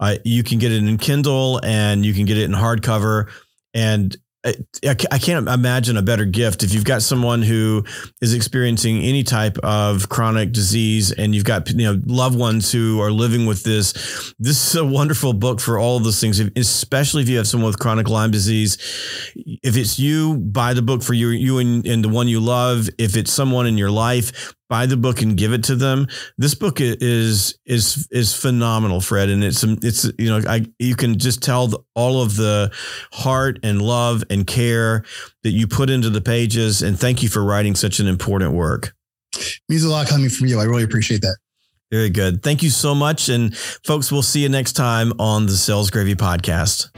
Uh, 0.00 0.16
you 0.24 0.42
can 0.42 0.58
get 0.58 0.72
it 0.72 0.82
in 0.82 0.96
Kindle 0.96 1.60
and 1.62 2.06
you 2.06 2.14
can 2.14 2.24
get 2.24 2.38
it 2.38 2.44
in 2.44 2.52
hardcover. 2.52 3.30
And 3.74 4.16
I 4.43 5.18
can't 5.18 5.47
imagine 5.49 5.99
a 5.99 6.03
better 6.03 6.24
gift 6.24 6.62
if 6.62 6.72
you've 6.72 6.84
got 6.84 7.03
someone 7.03 7.43
who 7.43 7.84
is 8.22 8.32
experiencing 8.32 9.03
any 9.03 9.22
type 9.22 9.59
of 9.59 10.09
chronic 10.09 10.53
disease 10.53 11.12
and 11.12 11.34
you've 11.34 11.45
got 11.45 11.68
you 11.70 11.84
know 11.84 12.01
loved 12.07 12.38
ones 12.38 12.72
who 12.72 13.01
are 13.03 13.11
living 13.11 13.45
with 13.45 13.64
this. 13.64 13.93
This 14.38 14.66
is 14.66 14.76
a 14.76 14.84
wonderful 14.84 15.34
book 15.34 15.61
for 15.61 15.78
all 15.78 15.99
of 15.99 16.05
those 16.05 16.20
things, 16.20 16.41
especially 16.57 17.22
if 17.22 17.28
you 17.28 17.36
have 17.36 17.49
someone 17.49 17.66
with 17.66 17.78
chronic 17.78 18.09
Lyme 18.09 18.30
disease. 18.30 18.78
If 19.36 19.76
it's 19.76 19.99
you, 19.99 20.38
buy 20.38 20.72
the 20.72 20.82
book 20.82 21.03
for 21.03 21.12
you, 21.12 21.28
you 21.28 21.59
and, 21.59 21.86
and 21.86 22.03
the 22.03 22.09
one 22.09 22.26
you 22.26 22.41
love. 22.41 22.88
If 22.97 23.16
it's 23.16 23.32
someone 23.32 23.66
in 23.66 23.76
your 23.76 23.91
life, 23.91 24.55
buy 24.70 24.86
the 24.86 24.96
book 24.96 25.20
and 25.20 25.36
give 25.36 25.52
it 25.52 25.64
to 25.64 25.76
them. 25.76 26.06
This 26.38 26.54
book 26.54 26.80
is 26.80 27.58
is 27.66 28.08
is 28.10 28.34
phenomenal, 28.34 29.02
Fred, 29.02 29.28
and 29.28 29.44
it's 29.44 29.62
it's 29.64 30.10
you 30.18 30.30
know 30.30 30.40
I 30.48 30.64
you 30.78 30.96
can 30.96 31.18
just 31.18 31.42
tell 31.42 31.66
the, 31.66 31.80
all 31.94 32.22
of 32.22 32.36
the 32.36 32.72
heart 33.12 33.58
and 33.62 33.82
love 33.82 34.24
and 34.30 34.46
care 34.46 35.04
that 35.42 35.50
you 35.50 35.66
put 35.66 35.90
into 35.90 36.08
the 36.08 36.22
pages. 36.22 36.80
And 36.80 36.98
thank 36.98 37.22
you 37.22 37.28
for 37.28 37.44
writing 37.44 37.74
such 37.74 38.00
an 38.00 38.06
important 38.06 38.52
work. 38.52 38.94
It 39.36 39.60
means 39.68 39.84
a 39.84 39.90
lot 39.90 40.06
coming 40.06 40.30
from 40.30 40.46
you. 40.46 40.58
I 40.58 40.64
really 40.64 40.84
appreciate 40.84 41.20
that. 41.20 41.36
Very 41.90 42.10
good. 42.10 42.42
Thank 42.42 42.62
you 42.62 42.70
so 42.70 42.94
much, 42.94 43.28
and 43.28 43.54
folks, 43.56 44.12
we'll 44.12 44.22
see 44.22 44.42
you 44.42 44.48
next 44.48 44.74
time 44.74 45.12
on 45.18 45.46
the 45.46 45.56
Sales 45.56 45.90
Gravy 45.90 46.14
Podcast. 46.14 46.88